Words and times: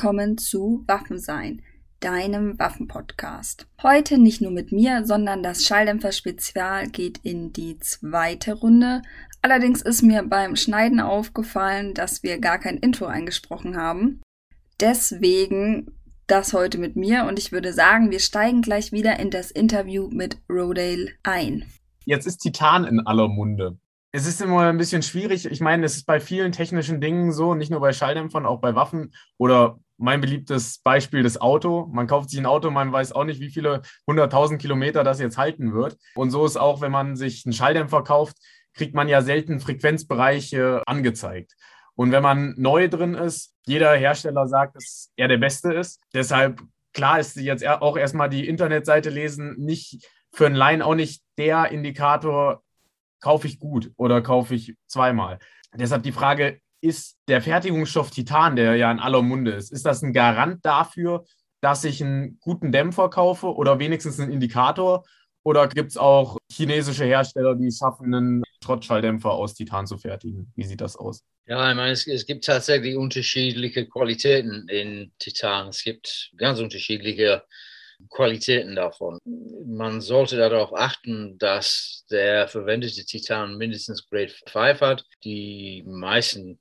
Willkommen 0.00 0.38
zu 0.38 0.82
Waffensein, 0.86 1.60
deinem 2.00 2.58
Waffenpodcast. 2.58 3.66
Heute 3.82 4.16
nicht 4.16 4.40
nur 4.40 4.50
mit 4.50 4.72
mir, 4.72 5.04
sondern 5.04 5.42
das 5.42 5.62
Schalldämpfer-Spezial 5.64 6.86
geht 6.88 7.18
in 7.18 7.52
die 7.52 7.78
zweite 7.80 8.54
Runde. 8.54 9.02
Allerdings 9.42 9.82
ist 9.82 10.00
mir 10.00 10.22
beim 10.22 10.56
Schneiden 10.56 11.00
aufgefallen, 11.00 11.92
dass 11.92 12.22
wir 12.22 12.38
gar 12.38 12.58
kein 12.58 12.78
Intro 12.78 13.04
eingesprochen 13.04 13.76
haben. 13.76 14.22
Deswegen 14.80 15.98
das 16.26 16.54
heute 16.54 16.78
mit 16.78 16.96
mir 16.96 17.26
und 17.26 17.38
ich 17.38 17.52
würde 17.52 17.74
sagen, 17.74 18.10
wir 18.10 18.20
steigen 18.20 18.62
gleich 18.62 18.92
wieder 18.92 19.20
in 19.20 19.28
das 19.28 19.50
Interview 19.50 20.08
mit 20.10 20.38
Rodale 20.48 21.10
ein. 21.24 21.66
Jetzt 22.06 22.26
ist 22.26 22.38
Titan 22.38 22.86
in 22.86 23.00
aller 23.00 23.28
Munde. 23.28 23.76
Es 24.12 24.26
ist 24.26 24.40
immer 24.40 24.62
ein 24.62 24.78
bisschen 24.78 25.02
schwierig. 25.02 25.44
Ich 25.44 25.60
meine, 25.60 25.84
es 25.84 25.96
ist 25.96 26.06
bei 26.06 26.20
vielen 26.20 26.52
technischen 26.52 27.02
Dingen 27.02 27.32
so, 27.32 27.54
nicht 27.54 27.70
nur 27.70 27.80
bei 27.80 27.92
Schalldämpfern, 27.92 28.46
auch 28.46 28.60
bei 28.60 28.74
Waffen 28.74 29.12
oder 29.36 29.78
mein 30.00 30.20
beliebtes 30.20 30.78
Beispiel 30.78 31.22
das 31.22 31.40
Auto. 31.40 31.88
Man 31.92 32.06
kauft 32.06 32.30
sich 32.30 32.38
ein 32.38 32.46
Auto, 32.46 32.70
man 32.70 32.92
weiß 32.92 33.12
auch 33.12 33.24
nicht, 33.24 33.40
wie 33.40 33.50
viele 33.50 33.82
hunderttausend 34.06 34.60
Kilometer 34.60 35.04
das 35.04 35.20
jetzt 35.20 35.38
halten 35.38 35.74
wird. 35.74 35.96
Und 36.14 36.30
so 36.30 36.44
ist 36.44 36.56
auch, 36.56 36.80
wenn 36.80 36.90
man 36.90 37.16
sich 37.16 37.44
einen 37.44 37.52
Schalldämpfer 37.52 38.02
kauft, 38.02 38.36
kriegt 38.74 38.94
man 38.94 39.08
ja 39.08 39.20
selten 39.22 39.60
Frequenzbereiche 39.60 40.82
angezeigt. 40.86 41.54
Und 41.94 42.12
wenn 42.12 42.22
man 42.22 42.54
neu 42.56 42.88
drin 42.88 43.14
ist, 43.14 43.54
jeder 43.66 43.94
Hersteller 43.94 44.46
sagt, 44.48 44.76
dass 44.76 45.12
er 45.16 45.28
der 45.28 45.38
Beste 45.38 45.72
ist. 45.74 46.00
Deshalb, 46.14 46.62
klar 46.94 47.20
ist 47.20 47.36
jetzt 47.36 47.66
auch 47.66 47.96
erstmal 47.96 48.30
die 48.30 48.48
Internetseite 48.48 49.10
lesen, 49.10 49.56
nicht 49.58 50.08
für 50.32 50.46
einen 50.46 50.54
Laien 50.54 50.82
auch 50.82 50.94
nicht 50.94 51.22
der 51.36 51.70
Indikator, 51.70 52.62
kaufe 53.20 53.46
ich 53.46 53.58
gut 53.58 53.92
oder 53.96 54.22
kaufe 54.22 54.54
ich 54.54 54.76
zweimal. 54.86 55.38
Deshalb 55.74 56.02
die 56.02 56.12
Frage, 56.12 56.60
ist 56.80 57.18
der 57.28 57.42
Fertigungsstoff 57.42 58.10
Titan, 58.10 58.56
der 58.56 58.76
ja 58.76 58.90
in 58.90 59.00
aller 59.00 59.22
Munde 59.22 59.52
ist, 59.52 59.72
ist 59.72 59.86
das 59.86 60.02
ein 60.02 60.12
Garant 60.12 60.64
dafür, 60.64 61.24
dass 61.60 61.84
ich 61.84 62.02
einen 62.02 62.38
guten 62.40 62.72
Dämpfer 62.72 63.10
kaufe 63.10 63.54
oder 63.54 63.78
wenigstens 63.78 64.18
einen 64.18 64.32
Indikator? 64.32 65.04
Oder 65.42 65.68
gibt 65.68 65.90
es 65.90 65.96
auch 65.96 66.36
chinesische 66.52 67.04
Hersteller, 67.04 67.54
die 67.54 67.72
schaffen, 67.72 68.14
einen 68.14 68.42
Schrottschalldämpfer 68.62 69.30
aus 69.30 69.54
Titan 69.54 69.86
zu 69.86 69.96
fertigen? 69.96 70.52
Wie 70.54 70.64
sieht 70.64 70.80
das 70.82 70.96
aus? 70.96 71.22
Ja, 71.46 71.70
ich 71.70 71.76
meine, 71.76 71.92
es, 71.92 72.06
es, 72.06 72.26
gibt 72.26 72.44
tatsächlich 72.44 72.96
unterschiedliche 72.96 73.86
Qualitäten 73.86 74.68
in 74.68 75.12
Titan. 75.18 75.68
Es 75.68 75.82
gibt 75.82 76.30
ganz 76.36 76.60
unterschiedliche 76.60 77.42
Qualitäten 78.10 78.76
davon. 78.76 79.18
Man 79.66 80.00
sollte 80.00 80.36
darauf 80.36 80.74
achten, 80.74 81.38
dass 81.38 82.04
der 82.10 82.46
verwendete 82.48 83.04
Titan 83.04 83.56
mindestens 83.56 84.06
Grade 84.08 84.32
5 84.46 84.80
hat. 84.80 85.04
Die 85.24 85.82
meisten 85.86 86.60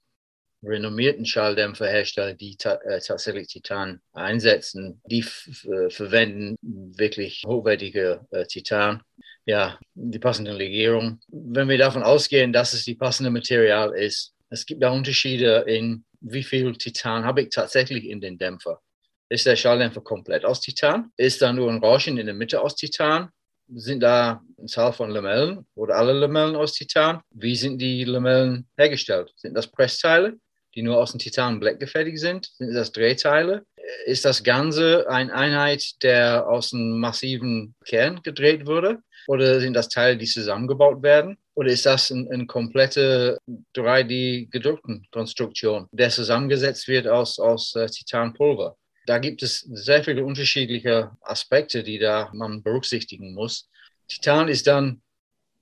renommierten 0.64 1.26
Schalldämpferhersteller, 1.26 2.34
die 2.34 2.58
ta 2.58 2.76
äh, 2.86 3.00
tatsächlich 3.00 3.48
Titan 3.48 4.02
einsetzen, 4.14 5.02
die 5.06 5.20
äh, 5.20 5.90
verwenden 5.90 6.56
wirklich 6.62 7.44
hochwertige 7.46 8.26
äh, 8.32 8.46
Titan. 8.46 9.02
Ja, 9.46 9.80
die 9.96 10.20
passende 10.20 10.52
Legierung. 10.52 11.20
Wenn 11.28 11.70
wir 11.70 11.78
davon 11.78 12.04
ausgehen, 12.04 12.54
dass 12.54 12.74
es 12.74 12.86
die 12.86 12.96
passende 12.96 13.32
Material 13.32 13.96
ist, 13.96 14.34
es 14.50 14.66
gibt 14.66 14.84
da 14.84 14.92
Unterschiede 14.92 15.64
in 15.68 16.06
wie 16.22 16.44
viel 16.44 16.76
Titan 16.76 17.24
habe 17.24 17.44
ich 17.44 17.50
tatsächlich 17.50 18.06
in 18.06 18.20
den 18.20 18.38
Dämpfer. 18.38 18.82
Ist 19.30 19.46
der 19.46 19.56
Schalldämpfer 19.56 20.02
komplett 20.02 20.44
aus 20.44 20.60
Titan? 20.60 21.12
Ist 21.18 21.42
da 21.42 21.54
nur 21.54 21.72
ein 21.72 21.80
Rauschen 21.80 22.18
in 22.18 22.26
der 22.26 22.36
Mitte 22.36 22.62
aus 22.62 22.76
Titan? 22.76 23.30
Sind 23.68 24.02
da 24.02 24.42
eine 24.58 24.68
Zahl 24.68 24.92
von 24.92 25.12
Lamellen 25.12 25.68
oder 25.76 25.96
alle 25.96 26.14
Lamellen 26.14 26.56
aus 26.56 26.74
Titan? 26.74 27.22
Wie 27.30 27.56
sind 27.56 27.78
die 27.78 28.04
Lamellen 28.04 28.68
hergestellt? 28.76 29.32
Sind 29.36 29.54
das 29.54 29.68
Pressteile, 29.68 30.38
die 30.80 30.84
nur 30.84 30.98
aus 30.98 31.12
dem 31.12 31.20
Titanblech 31.20 31.78
gefertigt 31.78 32.20
sind? 32.20 32.52
Sind 32.58 32.74
das 32.74 32.94
Drehteile? 32.94 33.66
Ist 34.06 34.24
das 34.24 34.44
Ganze 34.44 35.10
eine 35.10 35.34
Einheit, 35.34 36.02
der 36.04 36.48
aus 36.48 36.74
einem 36.74 37.00
massiven 37.00 37.76
Kern 37.86 38.22
gedreht 38.24 38.66
wurde? 38.66 39.00
Oder 39.28 39.60
sind 39.60 39.74
das 39.74 39.90
Teile, 39.90 40.18
die 40.18 40.26
zusammengebaut 40.26 41.04
werden? 41.04 41.38
Oder 41.54 41.72
ist 41.72 41.86
das 41.86 42.12
eine 42.12 42.30
ein 42.32 42.48
komplette 42.48 43.38
3D-gedruckten 43.76 45.06
Konstruktion, 45.12 45.88
der 45.92 46.10
zusammengesetzt 46.10 46.88
wird 46.88 47.08
aus, 47.08 47.40
aus 47.40 47.76
uh, 47.76 47.86
Titanpulver? 47.86 48.78
da 49.06 49.18
gibt 49.18 49.42
es 49.42 49.62
sehr 49.72 50.04
viele 50.04 50.24
unterschiedliche 50.24 51.10
Aspekte, 51.22 51.82
die 51.82 51.98
da 51.98 52.30
man 52.32 52.62
berücksichtigen 52.62 53.34
muss. 53.34 53.68
Titan 54.08 54.48
ist 54.50 54.68
dann 54.68 55.02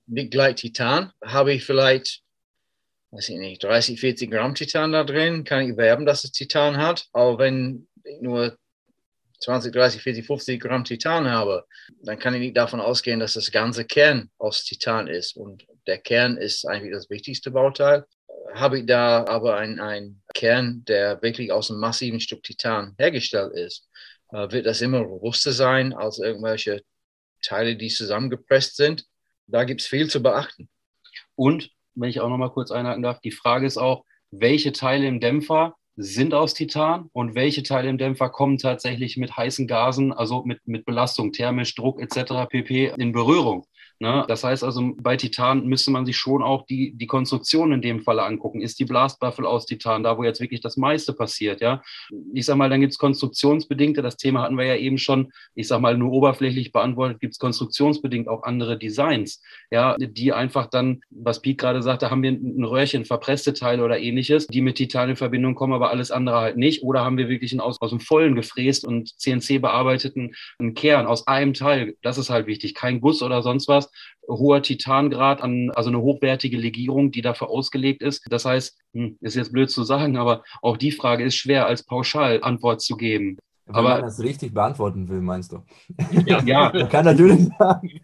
nicht 0.06 0.32
gleich 0.32 0.56
Titan. 0.56 1.12
Habe 1.24 1.54
ich 1.54 1.64
vielleicht, 1.64 2.20
weiß 3.10 3.30
ich 3.30 3.38
nicht, 3.38 3.62
30, 3.64 4.00
40 4.00 4.30
Gramm 4.30 4.54
Titan 4.54 4.92
da 4.92 5.04
drin, 5.04 5.44
kann 5.44 5.68
ich 5.68 5.76
werben, 5.76 6.06
dass 6.06 6.24
es 6.24 6.32
Titan 6.32 6.76
hat. 6.76 7.06
Aber 7.12 7.38
wenn 7.38 7.88
ich 8.04 8.20
nur 8.20 8.56
20, 9.40 9.72
30, 9.72 10.02
40, 10.02 10.26
50 10.26 10.60
Gramm 10.60 10.84
Titan 10.84 11.28
habe, 11.28 11.64
dann 12.02 12.18
kann 12.18 12.34
ich 12.34 12.40
nicht 12.40 12.56
davon 12.56 12.80
ausgehen, 12.80 13.20
dass 13.20 13.34
das 13.34 13.50
ganze 13.50 13.84
Kern 13.84 14.30
aus 14.38 14.64
Titan 14.64 15.06
ist. 15.06 15.36
Und 15.36 15.66
der 15.86 15.98
Kern 15.98 16.36
ist 16.36 16.66
eigentlich 16.66 16.92
das 16.92 17.08
wichtigste 17.08 17.50
Bauteil 17.50 18.04
habe 18.54 18.80
ich 18.80 18.86
da 18.86 19.24
aber 19.26 19.56
einen 19.56 20.22
Kern, 20.34 20.84
der 20.84 21.20
wirklich 21.22 21.52
aus 21.52 21.70
einem 21.70 21.80
massiven 21.80 22.20
Stück 22.20 22.42
Titan 22.42 22.94
hergestellt 22.98 23.52
ist, 23.54 23.88
äh, 24.32 24.50
wird 24.50 24.66
das 24.66 24.80
immer 24.80 25.00
robuster 25.00 25.52
sein 25.52 25.92
als 25.92 26.18
irgendwelche 26.18 26.82
Teile, 27.42 27.76
die 27.76 27.88
zusammengepresst 27.88 28.76
sind. 28.76 29.04
Da 29.46 29.64
gibt 29.64 29.80
es 29.80 29.86
viel 29.86 30.08
zu 30.08 30.22
beachten. 30.22 30.68
Und, 31.34 31.70
wenn 32.00 32.10
ich 32.10 32.20
auch 32.20 32.28
noch 32.28 32.38
mal 32.38 32.50
kurz 32.50 32.70
einhaken 32.70 33.02
darf, 33.02 33.20
die 33.20 33.30
Frage 33.30 33.66
ist 33.66 33.78
auch, 33.78 34.04
welche 34.30 34.72
Teile 34.72 35.06
im 35.06 35.20
Dämpfer 35.20 35.74
sind 35.96 36.32
aus 36.32 36.54
Titan 36.54 37.10
und 37.12 37.34
welche 37.34 37.62
Teile 37.64 37.88
im 37.88 37.98
Dämpfer 37.98 38.28
kommen 38.28 38.58
tatsächlich 38.58 39.16
mit 39.16 39.36
heißen 39.36 39.66
Gasen, 39.66 40.12
also 40.12 40.44
mit, 40.44 40.60
mit 40.66 40.84
Belastung, 40.84 41.32
thermisch, 41.32 41.74
Druck 41.74 42.00
etc. 42.00 42.48
pp. 42.48 42.92
in 42.96 43.12
Berührung. 43.12 43.66
Ne? 44.00 44.24
Das 44.28 44.44
heißt 44.44 44.62
also, 44.62 44.94
bei 45.00 45.16
Titan 45.16 45.66
müsste 45.66 45.90
man 45.90 46.06
sich 46.06 46.16
schon 46.16 46.42
auch 46.42 46.66
die, 46.66 46.92
die 46.96 47.06
Konstruktion 47.06 47.72
in 47.72 47.82
dem 47.82 48.00
Falle 48.00 48.22
angucken. 48.22 48.60
Ist 48.60 48.78
die 48.78 48.84
Blastwaffel 48.84 49.44
aus 49.44 49.66
Titan, 49.66 50.02
da 50.02 50.16
wo 50.16 50.24
jetzt 50.24 50.40
wirklich 50.40 50.60
das 50.60 50.76
meiste 50.76 51.12
passiert, 51.12 51.60
ja? 51.60 51.82
Ich 52.32 52.46
sag 52.46 52.56
mal, 52.56 52.70
dann 52.70 52.80
gibt 52.80 52.92
es 52.92 52.98
konstruktionsbedingte, 52.98 54.02
das 54.02 54.16
Thema 54.16 54.42
hatten 54.42 54.56
wir 54.56 54.64
ja 54.64 54.76
eben 54.76 54.98
schon, 54.98 55.32
ich 55.54 55.68
sag 55.68 55.80
mal, 55.80 55.98
nur 55.98 56.12
oberflächlich 56.12 56.72
beantwortet, 56.72 57.20
gibt 57.20 57.34
es 57.34 57.38
konstruktionsbedingt 57.38 58.28
auch 58.28 58.44
andere 58.44 58.78
Designs, 58.78 59.42
ja, 59.70 59.96
die 59.98 60.32
einfach 60.32 60.66
dann, 60.66 61.00
was 61.10 61.42
Pete 61.42 61.56
gerade 61.56 61.82
sagte, 61.82 62.10
haben 62.10 62.22
wir 62.22 62.30
ein 62.30 62.64
Röhrchen, 62.64 63.04
verpresste 63.04 63.52
Teile 63.52 63.84
oder 63.84 63.98
ähnliches, 63.98 64.46
die 64.46 64.60
mit 64.60 64.76
Titan 64.76 65.10
in 65.10 65.16
Verbindung 65.16 65.54
kommen, 65.54 65.72
aber 65.72 65.90
alles 65.90 66.10
andere 66.10 66.38
halt 66.38 66.56
nicht. 66.56 66.82
Oder 66.82 67.04
haben 67.04 67.18
wir 67.18 67.28
wirklich 67.28 67.52
einen 67.52 67.60
aus, 67.60 67.80
aus 67.80 67.90
dem 67.90 68.00
Vollen 68.00 68.34
gefräst 68.34 68.86
und 68.86 69.18
CNC 69.18 69.60
bearbeiteten 69.60 70.34
Kern 70.74 71.06
aus 71.06 71.26
einem 71.26 71.54
Teil. 71.54 71.96
Das 72.02 72.18
ist 72.18 72.30
halt 72.30 72.46
wichtig. 72.46 72.74
Kein 72.74 73.00
Guss 73.00 73.22
oder 73.22 73.42
sonst 73.42 73.68
was, 73.68 73.87
hoher 74.28 74.62
Titangrad 74.62 75.42
an, 75.42 75.70
also 75.70 75.90
eine 75.90 76.00
hochwertige 76.00 76.56
Legierung, 76.56 77.10
die 77.10 77.22
dafür 77.22 77.48
ausgelegt 77.50 78.02
ist. 78.02 78.24
Das 78.30 78.44
heißt, 78.44 78.78
hm, 78.94 79.16
ist 79.20 79.36
jetzt 79.36 79.52
blöd 79.52 79.70
zu 79.70 79.84
sagen, 79.84 80.16
aber 80.16 80.44
auch 80.62 80.76
die 80.76 80.92
Frage 80.92 81.24
ist 81.24 81.36
schwer 81.36 81.66
als 81.66 81.82
Pauschalantwort 81.84 82.80
zu 82.80 82.96
geben. 82.96 83.38
Wenn 83.68 83.76
aber, 83.76 83.88
man 83.90 84.02
das 84.02 84.22
richtig 84.22 84.54
beantworten 84.54 85.10
will, 85.10 85.20
meinst 85.20 85.52
du? 85.52 85.62
Ja, 86.24 86.42
ja. 86.42 86.70
man 86.74 86.88
kann 86.88 87.04
natürlich 87.04 87.48
sagen. 87.58 88.00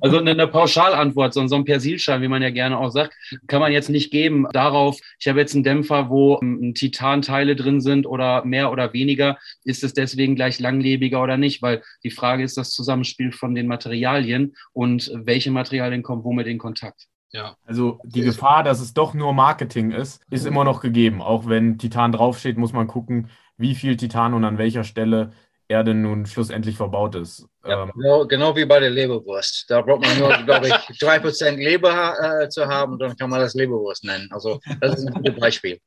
Also 0.00 0.18
eine, 0.18 0.46
Pauschalantwort, 0.48 1.34
so, 1.34 1.46
so 1.46 1.56
ein 1.56 1.66
Persilschein, 1.66 2.22
wie 2.22 2.28
man 2.28 2.40
ja 2.40 2.48
gerne 2.48 2.78
auch 2.78 2.88
sagt, 2.88 3.14
kann 3.46 3.60
man 3.60 3.72
jetzt 3.72 3.90
nicht 3.90 4.10
geben 4.10 4.46
darauf, 4.52 4.98
ich 5.18 5.28
habe 5.28 5.38
jetzt 5.40 5.54
einen 5.54 5.64
Dämpfer, 5.64 6.08
wo 6.08 6.34
um, 6.34 6.72
Titanteile 6.72 7.56
drin 7.56 7.82
sind 7.82 8.06
oder 8.06 8.42
mehr 8.46 8.72
oder 8.72 8.94
weniger, 8.94 9.36
ist 9.64 9.84
es 9.84 9.92
deswegen 9.92 10.34
gleich 10.34 10.60
langlebiger 10.60 11.22
oder 11.22 11.36
nicht? 11.36 11.60
Weil 11.60 11.82
die 12.02 12.10
Frage 12.10 12.42
ist 12.42 12.56
das 12.56 12.72
Zusammenspiel 12.72 13.32
von 13.32 13.54
den 13.54 13.66
Materialien 13.66 14.56
und 14.72 15.12
welche 15.14 15.50
Materialien 15.50 16.02
kommen 16.02 16.24
womit 16.24 16.46
in 16.46 16.58
Kontakt. 16.58 17.06
Ja. 17.32 17.56
Also 17.66 18.00
die 18.04 18.22
Gefahr, 18.22 18.62
dass 18.62 18.80
es 18.80 18.94
doch 18.94 19.12
nur 19.12 19.34
Marketing 19.34 19.90
ist, 19.90 20.24
ist 20.30 20.46
immer 20.46 20.64
noch 20.64 20.80
gegeben. 20.80 21.20
Auch 21.20 21.46
wenn 21.46 21.76
Titan 21.76 22.12
draufsteht, 22.12 22.56
muss 22.56 22.72
man 22.72 22.86
gucken, 22.86 23.28
wie 23.56 23.74
viel 23.74 23.96
Titan 23.96 24.34
und 24.34 24.44
an 24.44 24.58
welcher 24.58 24.84
Stelle 24.84 25.32
er 25.68 25.82
denn 25.82 26.02
nun 26.02 26.26
schlussendlich 26.26 26.76
verbaut 26.76 27.14
ist. 27.16 27.46
Ja, 27.64 27.82
ähm, 27.82 27.90
genau, 27.94 28.26
genau, 28.26 28.56
wie 28.56 28.64
bei 28.64 28.78
der 28.78 28.90
Leberwurst. 28.90 29.64
Da 29.68 29.80
braucht 29.80 30.02
man 30.02 30.18
nur, 30.18 30.32
glaube 30.44 30.68
ich, 30.68 30.74
3% 31.00 31.56
Leber 31.56 32.42
äh, 32.42 32.48
zu 32.48 32.66
haben, 32.66 32.98
dann 32.98 33.16
kann 33.16 33.30
man 33.30 33.40
das 33.40 33.54
Leberwurst 33.54 34.04
nennen. 34.04 34.28
Also 34.30 34.60
das 34.80 34.98
ist 34.98 35.06
ein 35.06 35.14
gutes 35.14 35.40
Beispiel. 35.40 35.80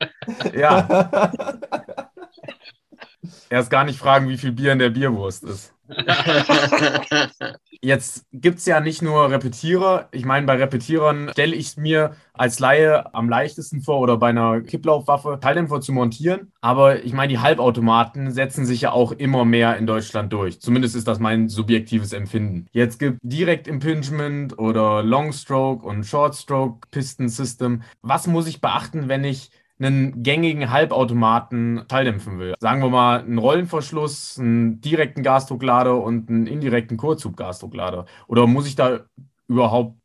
Ja. 0.53 1.31
Erst 3.49 3.69
gar 3.71 3.83
nicht 3.83 3.99
fragen, 3.99 4.27
wie 4.29 4.37
viel 4.37 4.51
Bier 4.51 4.73
in 4.73 4.79
der 4.79 4.89
Bierwurst 4.89 5.43
ist. 5.43 5.73
Jetzt 7.81 8.25
gibt 8.33 8.59
es 8.59 8.65
ja 8.65 8.81
nicht 8.81 9.01
nur 9.01 9.31
Repetierer. 9.31 10.09
Ich 10.11 10.25
meine, 10.25 10.45
bei 10.45 10.55
Repetierern 10.55 11.29
stelle 11.31 11.55
ich 11.55 11.77
mir 11.77 12.15
als 12.33 12.59
Laie 12.59 13.13
am 13.13 13.29
leichtesten 13.29 13.81
vor 13.81 13.99
oder 13.99 14.17
bei 14.17 14.29
einer 14.29 14.59
Kipplaufwaffe 14.61 15.39
Teildämpfer 15.41 15.79
zu 15.79 15.93
montieren. 15.93 16.51
Aber 16.59 17.03
ich 17.03 17.13
meine, 17.13 17.29
die 17.29 17.39
Halbautomaten 17.39 18.31
setzen 18.31 18.65
sich 18.65 18.81
ja 18.81 18.91
auch 18.91 19.13
immer 19.13 19.45
mehr 19.45 19.77
in 19.77 19.87
Deutschland 19.87 20.33
durch. 20.33 20.59
Zumindest 20.59 20.95
ist 20.95 21.07
das 21.07 21.19
mein 21.19 21.47
subjektives 21.47 22.11
Empfinden. 22.11 22.67
Jetzt 22.71 22.99
gibt 22.99 23.19
Direct 23.21 23.67
Impingement 23.67 24.59
oder 24.59 25.01
Long 25.01 25.31
Stroke 25.31 25.85
und 25.85 26.05
Short 26.05 26.35
Stroke 26.35 26.87
Piston 26.91 27.29
System. 27.29 27.83
Was 28.01 28.27
muss 28.27 28.47
ich 28.47 28.59
beachten, 28.59 29.07
wenn 29.07 29.23
ich 29.23 29.51
einen 29.79 30.23
gängigen 30.23 30.71
Halbautomaten 30.71 31.85
schalldämpfen 31.89 32.39
will. 32.39 32.55
Sagen 32.59 32.81
wir 32.81 32.89
mal 32.89 33.19
einen 33.19 33.37
Rollenverschluss, 33.37 34.37
einen 34.37 34.81
direkten 34.81 35.23
Gasdrucklader 35.23 36.01
und 36.01 36.29
einen 36.29 36.47
indirekten 36.47 36.97
Kurzhub-Gasdrucklader. 36.97 38.05
Oder 38.27 38.45
muss 38.47 38.67
ich 38.67 38.75
da 38.75 39.01
überhaupt 39.47 39.95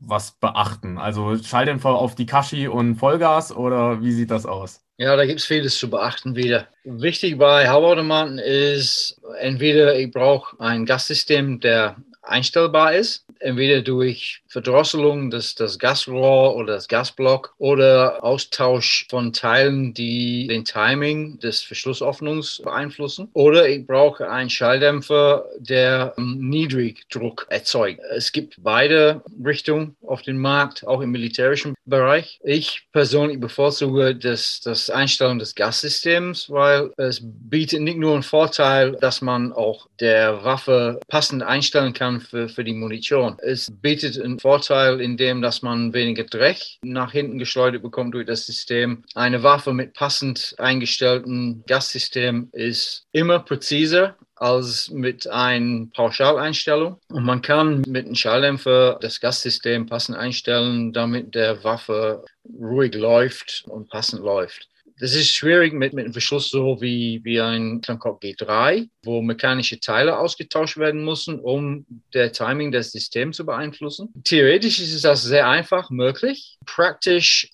was 0.00 0.32
beachten? 0.32 0.98
Also 0.98 1.36
Schalldämpfer 1.36 1.90
auf 1.90 2.14
die 2.14 2.26
Kashi 2.26 2.68
und 2.68 2.96
Vollgas 2.96 3.54
oder 3.54 4.02
wie 4.02 4.12
sieht 4.12 4.30
das 4.30 4.46
aus? 4.46 4.80
Ja, 4.96 5.14
da 5.14 5.26
gibt 5.26 5.40
es 5.40 5.46
vieles 5.46 5.78
zu 5.78 5.90
beachten 5.90 6.34
wieder. 6.34 6.66
Wichtig 6.84 7.38
bei 7.38 7.68
Halbautomaten 7.68 8.38
ist, 8.38 9.20
entweder 9.38 9.96
ich 9.96 10.10
brauche 10.10 10.58
ein 10.60 10.86
Gassystem, 10.86 11.60
der 11.60 11.96
einstellbar 12.22 12.94
ist, 12.94 13.24
entweder 13.40 13.82
durch 13.82 14.42
Verdrosselung 14.48 15.30
des, 15.30 15.54
des 15.54 15.78
Gasrohr 15.78 16.56
oder 16.56 16.74
des 16.74 16.88
Gasblock 16.88 17.54
oder 17.58 18.24
Austausch 18.24 19.06
von 19.10 19.32
Teilen, 19.32 19.92
die 19.92 20.46
den 20.46 20.64
Timing 20.64 21.38
des 21.38 21.60
Verschlussöffnungs 21.60 22.62
beeinflussen. 22.64 23.28
Oder 23.34 23.68
ich 23.68 23.86
brauche 23.86 24.30
einen 24.30 24.48
Schalldämpfer, 24.50 25.44
der 25.58 26.14
Niedrigdruck 26.16 27.46
erzeugt. 27.50 28.00
Es 28.10 28.32
gibt 28.32 28.56
beide 28.62 29.22
Richtungen 29.44 29.96
auf 30.06 30.22
dem 30.22 30.38
Markt, 30.38 30.86
auch 30.86 31.02
im 31.02 31.10
militärischen 31.10 31.74
Bereich. 31.84 32.40
Ich 32.42 32.88
persönlich 32.92 33.40
bevorzuge 33.40 34.14
das, 34.14 34.60
das 34.60 34.90
Einstellen 34.90 35.38
des 35.38 35.54
Gassystems, 35.54 36.50
weil 36.50 36.90
es 36.96 37.20
bietet 37.22 37.82
nicht 37.82 37.98
nur 37.98 38.14
einen 38.14 38.22
Vorteil, 38.22 38.92
dass 39.00 39.20
man 39.20 39.52
auch 39.52 39.88
der 40.00 40.44
Waffe 40.44 41.00
passend 41.08 41.42
einstellen 41.42 41.92
kann 41.92 42.20
für, 42.20 42.48
für 42.48 42.64
die 42.64 42.74
Munition. 42.74 43.36
Es 43.42 43.70
bietet 43.70 44.20
einen 44.20 44.37
Vorteil 44.40 45.00
in 45.00 45.16
dem, 45.16 45.42
dass 45.42 45.62
man 45.62 45.92
weniger 45.92 46.24
Dreck 46.24 46.58
nach 46.82 47.12
hinten 47.12 47.38
geschleudert 47.38 47.82
bekommt 47.82 48.14
durch 48.14 48.26
das 48.26 48.46
System. 48.46 49.04
Eine 49.14 49.42
Waffe 49.42 49.72
mit 49.72 49.94
passend 49.94 50.54
eingestelltem 50.58 51.64
Gassystem 51.66 52.48
ist 52.52 53.06
immer 53.12 53.40
präziser 53.40 54.16
als 54.36 54.90
mit 54.90 55.28
einer 55.28 55.86
Pauschaleinstellung. 55.94 56.98
Und 57.08 57.24
man 57.24 57.42
kann 57.42 57.82
mit 57.86 58.06
einem 58.06 58.14
Schalldämpfer 58.14 58.98
das 59.00 59.20
Gassystem 59.20 59.86
passend 59.86 60.16
einstellen, 60.16 60.92
damit 60.92 61.34
der 61.34 61.64
Waffe 61.64 62.24
ruhig 62.44 62.94
läuft 62.94 63.64
und 63.66 63.88
passend 63.88 64.22
läuft. 64.22 64.68
Das 65.00 65.14
ist 65.14 65.30
schwierig 65.30 65.72
mit, 65.72 65.92
mit 65.92 66.04
einem 66.04 66.12
Verschluss 66.12 66.50
so 66.50 66.80
wie, 66.80 67.20
wie 67.24 67.40
ein 67.40 67.80
Klankop 67.80 68.22
G3, 68.22 68.88
wo 69.04 69.22
mechanische 69.22 69.78
Teile 69.78 70.18
ausgetauscht 70.18 70.76
werden 70.76 71.04
müssen, 71.04 71.38
um 71.38 71.86
der 72.14 72.32
Timing 72.32 72.72
des 72.72 72.92
Systems 72.92 73.36
zu 73.36 73.46
beeinflussen. 73.46 74.12
Theoretisch 74.24 74.80
ist 74.80 75.04
das 75.04 75.22
sehr 75.22 75.48
einfach 75.48 75.90
möglich. 75.90 76.58
Praktisch 76.66 77.50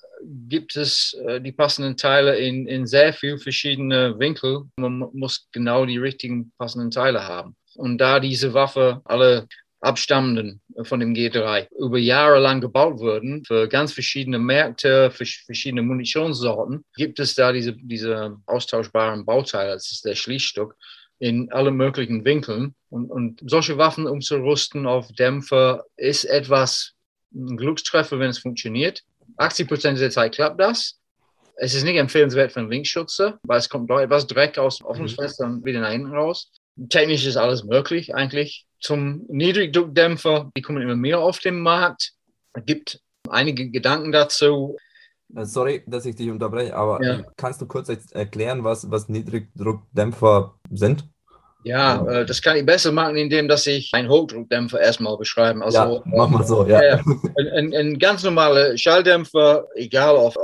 gibt 0.48 0.76
es 0.76 1.14
äh, 1.26 1.40
die 1.40 1.52
passenden 1.52 1.96
Teile 1.96 2.36
in, 2.36 2.66
in 2.66 2.86
sehr 2.86 3.12
vielen 3.12 3.38
verschiedenen 3.38 4.18
Winkel. 4.18 4.62
Man 4.76 5.10
muss 5.12 5.48
genau 5.52 5.84
die 5.84 5.98
richtigen 5.98 6.52
passenden 6.58 6.90
Teile 6.90 7.26
haben. 7.26 7.56
Und 7.76 7.98
da 7.98 8.20
diese 8.20 8.54
Waffe 8.54 9.02
alle 9.04 9.48
abstammenden 9.84 10.60
von 10.82 11.00
dem 11.00 11.14
G3 11.14 11.68
über 11.78 11.98
Jahre 11.98 12.38
lang 12.40 12.60
gebaut 12.60 12.98
wurden 12.98 13.44
für 13.44 13.68
ganz 13.68 13.92
verschiedene 13.92 14.38
Märkte, 14.38 15.10
für 15.10 15.24
verschiedene 15.24 15.82
Munitionssorten, 15.82 16.84
gibt 16.96 17.20
es 17.20 17.34
da 17.34 17.52
diese, 17.52 17.74
diese 17.74 18.36
austauschbaren 18.46 19.24
Bauteile, 19.24 19.74
das 19.74 19.92
ist 19.92 20.04
der 20.04 20.14
Schließstück, 20.14 20.74
in 21.18 21.50
allen 21.52 21.76
möglichen 21.76 22.24
Winkeln. 22.24 22.74
Und, 22.90 23.10
und 23.10 23.40
solche 23.46 23.78
Waffen 23.78 24.06
umzurüsten 24.06 24.86
auf 24.86 25.12
Dämpfer 25.12 25.84
ist 25.96 26.24
etwas 26.24 26.92
ein 27.34 27.56
Glückstreffer, 27.56 28.18
wenn 28.18 28.30
es 28.30 28.38
funktioniert. 28.38 29.02
80 29.36 29.68
Prozent 29.68 30.00
der 30.00 30.10
Zeit 30.10 30.34
klappt 30.34 30.60
das. 30.60 30.98
Es 31.56 31.74
ist 31.74 31.84
nicht 31.84 31.96
empfehlenswert 31.96 32.52
für 32.52 32.60
einen 32.60 32.70
Linksschütze, 32.70 33.38
weil 33.44 33.58
es 33.58 33.68
kommt 33.68 33.88
doch 33.90 34.00
etwas 34.00 34.26
Dreck 34.26 34.58
aus 34.58 34.78
dem 34.78 34.88
Öffnungsfenster 34.88 35.44
und 35.44 35.64
wieder 35.64 35.80
nach 35.80 35.92
hinten 35.92 36.12
raus. 36.12 36.50
Technisch 36.88 37.24
ist 37.26 37.36
alles 37.36 37.64
möglich 37.64 38.14
eigentlich. 38.14 38.66
Zum 38.84 39.24
Niedrigdruckdämpfer, 39.28 40.50
die 40.54 40.60
kommen 40.60 40.82
immer 40.82 40.94
mehr 40.94 41.18
auf 41.18 41.38
den 41.38 41.58
Markt. 41.58 42.12
Es 42.52 42.66
gibt 42.66 43.00
einige 43.30 43.70
Gedanken 43.70 44.12
dazu. 44.12 44.76
Äh, 45.34 45.46
sorry, 45.46 45.82
dass 45.86 46.04
ich 46.04 46.16
dich 46.16 46.30
unterbreche, 46.30 46.76
aber 46.76 47.02
ja. 47.02 47.22
kannst 47.38 47.62
du 47.62 47.66
kurz 47.66 47.88
erklären, 47.88 48.62
was, 48.62 48.90
was 48.90 49.08
Niedrigdruckdämpfer 49.08 50.56
sind? 50.70 51.08
Ja, 51.62 52.06
äh, 52.06 52.26
das 52.26 52.42
kann 52.42 52.58
ich 52.58 52.66
besser 52.66 52.92
machen, 52.92 53.16
indem 53.16 53.48
dass 53.48 53.66
ich 53.66 53.90
einen 53.94 54.10
Hochdruckdämpfer 54.10 54.78
erstmal 54.78 55.16
beschreibe. 55.16 55.64
Also, 55.64 55.78
ja, 55.78 56.02
mach 56.04 56.28
mal 56.28 56.44
so, 56.44 56.66
ja. 56.66 56.78
Äh, 56.78 56.98
ein, 57.56 57.74
ein, 57.74 57.98
ganz 57.98 58.22
normaler 58.22 58.76
Schalldämpfer, 58.76 59.66
egal 59.76 60.14
ob 60.16 60.36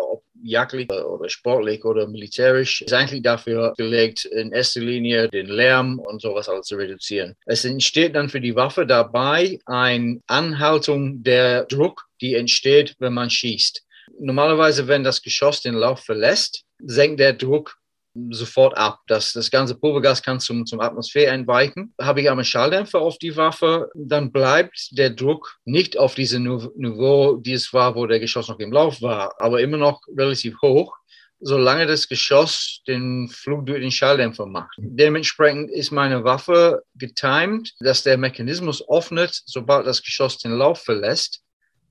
jagdlich 0.42 0.90
oder 0.90 1.28
sportlich 1.28 1.84
oder 1.84 2.06
militärisch, 2.06 2.82
ist 2.82 2.92
eigentlich 2.92 3.22
dafür 3.22 3.74
gelegt, 3.76 4.24
in 4.24 4.52
erster 4.52 4.80
Linie 4.80 5.28
den 5.28 5.46
Lärm 5.46 5.98
und 5.98 6.20
sowas 6.20 6.48
alles 6.48 6.66
zu 6.66 6.76
reduzieren. 6.76 7.34
Es 7.46 7.64
entsteht 7.64 8.14
dann 8.14 8.28
für 8.28 8.40
die 8.40 8.56
Waffe 8.56 8.86
dabei 8.86 9.58
eine 9.66 10.20
Anhaltung 10.26 11.22
der 11.22 11.64
Druck, 11.64 12.06
die 12.20 12.34
entsteht, 12.34 12.94
wenn 12.98 13.14
man 13.14 13.30
schießt. 13.30 13.84
Normalerweise, 14.18 14.88
wenn 14.88 15.04
das 15.04 15.22
Geschoss 15.22 15.62
den 15.62 15.74
Lauf 15.74 16.00
verlässt, 16.00 16.64
senkt 16.78 17.20
der 17.20 17.32
Druck 17.32 17.79
sofort 18.30 18.76
ab. 18.76 19.00
Das, 19.06 19.32
das 19.32 19.50
ganze 19.50 19.74
Pulvergas 19.74 20.22
kann 20.22 20.40
zum, 20.40 20.66
zum 20.66 20.80
Atmosphäre 20.80 21.32
entweichen. 21.32 21.94
Habe 22.00 22.20
ich 22.20 22.30
einen 22.30 22.44
Schalldämpfer 22.44 23.00
auf 23.00 23.18
die 23.18 23.36
Waffe, 23.36 23.90
dann 23.94 24.32
bleibt 24.32 24.88
der 24.92 25.10
Druck 25.10 25.58
nicht 25.64 25.98
auf 25.98 26.14
diesem 26.14 26.44
Niveau, 26.76 27.36
die 27.36 27.52
es 27.52 27.72
war, 27.72 27.94
wo 27.94 28.06
der 28.06 28.20
Geschoss 28.20 28.48
noch 28.48 28.58
im 28.58 28.72
Lauf 28.72 29.00
war, 29.02 29.34
aber 29.38 29.60
immer 29.60 29.76
noch 29.76 30.00
relativ 30.16 30.60
hoch 30.62 30.96
solange 31.40 31.86
das 31.86 32.06
Geschoss 32.06 32.82
den 32.86 33.28
Flug 33.28 33.66
durch 33.66 33.80
den 33.80 33.90
Schalldämpfer 33.90 34.46
macht. 34.46 34.74
Dementsprechend 34.76 35.70
ist 35.70 35.90
meine 35.90 36.22
Waffe 36.22 36.82
getimed, 36.94 37.72
dass 37.80 38.02
der 38.02 38.18
Mechanismus 38.18 38.86
öffnet, 38.88 39.40
sobald 39.46 39.86
das 39.86 40.02
Geschoss 40.02 40.38
den 40.38 40.52
Lauf 40.52 40.82
verlässt, 40.82 41.42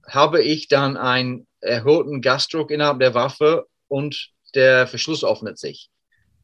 habe 0.07 0.44
ich 0.44 0.68
dann 0.68 0.98
einen 0.98 1.48
erhöhten 1.62 2.21
Gasdruck 2.21 2.71
innerhalb 2.71 3.00
der 3.00 3.13
Waffe 3.13 3.66
und 3.88 4.30
der 4.56 4.88
Verschluss 4.88 5.23
öffnet 5.23 5.57
sich. 5.57 5.90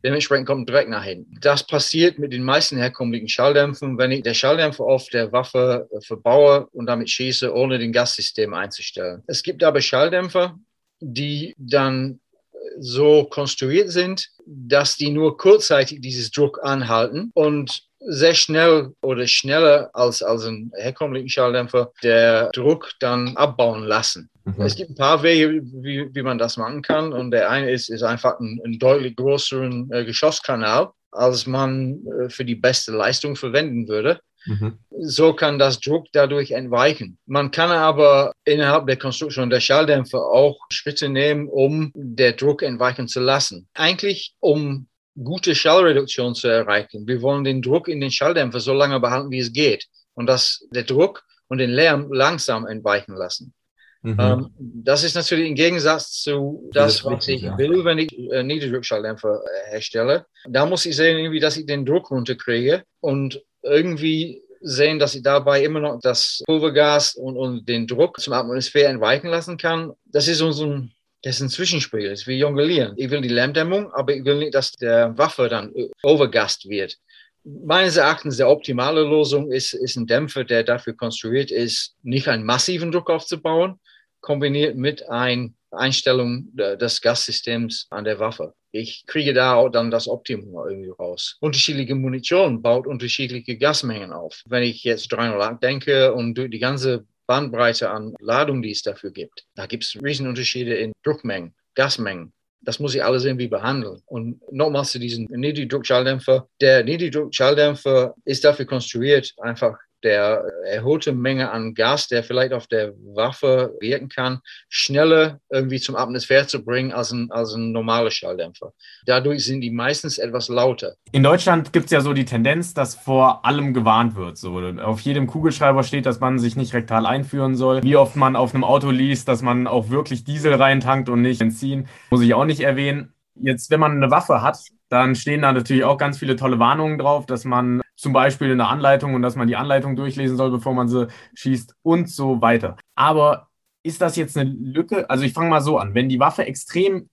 Dementsprechend 0.05 0.45
kommt 0.45 0.69
direkt 0.69 0.91
nach 0.91 1.03
hinten. 1.03 1.39
Das 1.41 1.65
passiert 1.65 2.19
mit 2.19 2.31
den 2.31 2.43
meisten 2.43 2.77
herkömmlichen 2.77 3.27
Schalldämpfen, 3.27 3.97
wenn 3.97 4.11
ich 4.11 4.21
der 4.21 4.35
Schalldämpfer 4.35 4.83
auf 4.83 5.09
der 5.09 5.31
Waffe 5.31 5.89
äh, 5.91 5.99
verbaue 5.99 6.67
und 6.73 6.85
damit 6.85 7.09
schieße, 7.09 7.51
ohne 7.51 7.79
den 7.79 7.91
Gassystem 7.91 8.53
einzustellen. 8.53 9.23
Es 9.25 9.41
gibt 9.41 9.63
aber 9.63 9.81
Schalldämpfer, 9.81 10.59
die 10.99 11.55
dann 11.57 12.19
äh, 12.53 12.57
so 12.77 13.23
konstruiert 13.23 13.89
sind, 13.89 14.29
dass 14.45 14.95
die 14.95 15.09
nur 15.09 15.37
kurzzeitig 15.37 16.01
dieses 16.01 16.29
Druck 16.29 16.59
anhalten 16.61 17.31
und 17.33 17.81
sehr 18.07 18.35
schnell 18.35 18.93
oder 19.01 19.27
schneller 19.27 19.89
als, 19.93 20.21
als 20.21 20.45
ein 20.45 20.71
herkömmlichen 20.75 21.29
Schalldämpfer 21.29 21.91
der 22.03 22.49
Druck 22.51 22.91
dann 22.99 23.35
abbauen 23.35 23.83
lassen. 23.83 24.29
Mhm. 24.45 24.61
Es 24.61 24.75
gibt 24.75 24.91
ein 24.91 24.95
paar 24.95 25.23
Wege, 25.23 25.61
wie, 25.63 26.13
wie 26.13 26.21
man 26.21 26.37
das 26.37 26.57
machen 26.57 26.81
kann. 26.81 27.13
Und 27.13 27.31
der 27.31 27.49
eine 27.49 27.71
ist, 27.71 27.89
ist 27.89 28.03
einfach 28.03 28.39
ein, 28.39 28.61
ein 28.63 28.79
deutlich 28.79 29.15
größeren 29.15 29.91
äh, 29.91 30.05
Geschosskanal, 30.05 30.89
als 31.11 31.47
man 31.47 32.05
äh, 32.05 32.29
für 32.29 32.45
die 32.45 32.55
beste 32.55 32.91
Leistung 32.91 33.35
verwenden 33.35 33.87
würde. 33.87 34.19
Mhm. 34.45 34.77
So 34.99 35.33
kann 35.33 35.57
das 35.57 35.79
Druck 35.79 36.05
dadurch 36.11 36.51
entweichen. 36.51 37.17
Man 37.25 37.49
kann 37.49 37.71
aber 37.71 38.31
innerhalb 38.45 38.85
der 38.85 38.97
Konstruktion 38.97 39.49
der 39.49 39.59
Schalldämpfer 39.59 40.19
auch 40.19 40.59
Schritte 40.71 41.09
nehmen, 41.09 41.47
um 41.47 41.91
der 41.95 42.33
Druck 42.33 42.61
entweichen 42.61 43.07
zu 43.07 43.19
lassen. 43.19 43.67
Eigentlich, 43.73 44.35
um 44.39 44.87
gute 45.21 45.55
Schallreduktion 45.55 46.35
zu 46.35 46.47
erreichen. 46.47 47.07
Wir 47.07 47.21
wollen 47.21 47.43
den 47.43 47.61
Druck 47.61 47.87
in 47.87 48.01
den 48.01 48.11
Schalldämpfer 48.11 48.59
so 48.59 48.73
lange 48.73 48.99
behalten, 48.99 49.31
wie 49.31 49.39
es 49.39 49.53
geht. 49.53 49.85
Und 50.13 50.27
das, 50.27 50.65
der 50.71 50.83
Druck 50.83 51.23
und 51.47 51.57
den 51.59 51.71
Lärm 51.71 52.11
langsam 52.11 52.65
entweichen 52.65 53.15
lassen. 53.15 53.53
Mhm. 54.01 54.17
Ähm, 54.19 54.49
das 54.59 55.03
ist 55.03 55.15
natürlich 55.15 55.49
im 55.49 55.55
Gegensatz 55.55 56.21
zu 56.21 56.69
das, 56.73 56.97
das 56.97 57.05
was 57.05 57.27
ich 57.27 57.41
ja. 57.41 57.57
will, 57.57 57.83
wenn 57.83 57.97
ich 57.97 58.11
äh, 58.31 58.43
Niederdruckschalldämpfer 58.43 59.41
äh, 59.41 59.71
herstelle. 59.71 60.25
Da 60.47 60.65
muss 60.65 60.85
ich 60.85 60.95
sehen, 60.95 61.17
irgendwie, 61.17 61.39
dass 61.39 61.57
ich 61.57 61.65
den 61.65 61.85
Druck 61.85 62.11
runterkriege 62.11 62.83
und 62.99 63.41
irgendwie 63.63 64.43
sehen, 64.61 64.99
dass 64.99 65.15
ich 65.15 65.23
dabei 65.23 65.63
immer 65.63 65.79
noch 65.79 65.99
das 66.01 66.43
Pulvergas 66.45 67.15
und, 67.15 67.35
und 67.35 67.67
den 67.67 67.87
Druck 67.87 68.19
zum 68.19 68.33
Atmosphäre 68.33 68.89
entweichen 68.89 69.27
lassen 69.27 69.57
kann. 69.57 69.93
Das 70.05 70.27
ist 70.27 70.41
unser 70.41 70.83
das 71.25 71.37
ist 71.37 71.41
ein 71.41 71.49
Zwischenspiel, 71.49 72.07
das 72.07 72.21
ist 72.21 72.27
wie 72.27 72.37
Jonglieren. 72.37 72.93
Ich 72.97 73.09
will 73.09 73.19
die 73.19 73.29
Lärmdämmung, 73.29 73.91
aber 73.93 74.15
ich 74.15 74.23
will 74.25 74.37
nicht, 74.37 74.53
dass 74.53 74.73
der 74.73 75.17
Waffe 75.17 75.49
dann 75.49 75.73
overgast 76.03 76.69
wird. 76.69 76.99
Meines 77.43 77.97
Erachtens 77.97 78.37
der 78.37 78.47
optimale 78.47 79.01
Lösung 79.01 79.51
ist, 79.51 79.73
ist 79.73 79.95
ein 79.95 80.05
Dämpfer, 80.05 80.43
der 80.43 80.63
dafür 80.63 80.95
konstruiert 80.95 81.49
ist, 81.49 81.95
nicht 82.03 82.27
einen 82.27 82.45
massiven 82.45 82.91
Druck 82.91 83.09
aufzubauen, 83.09 83.79
kombiniert 84.21 84.77
mit 84.77 85.09
einer 85.09 85.49
Einstellung 85.71 86.55
des 86.55 87.01
Gassystems 87.01 87.87
an 87.89 88.03
der 88.03 88.19
Waffe. 88.19 88.53
Ich 88.71 89.05
kriege 89.07 89.33
da 89.33 89.55
auch 89.55 89.69
dann 89.69 89.89
das 89.89 90.07
Optimum 90.07 90.67
irgendwie 90.69 90.91
raus. 90.91 91.37
Unterschiedliche 91.39 91.95
Munition 91.95 92.61
baut 92.61 92.85
unterschiedliche 92.85 93.57
Gasmengen 93.57 94.13
auf. 94.13 94.43
Wenn 94.45 94.61
ich 94.61 94.83
jetzt 94.83 95.07
308 95.11 95.63
denke 95.63 96.13
und 96.13 96.35
durch 96.35 96.51
die 96.51 96.59
ganze 96.59 97.07
Bandbreite 97.27 97.89
an 97.89 98.13
Ladung, 98.19 98.61
die 98.61 98.71
es 98.71 98.81
dafür 98.81 99.11
gibt. 99.11 99.45
Da 99.55 99.65
gibt 99.65 99.83
es 99.83 99.97
Riesenunterschiede 100.01 100.75
in 100.75 100.93
Druckmengen, 101.03 101.53
Gasmengen. 101.75 102.33
Das 102.61 102.79
muss 102.79 102.95
ich 102.95 103.03
alles 103.03 103.25
irgendwie 103.25 103.47
behandeln. 103.47 104.01
Und 104.07 104.41
nochmals 104.51 104.91
zu 104.91 104.99
diesem 104.99 105.25
Niedrigdruckschalldämpfer. 105.25 106.47
Der 106.61 106.83
Niedrigdruckschalldämpfer 106.83 108.15
ist 108.25 108.43
dafür 108.43 108.65
konstruiert, 108.65 109.33
einfach 109.37 109.77
der 110.05 110.45
erholte 110.65 111.11
Menge 111.11 111.51
an 111.51 111.73
Gas, 111.73 112.07
der 112.07 112.23
vielleicht 112.23 112.53
auf 112.53 112.67
der 112.67 112.93
Waffe 113.15 113.75
wirken 113.81 114.07
kann, 114.07 114.39
schneller 114.69 115.39
irgendwie 115.49 115.79
zum 115.79 115.95
Atmosphäre 115.95 116.47
zu 116.47 116.63
bringen 116.63 116.93
als 116.93 117.11
ein, 117.11 117.31
als 117.31 117.53
ein 117.53 117.71
normaler 117.71 118.11
Schalldämpfer. 118.11 118.71
Dadurch 119.05 119.43
sind 119.43 119.61
die 119.61 119.71
meistens 119.71 120.17
etwas 120.17 120.47
lauter. 120.47 120.93
In 121.11 121.23
Deutschland 121.23 121.73
gibt 121.73 121.85
es 121.85 121.91
ja 121.91 122.01
so 122.01 122.13
die 122.13 122.25
Tendenz, 122.25 122.73
dass 122.73 122.95
vor 122.95 123.45
allem 123.45 123.73
gewarnt 123.73 124.15
wird. 124.15 124.37
So. 124.37 124.59
Auf 124.59 125.01
jedem 125.01 125.27
Kugelschreiber 125.27 125.83
steht, 125.83 126.05
dass 126.05 126.19
man 126.19 126.39
sich 126.39 126.55
nicht 126.55 126.73
rektal 126.73 127.05
einführen 127.05 127.55
soll. 127.55 127.81
Wie 127.83 127.97
oft 127.97 128.15
man 128.15 128.35
auf 128.35 128.53
einem 128.53 128.63
Auto 128.63 128.91
liest, 128.91 129.27
dass 129.27 129.41
man 129.41 129.65
auch 129.67 129.89
wirklich 129.89 130.23
Diesel 130.23 130.53
reintankt 130.53 131.09
und 131.09 131.21
nicht 131.21 131.39
Benzin, 131.39 131.87
muss 132.11 132.21
ich 132.21 132.33
auch 132.33 132.45
nicht 132.45 132.61
erwähnen. 132.61 133.13
Jetzt, 133.35 133.71
wenn 133.71 133.79
man 133.79 133.93
eine 133.93 134.11
Waffe 134.11 134.41
hat, 134.41 134.59
dann 134.89 135.15
stehen 135.15 135.41
da 135.41 135.51
natürlich 135.51 135.83
auch 135.83 135.97
ganz 135.97 136.19
viele 136.19 136.35
tolle 136.35 136.59
Warnungen 136.59 136.99
drauf, 136.99 137.25
dass 137.25 137.43
man 137.43 137.81
zum 137.95 138.13
Beispiel 138.13 138.51
in 138.51 138.57
der 138.57 138.69
Anleitung 138.69 139.13
und 139.13 139.21
dass 139.21 139.35
man 139.35 139.47
die 139.47 139.55
Anleitung 139.55 139.95
durchlesen 139.95 140.37
soll, 140.37 140.51
bevor 140.51 140.73
man 140.73 140.87
sie 140.87 141.07
schießt 141.33 141.75
und 141.81 142.09
so 142.09 142.41
weiter. 142.41 142.77
Aber 142.95 143.49
ist 143.83 144.01
das 144.01 144.15
jetzt 144.15 144.37
eine 144.37 144.49
Lücke? 144.49 145.09
Also 145.09 145.23
ich 145.23 145.33
fange 145.33 145.49
mal 145.49 145.61
so 145.61 145.77
an. 145.77 145.93
Wenn 145.93 146.09
die 146.09 146.19
Waffe 146.19 146.45
extrem 146.45 147.09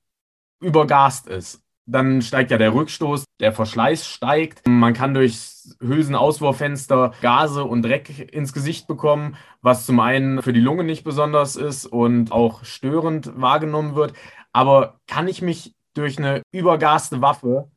übergast 0.61 1.27
ist, 1.27 1.63
dann 1.87 2.23
steigt 2.23 2.51
ja 2.51 2.59
der 2.59 2.75
Rückstoß, 2.75 3.25
der 3.41 3.53
Verschleiß 3.53 4.07
steigt. 4.07 4.63
Man 4.67 4.95
kann 4.95 5.15
durch 5.15 5.39
Hülsenauswurffenster 5.81 7.13
Gase 7.21 7.65
und 7.65 7.83
Dreck 7.83 8.33
ins 8.33 8.53
Gesicht 8.53 8.87
bekommen, 8.87 9.37
was 9.61 9.85
zum 9.85 10.01
einen 10.01 10.43
für 10.43 10.53
die 10.53 10.61
Lunge 10.61 10.85
nicht 10.85 11.05
besonders 11.05 11.57
ist 11.57 11.87
und 11.87 12.33
auch 12.33 12.65
störend 12.65 13.33
wahrgenommen 13.41 13.95
wird. 13.95 14.15
Aber 14.53 15.01
kann 15.07 15.29
ich 15.29 15.43
mich 15.43 15.75
durch 15.95 16.19
eine 16.19 16.43
übergaste 16.53 17.21
Waffe 17.21 17.71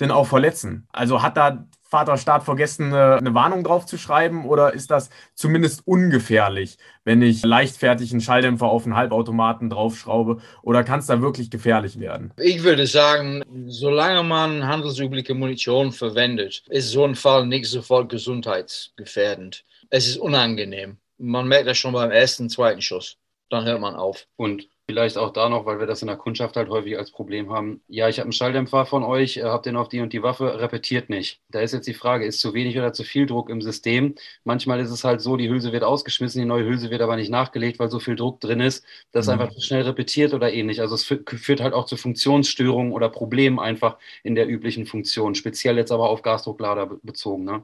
denn 0.00 0.10
auch 0.10 0.26
verletzen? 0.26 0.86
Also 0.92 1.22
hat 1.22 1.36
da 1.36 1.66
Vaterstaat 1.88 2.44
vergessen, 2.44 2.92
eine, 2.92 3.16
eine, 3.16 3.34
Warnung 3.34 3.64
drauf 3.64 3.86
zu 3.86 3.96
schreiben 3.96 4.44
oder 4.44 4.74
ist 4.74 4.90
das 4.90 5.08
zumindest 5.34 5.86
ungefährlich, 5.86 6.76
wenn 7.04 7.22
ich 7.22 7.42
leichtfertig 7.42 8.10
einen 8.12 8.20
Schalldämpfer 8.20 8.66
auf 8.66 8.84
einen 8.84 8.94
Halbautomaten 8.94 9.70
draufschraube 9.70 10.38
oder 10.62 10.84
kann 10.84 11.00
es 11.00 11.06
da 11.06 11.22
wirklich 11.22 11.50
gefährlich 11.50 11.98
werden? 11.98 12.32
Ich 12.36 12.62
würde 12.62 12.86
sagen, 12.86 13.42
solange 13.68 14.22
man 14.22 14.66
handelsübliche 14.66 15.34
Munition 15.34 15.92
verwendet, 15.92 16.62
ist 16.68 16.90
so 16.90 17.04
ein 17.04 17.14
Fall 17.14 17.46
nicht 17.46 17.66
sofort 17.66 18.10
gesundheitsgefährdend. 18.10 19.64
Es 19.88 20.06
ist 20.08 20.18
unangenehm. 20.18 20.98
Man 21.16 21.48
merkt 21.48 21.68
das 21.68 21.78
schon 21.78 21.94
beim 21.94 22.10
ersten, 22.10 22.50
zweiten 22.50 22.82
Schuss. 22.82 23.16
Dann 23.48 23.64
hört 23.64 23.80
man 23.80 23.94
auf. 23.94 24.26
Und 24.36 24.68
Vielleicht 24.90 25.18
auch 25.18 25.34
da 25.34 25.50
noch, 25.50 25.66
weil 25.66 25.80
wir 25.80 25.86
das 25.86 26.00
in 26.00 26.08
der 26.08 26.16
Kundschaft 26.16 26.56
halt 26.56 26.70
häufig 26.70 26.96
als 26.96 27.10
Problem 27.10 27.52
haben. 27.52 27.82
Ja, 27.88 28.08
ich 28.08 28.20
habe 28.20 28.24
einen 28.24 28.32
Schalldämpfer 28.32 28.86
von 28.86 29.04
euch, 29.04 29.36
äh, 29.36 29.42
habt 29.42 29.66
den 29.66 29.76
auf 29.76 29.90
die 29.90 30.00
und 30.00 30.14
die 30.14 30.22
Waffe, 30.22 30.60
repetiert 30.60 31.10
nicht. 31.10 31.42
Da 31.50 31.60
ist 31.60 31.72
jetzt 31.72 31.86
die 31.86 31.92
Frage, 31.92 32.24
ist 32.24 32.40
zu 32.40 32.54
wenig 32.54 32.78
oder 32.78 32.94
zu 32.94 33.04
viel 33.04 33.26
Druck 33.26 33.50
im 33.50 33.60
System? 33.60 34.14
Manchmal 34.44 34.80
ist 34.80 34.90
es 34.90 35.04
halt 35.04 35.20
so, 35.20 35.36
die 35.36 35.50
Hülse 35.50 35.72
wird 35.72 35.84
ausgeschmissen, 35.84 36.40
die 36.40 36.46
neue 36.46 36.64
Hülse 36.64 36.88
wird 36.88 37.02
aber 37.02 37.16
nicht 37.16 37.28
nachgelegt, 37.28 37.78
weil 37.78 37.90
so 37.90 38.00
viel 38.00 38.16
Druck 38.16 38.40
drin 38.40 38.60
ist, 38.60 38.82
dass 39.12 39.26
mhm. 39.26 39.32
einfach 39.32 39.50
zu 39.50 39.60
schnell 39.60 39.82
repetiert 39.82 40.32
oder 40.32 40.54
ähnlich. 40.54 40.80
Also 40.80 40.94
es 40.94 41.04
führt 41.04 41.60
halt 41.60 41.74
auch 41.74 41.84
zu 41.84 41.98
Funktionsstörungen 41.98 42.92
oder 42.94 43.10
Problemen 43.10 43.58
einfach 43.58 43.98
in 44.22 44.34
der 44.36 44.48
üblichen 44.48 44.86
Funktion, 44.86 45.34
speziell 45.34 45.76
jetzt 45.76 45.92
aber 45.92 46.08
auf 46.08 46.22
Gasdrucklader 46.22 46.86
bezogen. 47.02 47.44
Ne? 47.44 47.62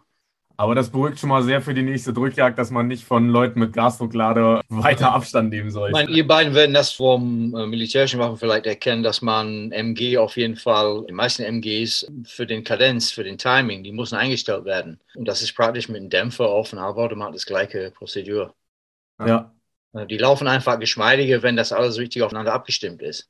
Aber 0.56 0.74
das 0.74 0.90
beruhigt 0.90 1.18
schon 1.18 1.30
mal 1.30 1.42
sehr 1.42 1.60
für 1.60 1.74
die 1.74 1.82
nächste 1.82 2.12
Drückjagd, 2.12 2.58
dass 2.58 2.70
man 2.70 2.86
nicht 2.86 3.04
von 3.04 3.28
Leuten 3.28 3.58
mit 3.58 3.72
Gasdrucklader 3.72 4.60
weiter 4.68 5.12
Abstand 5.12 5.50
nehmen 5.50 5.70
soll. 5.70 5.88
Ich 5.88 5.92
meine, 5.92 6.10
ihr 6.10 6.26
beiden 6.26 6.54
werden 6.54 6.74
das 6.74 6.92
vom 6.92 7.54
äh, 7.56 7.66
militärischen 7.66 8.20
Waffen 8.20 8.36
vielleicht 8.36 8.66
erkennen, 8.66 9.02
dass 9.02 9.20
man 9.20 9.72
MG 9.72 10.18
auf 10.18 10.36
jeden 10.36 10.56
Fall, 10.56 11.04
die 11.08 11.12
meisten 11.12 11.42
MGs 11.42 12.06
für 12.24 12.46
den 12.46 12.62
Kadenz, 12.62 13.10
für 13.10 13.24
den 13.24 13.36
Timing, 13.36 13.82
die 13.82 13.92
müssen 13.92 14.14
eingestellt 14.14 14.64
werden. 14.64 15.00
Und 15.14 15.26
das 15.26 15.42
ist 15.42 15.54
praktisch 15.54 15.88
mit 15.88 16.00
einem 16.00 16.10
Dämpfer 16.10 16.48
auf 16.48 16.72
einem 16.72 16.82
Halbautomat 16.82 17.34
das 17.34 17.46
gleiche 17.46 17.90
Prozedur. 17.90 18.54
Ja. 19.18 19.52
Äh, 19.92 20.06
die 20.06 20.18
laufen 20.18 20.46
einfach 20.46 20.78
geschmeidiger, 20.78 21.42
wenn 21.42 21.56
das 21.56 21.72
alles 21.72 21.98
richtig 21.98 22.22
aufeinander 22.22 22.52
abgestimmt 22.52 23.02
ist. 23.02 23.28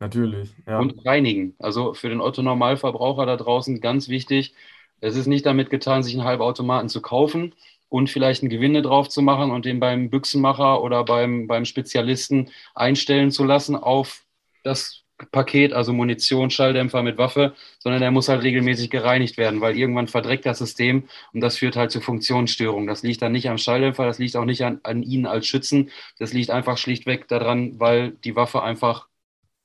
Natürlich. 0.00 0.50
Ja. 0.66 0.78
Und 0.78 1.04
reinigen. 1.04 1.56
Also 1.58 1.92
für 1.92 2.08
den 2.08 2.20
Otto-Normalverbraucher 2.20 3.26
da 3.26 3.36
draußen 3.36 3.80
ganz 3.80 4.08
wichtig 4.08 4.54
es 5.00 5.16
ist 5.16 5.26
nicht 5.26 5.46
damit 5.46 5.70
getan, 5.70 6.02
sich 6.02 6.14
einen 6.14 6.24
Halbautomaten 6.24 6.88
zu 6.88 7.00
kaufen 7.00 7.54
und 7.88 8.10
vielleicht 8.10 8.42
einen 8.42 8.50
Gewinne 8.50 8.82
drauf 8.82 9.08
zu 9.08 9.22
machen 9.22 9.50
und 9.50 9.64
den 9.64 9.80
beim 9.80 10.10
Büchsenmacher 10.10 10.82
oder 10.82 11.04
beim, 11.04 11.46
beim 11.46 11.64
Spezialisten 11.64 12.50
einstellen 12.74 13.30
zu 13.30 13.44
lassen 13.44 13.76
auf 13.76 14.24
das 14.64 15.04
Paket, 15.32 15.72
also 15.72 15.92
Munition, 15.92 16.50
Schalldämpfer 16.50 17.02
mit 17.02 17.18
Waffe, 17.18 17.54
sondern 17.80 18.00
der 18.00 18.12
muss 18.12 18.28
halt 18.28 18.42
regelmäßig 18.42 18.88
gereinigt 18.88 19.36
werden, 19.36 19.60
weil 19.60 19.76
irgendwann 19.76 20.06
verdreckt 20.06 20.46
das 20.46 20.58
System 20.58 21.08
und 21.32 21.40
das 21.40 21.56
führt 21.56 21.74
halt 21.74 21.90
zu 21.90 22.00
Funktionsstörungen. 22.00 22.86
Das 22.86 23.02
liegt 23.02 23.22
dann 23.22 23.32
nicht 23.32 23.48
am 23.48 23.58
Schalldämpfer, 23.58 24.06
das 24.06 24.18
liegt 24.18 24.36
auch 24.36 24.44
nicht 24.44 24.64
an, 24.64 24.80
an 24.84 25.02
Ihnen 25.02 25.26
als 25.26 25.46
Schützen, 25.46 25.90
das 26.18 26.32
liegt 26.32 26.50
einfach 26.50 26.78
schlichtweg 26.78 27.26
daran, 27.26 27.80
weil 27.80 28.12
die 28.12 28.36
Waffe 28.36 28.62
einfach 28.62 29.08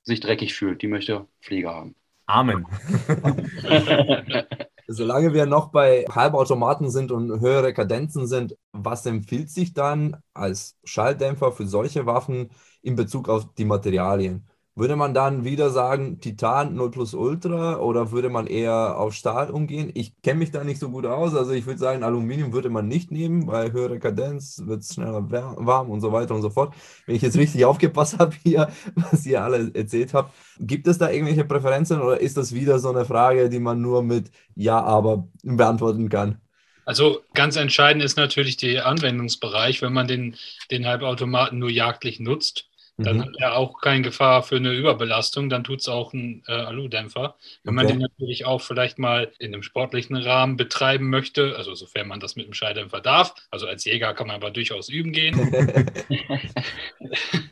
sich 0.02 0.20
dreckig 0.20 0.54
fühlt. 0.54 0.82
Die 0.82 0.88
möchte 0.88 1.26
Pflege 1.40 1.68
haben. 1.68 1.94
Amen. 2.26 2.66
Solange 4.86 5.32
wir 5.32 5.46
noch 5.46 5.68
bei 5.70 6.04
Halbautomaten 6.10 6.90
sind 6.90 7.10
und 7.10 7.40
höhere 7.40 7.72
Kadenzen 7.72 8.26
sind, 8.26 8.56
was 8.72 9.06
empfiehlt 9.06 9.50
sich 9.50 9.72
dann 9.72 10.16
als 10.34 10.76
Schalldämpfer 10.84 11.52
für 11.52 11.66
solche 11.66 12.06
Waffen 12.06 12.50
in 12.82 12.94
Bezug 12.96 13.28
auf 13.28 13.54
die 13.54 13.64
Materialien? 13.64 14.46
Würde 14.76 14.96
man 14.96 15.14
dann 15.14 15.44
wieder 15.44 15.70
sagen, 15.70 16.18
Titan 16.20 16.74
0 16.74 16.90
plus 16.90 17.14
Ultra 17.14 17.76
oder 17.78 18.10
würde 18.10 18.28
man 18.28 18.48
eher 18.48 18.98
auf 18.98 19.14
Stahl 19.14 19.50
umgehen? 19.50 19.92
Ich 19.94 20.20
kenne 20.20 20.40
mich 20.40 20.50
da 20.50 20.64
nicht 20.64 20.80
so 20.80 20.90
gut 20.90 21.06
aus. 21.06 21.32
Also 21.36 21.52
ich 21.52 21.64
würde 21.66 21.78
sagen, 21.78 22.02
Aluminium 22.02 22.52
würde 22.52 22.70
man 22.70 22.88
nicht 22.88 23.12
nehmen, 23.12 23.46
weil 23.46 23.70
höhere 23.72 24.00
Kadenz 24.00 24.62
wird 24.66 24.82
es 24.82 24.94
schneller 24.94 25.30
warm 25.30 25.90
und 25.90 26.00
so 26.00 26.10
weiter 26.10 26.34
und 26.34 26.42
so 26.42 26.50
fort. 26.50 26.74
Wenn 27.06 27.14
ich 27.14 27.22
jetzt 27.22 27.36
richtig 27.36 27.64
aufgepasst 27.66 28.18
habe 28.18 28.34
hier, 28.42 28.68
was 28.96 29.24
ihr 29.26 29.44
alle 29.44 29.70
erzählt 29.74 30.12
habt, 30.12 30.34
gibt 30.58 30.88
es 30.88 30.98
da 30.98 31.08
irgendwelche 31.08 31.44
Präferenzen 31.44 32.00
oder 32.00 32.20
ist 32.20 32.36
das 32.36 32.52
wieder 32.52 32.80
so 32.80 32.90
eine 32.90 33.04
Frage, 33.04 33.48
die 33.48 33.60
man 33.60 33.80
nur 33.80 34.02
mit 34.02 34.32
Ja, 34.56 34.82
aber 34.82 35.28
beantworten 35.44 36.08
kann? 36.08 36.40
Also 36.84 37.22
ganz 37.32 37.54
entscheidend 37.54 38.02
ist 38.02 38.16
natürlich 38.16 38.56
der 38.56 38.86
Anwendungsbereich, 38.86 39.82
wenn 39.82 39.92
man 39.92 40.08
den, 40.08 40.34
den 40.72 40.84
Halbautomaten 40.84 41.60
nur 41.60 41.70
jagdlich 41.70 42.18
nutzt 42.18 42.68
dann 42.96 43.16
mhm. 43.16 43.22
hat 43.22 43.36
er 43.38 43.56
auch 43.56 43.80
keine 43.80 44.02
Gefahr 44.02 44.42
für 44.42 44.56
eine 44.56 44.72
Überbelastung, 44.72 45.48
dann 45.48 45.64
tut 45.64 45.80
es 45.80 45.88
auch 45.88 46.12
ein 46.12 46.44
äh, 46.46 46.52
Aludämpfer. 46.52 47.36
Wenn 47.64 47.74
okay. 47.74 47.84
man 47.84 47.86
den 47.88 47.98
natürlich 47.98 48.46
auch 48.46 48.60
vielleicht 48.60 48.98
mal 48.98 49.32
in 49.38 49.52
einem 49.52 49.64
sportlichen 49.64 50.16
Rahmen 50.16 50.56
betreiben 50.56 51.10
möchte, 51.10 51.56
also 51.56 51.74
sofern 51.74 52.06
man 52.06 52.20
das 52.20 52.36
mit 52.36 52.46
einem 52.46 52.54
Schalldämpfer 52.54 53.00
darf, 53.00 53.34
also 53.50 53.66
als 53.66 53.84
Jäger 53.84 54.14
kann 54.14 54.28
man 54.28 54.36
aber 54.36 54.52
durchaus 54.52 54.88
üben 54.88 55.12
gehen, 55.12 55.34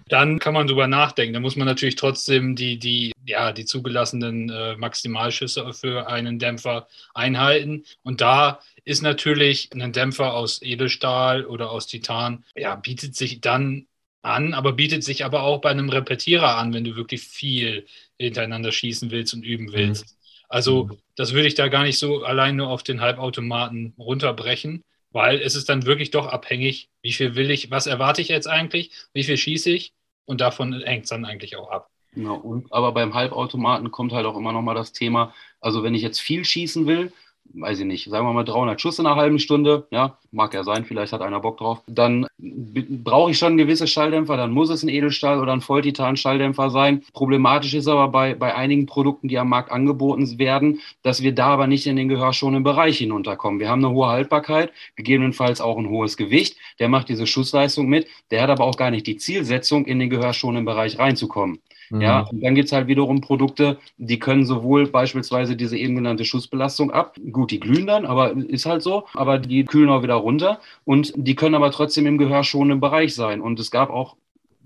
dann 0.09 0.39
kann 0.39 0.55
man 0.55 0.69
drüber 0.69 0.87
nachdenken. 0.87 1.35
Da 1.35 1.41
muss 1.41 1.57
man 1.57 1.67
natürlich 1.67 1.97
trotzdem 1.97 2.55
die, 2.55 2.79
die, 2.79 3.13
ja, 3.27 3.51
die 3.51 3.65
zugelassenen 3.65 4.49
äh, 4.49 4.77
Maximalschüsse 4.77 5.73
für 5.73 6.07
einen 6.07 6.39
Dämpfer 6.39 6.87
einhalten. 7.15 7.85
Und 8.05 8.21
da 8.21 8.61
ist 8.85 9.03
natürlich 9.03 9.71
ein 9.73 9.93
Dämpfer 9.93 10.35
aus 10.35 10.63
Edelstahl 10.63 11.45
oder 11.47 11.71
aus 11.71 11.87
Titan, 11.89 12.45
ja, 12.55 12.77
bietet 12.77 13.17
sich 13.17 13.41
dann 13.41 13.87
an, 14.23 14.55
aber 14.55 14.73
bietet 14.73 15.05
sich 15.05 15.25
aber 15.25 15.43
auch 15.43 15.61
bei 15.61 15.71
einem 15.71 15.89
Repetierer 15.89 16.57
an, 16.57 16.73
wenn 16.73 16.85
du 16.85 16.97
wirklich 16.97 17.23
viel 17.23 17.87
hintereinander 18.19 18.73
schießen 18.73 19.11
willst 19.11 19.35
und 19.35 19.45
üben 19.45 19.73
willst. 19.73 20.05
Mhm. 20.07 20.17
Also 20.49 20.85
mhm. 20.85 20.99
das 21.17 21.33
würde 21.33 21.49
ich 21.49 21.55
da 21.55 21.69
gar 21.69 21.83
nicht 21.83 21.99
so 21.99 22.25
allein 22.25 22.57
nur 22.57 22.69
auf 22.69 22.83
den 22.83 23.01
Halbautomaten 23.01 23.95
runterbrechen, 23.99 24.83
weil 25.11 25.41
es 25.41 25.55
ist 25.55 25.69
dann 25.69 25.87
wirklich 25.87 26.11
doch 26.11 26.27
abhängig, 26.27 26.89
wie 27.03 27.13
viel 27.13 27.35
will 27.35 27.51
ich, 27.51 27.71
was 27.71 27.87
erwarte 27.87 28.23
ich 28.23 28.29
jetzt 28.29 28.47
eigentlich, 28.47 28.91
wie 29.13 29.25
viel 29.25 29.37
schieße 29.37 29.71
ich 29.71 29.93
und 30.25 30.41
davon 30.41 30.81
hängt 30.83 31.05
es 31.05 31.11
dann 31.11 31.25
eigentlich 31.25 31.57
auch 31.57 31.71
ab. 31.71 31.89
Genau, 32.15 32.37
und, 32.37 32.71
aber 32.73 32.93
beim 32.93 33.15
Halbautomaten 33.15 33.91
kommt 33.91 34.13
halt 34.13 34.27
auch 34.27 34.37
immer 34.37 34.53
noch 34.53 34.63
mal 34.63 34.75
das 34.75 34.93
Thema, 34.93 35.35
also 35.61 35.83
wenn 35.83 35.95
ich 35.95 36.03
jetzt 36.03 36.21
viel 36.21 36.45
schießen 36.45 36.87
will, 36.87 37.13
weiß 37.55 37.81
ich 37.81 37.87
nicht, 37.87 38.09
sagen 38.09 38.27
wir 38.27 38.33
mal 38.33 38.45
300 38.45 38.81
Schuss 38.81 38.99
in 38.99 39.07
einer 39.07 39.17
halben 39.17 39.39
Stunde, 39.39 39.87
ja, 39.91 40.17
mag 40.31 40.55
ja 40.55 40.65
sein, 40.65 40.85
vielleicht 40.85 41.13
hat 41.13 41.21
einer 41.21 41.41
Bock 41.41 41.59
drauf, 41.59 41.83
dann 41.87 42.27
brauche 42.39 43.31
ich 43.31 43.39
schon 43.39 43.57
gewisse 43.57 43.87
Schalldämpfer, 43.87 44.37
dann 44.37 44.53
muss 44.53 44.71
es 44.71 44.83
ein 44.83 44.89
Edelstahl 44.89 45.41
oder 45.41 45.53
ein 45.53 45.61
Volltitan-Schalldämpfer 45.61 46.71
sein. 46.71 47.03
Problematisch 47.13 47.75
ist 47.75 47.89
aber 47.89 48.09
bei, 48.09 48.35
bei 48.35 48.55
einigen 48.55 48.87
Produkten, 48.87 49.29
die 49.29 49.39
am 49.39 49.49
Markt 49.49 49.71
angeboten 49.71 50.39
werden, 50.39 50.81
dass 51.03 51.23
wir 51.23 51.35
da 51.35 51.49
aber 51.49 51.67
nicht 51.67 51.87
in 51.87 51.97
den 51.97 52.09
gehörschonenden 52.09 52.65
Bereich 52.65 52.99
hinunterkommen. 52.99 53.61
Wir 53.61 53.69
haben 53.69 53.85
eine 53.85 53.95
hohe 53.95 54.09
Haltbarkeit, 54.09 54.73
gegebenenfalls 54.97 55.61
auch 55.61 55.79
ein 55.79 55.89
hohes 55.89 56.17
Gewicht, 56.17 56.57
der 56.79 56.89
macht 56.89 57.09
diese 57.09 57.27
Schussleistung 57.27 57.87
mit, 57.87 58.07
der 58.31 58.43
hat 58.43 58.51
aber 58.51 58.65
auch 58.65 58.77
gar 58.77 58.91
nicht 58.91 59.07
die 59.07 59.17
Zielsetzung, 59.17 59.85
in 59.85 59.99
den 59.99 60.11
gehörschonenden 60.11 60.65
Bereich 60.65 60.99
reinzukommen. 60.99 61.61
Ja, 62.01 62.23
mhm. 62.23 62.29
und 62.29 62.45
dann 62.45 62.55
gibt 62.55 62.67
es 62.67 62.73
halt 62.73 62.87
wiederum 62.87 63.21
Produkte, 63.21 63.79
die 63.99 64.19
können 64.19 64.47
sowohl 64.47 64.87
beispielsweise 64.87 65.57
diese 65.57 65.77
eben 65.77 65.95
genannte 65.95 66.25
Schussbelastung 66.25 66.91
ab. 66.91 67.17
Gut, 67.31 67.51
die 67.51 67.61
glühen 67.61 67.87
dann, 67.87 68.07
aber 68.07 68.33
ist 68.33 68.67
halt 68.67 68.83
so, 68.83 69.05
aber 69.15 69.39
die 69.39 69.65
kühlen 69.65 69.91
auch 69.91 70.03
wieder 70.03 70.15
runter 70.15 70.61
und 70.85 71.13
die 71.17 71.35
können 71.35 71.55
aber 71.55 71.71
trotzdem 71.71 72.07
im 72.07 72.19
gehörschonenden 72.19 72.81
Bereich 72.81 73.15
sein. 73.15 73.41
Und 73.41 73.61
es 73.61 73.71
gab 73.71 73.91
auch 73.91 74.17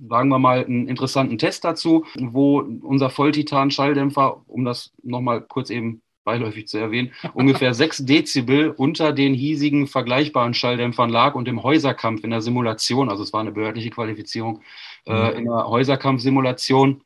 sagen 0.08 0.28
wir 0.28 0.38
mal, 0.38 0.64
einen 0.64 0.88
interessanten 0.88 1.38
Test 1.38 1.64
dazu, 1.64 2.04
wo 2.18 2.58
unser 2.82 3.08
Volltitan-Schalldämpfer, 3.08 4.42
um 4.46 4.66
das 4.66 4.92
nochmal 5.02 5.40
kurz 5.40 5.70
eben 5.70 6.02
beiläufig 6.26 6.68
zu 6.68 6.76
erwähnen, 6.76 7.12
ungefähr 7.34 7.72
6 7.72 8.04
Dezibel 8.04 8.70
unter 8.70 9.14
den 9.14 9.32
hiesigen 9.32 9.86
vergleichbaren 9.86 10.52
Schalldämpfern 10.52 11.08
lag 11.08 11.34
und 11.34 11.48
im 11.48 11.62
Häuserkampf 11.62 12.24
in 12.24 12.30
der 12.30 12.42
Simulation, 12.42 13.08
also 13.08 13.22
es 13.22 13.32
war 13.32 13.40
eine 13.40 13.52
behördliche 13.52 13.90
Qualifizierung, 13.90 14.60
äh, 15.06 15.12
mhm. 15.12 15.18
äh, 15.18 15.30
in 15.38 15.44
der 15.44 15.66
Häuserkampfsimulation 15.66 17.00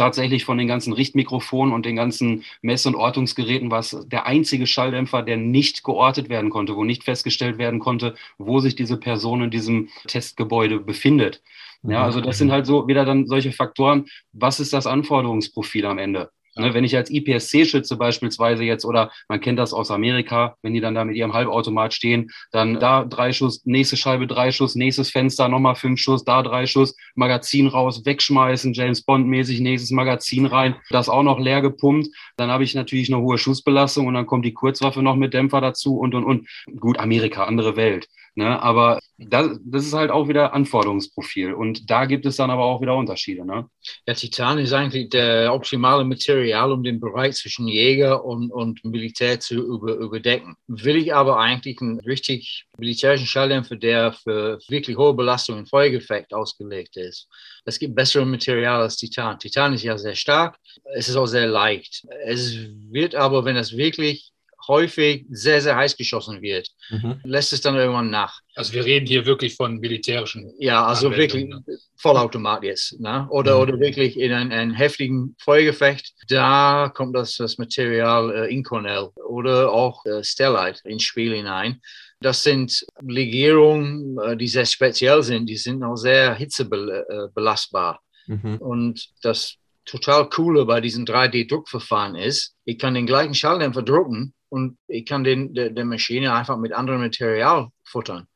tatsächlich 0.00 0.46
von 0.46 0.56
den 0.56 0.66
ganzen 0.66 0.94
Richtmikrofonen 0.94 1.74
und 1.74 1.84
den 1.84 1.94
ganzen 1.94 2.44
Mess- 2.62 2.86
und 2.86 2.94
Ortungsgeräten 2.94 3.70
war 3.70 3.80
es 3.80 3.96
der 4.06 4.26
einzige 4.26 4.66
Schalldämpfer, 4.66 5.22
der 5.22 5.36
nicht 5.36 5.84
geortet 5.84 6.30
werden 6.30 6.48
konnte, 6.48 6.74
wo 6.74 6.84
nicht 6.84 7.04
festgestellt 7.04 7.58
werden 7.58 7.80
konnte, 7.80 8.14
wo 8.38 8.60
sich 8.60 8.74
diese 8.74 8.96
Person 8.96 9.42
in 9.42 9.50
diesem 9.50 9.90
Testgebäude 10.06 10.80
befindet. 10.80 11.42
Ja, 11.82 11.98
mhm. 11.98 12.04
also 12.04 12.20
das 12.22 12.38
sind 12.38 12.50
halt 12.50 12.64
so 12.66 12.88
wieder 12.88 13.04
dann 13.04 13.26
solche 13.26 13.52
Faktoren. 13.52 14.06
Was 14.32 14.58
ist 14.58 14.72
das 14.72 14.86
Anforderungsprofil 14.86 15.84
am 15.84 15.98
Ende? 15.98 16.30
Ne, 16.60 16.74
wenn 16.74 16.84
ich 16.84 16.94
als 16.94 17.10
IPSC-Schütze 17.10 17.96
beispielsweise 17.96 18.64
jetzt, 18.64 18.84
oder 18.84 19.10
man 19.28 19.40
kennt 19.40 19.58
das 19.58 19.72
aus 19.72 19.90
Amerika, 19.90 20.56
wenn 20.62 20.74
die 20.74 20.80
dann 20.80 20.94
da 20.94 21.04
mit 21.04 21.16
ihrem 21.16 21.32
Halbautomat 21.32 21.94
stehen, 21.94 22.30
dann 22.52 22.78
da 22.78 23.04
drei 23.04 23.32
Schuss, 23.32 23.62
nächste 23.64 23.96
Scheibe 23.96 24.26
drei 24.26 24.52
Schuss, 24.52 24.74
nächstes 24.74 25.10
Fenster 25.10 25.48
nochmal 25.48 25.74
fünf 25.74 26.00
Schuss, 26.00 26.24
da 26.24 26.42
drei 26.42 26.66
Schuss, 26.66 26.94
Magazin 27.14 27.66
raus, 27.66 28.04
wegschmeißen, 28.04 28.74
James 28.74 29.02
Bond-mäßig, 29.02 29.60
nächstes 29.60 29.90
Magazin 29.90 30.46
rein, 30.46 30.76
das 30.90 31.08
auch 31.08 31.22
noch 31.22 31.38
leer 31.38 31.62
gepumpt, 31.62 32.08
dann 32.36 32.50
habe 32.50 32.64
ich 32.64 32.74
natürlich 32.74 33.12
eine 33.12 33.22
hohe 33.22 33.38
Schussbelastung 33.38 34.06
und 34.06 34.14
dann 34.14 34.26
kommt 34.26 34.44
die 34.44 34.52
Kurzwaffe 34.52 35.02
noch 35.02 35.16
mit 35.16 35.32
Dämpfer 35.32 35.60
dazu 35.60 35.98
und, 35.98 36.14
und, 36.14 36.24
und. 36.24 36.48
Gut, 36.78 36.98
Amerika, 36.98 37.44
andere 37.44 37.76
Welt. 37.76 38.08
Ne? 38.40 38.60
Aber 38.62 38.98
das, 39.18 39.58
das 39.62 39.84
ist 39.84 39.92
halt 39.92 40.10
auch 40.10 40.26
wieder 40.26 40.54
Anforderungsprofil. 40.54 41.52
Und 41.52 41.90
da 41.90 42.06
gibt 42.06 42.24
es 42.24 42.36
dann 42.36 42.50
aber 42.50 42.64
auch 42.64 42.80
wieder 42.80 42.96
Unterschiede. 42.96 43.44
Ne? 43.44 43.68
Ja, 44.06 44.14
Titan 44.14 44.58
ist 44.58 44.72
eigentlich 44.72 45.10
der 45.10 45.52
optimale 45.52 46.04
Material, 46.04 46.72
um 46.72 46.82
den 46.82 47.00
Bereich 47.00 47.34
zwischen 47.34 47.68
Jäger 47.68 48.24
und, 48.24 48.50
und 48.50 48.82
Militär 48.82 49.38
zu 49.38 49.56
über, 49.56 49.94
überdecken. 49.96 50.56
Will 50.68 50.96
ich 50.96 51.12
aber 51.14 51.38
eigentlich 51.38 51.82
einen 51.82 52.00
richtig 52.00 52.64
militärischen 52.78 53.26
Schalldämpfer, 53.26 53.76
der 53.76 54.14
für 54.14 54.58
wirklich 54.68 54.96
hohe 54.96 55.12
Belastung 55.12 55.58
im 55.58 55.66
Feuergefecht 55.66 56.32
ausgelegt 56.32 56.96
ist. 56.96 57.28
Es 57.66 57.78
gibt 57.78 57.94
bessere 57.94 58.24
Material 58.24 58.80
als 58.80 58.96
Titan. 58.96 59.38
Titan 59.38 59.74
ist 59.74 59.82
ja 59.82 59.98
sehr 59.98 60.14
stark, 60.14 60.56
es 60.94 61.10
ist 61.10 61.16
auch 61.16 61.26
sehr 61.26 61.46
leicht. 61.46 62.06
Es 62.24 62.56
wird 62.90 63.14
aber, 63.14 63.44
wenn 63.44 63.56
es 63.56 63.76
wirklich 63.76 64.32
häufig 64.70 65.26
sehr, 65.30 65.60
sehr 65.60 65.76
heiß 65.76 65.96
geschossen 65.96 66.40
wird, 66.40 66.68
mhm. 66.90 67.20
lässt 67.24 67.52
es 67.52 67.60
dann 67.60 67.74
irgendwann 67.74 68.08
nach. 68.08 68.40
Also 68.54 68.72
wir 68.72 68.84
reden 68.84 69.06
hier 69.06 69.26
wirklich 69.26 69.56
von 69.56 69.78
militärischen. 69.78 70.54
Ja, 70.58 70.86
also 70.86 71.10
wirklich 71.14 71.46
ne? 71.46 71.62
Vollautomat 71.96 72.62
jetzt. 72.62 73.00
Ne? 73.00 73.26
Oder, 73.30 73.56
mhm. 73.56 73.62
oder 73.62 73.80
wirklich 73.80 74.18
in 74.18 74.32
einem, 74.32 74.52
einem 74.52 74.74
heftigen 74.74 75.34
Feuergefecht, 75.40 76.14
da 76.28 76.90
kommt 76.94 77.16
das, 77.16 77.36
das 77.36 77.58
Material 77.58 78.30
äh, 78.30 78.54
Inconel 78.54 79.10
oder 79.28 79.72
auch 79.72 80.06
äh, 80.06 80.22
Stellite 80.22 80.80
ins 80.88 81.02
Spiel 81.02 81.34
hinein. 81.34 81.80
Das 82.20 82.42
sind 82.42 82.86
Legierungen, 83.02 84.18
äh, 84.18 84.36
die 84.36 84.48
sehr 84.48 84.66
speziell 84.66 85.22
sind, 85.22 85.46
die 85.46 85.56
sind 85.56 85.82
auch 85.82 85.96
sehr 85.96 86.34
hitzebelastbar. 86.34 88.00
Äh, 88.28 88.32
mhm. 88.34 88.56
Und 88.58 89.08
das 89.22 89.56
total 89.84 90.28
coole 90.28 90.64
bei 90.64 90.80
diesem 90.80 91.04
3D-Druckverfahren 91.04 92.14
ist, 92.14 92.54
ich 92.64 92.78
kann 92.78 92.94
den 92.94 93.06
gleichen 93.06 93.34
Schalldämpfer 93.34 93.82
drucken 93.82 94.34
und 94.50 94.76
ich 94.88 95.06
kann 95.06 95.24
den, 95.24 95.54
der, 95.54 95.70
der 95.70 95.84
Maschine 95.84 96.34
einfach 96.34 96.58
mit 96.58 96.72
anderem 96.72 97.00
Material 97.00 97.70
futtern. 97.84 98.26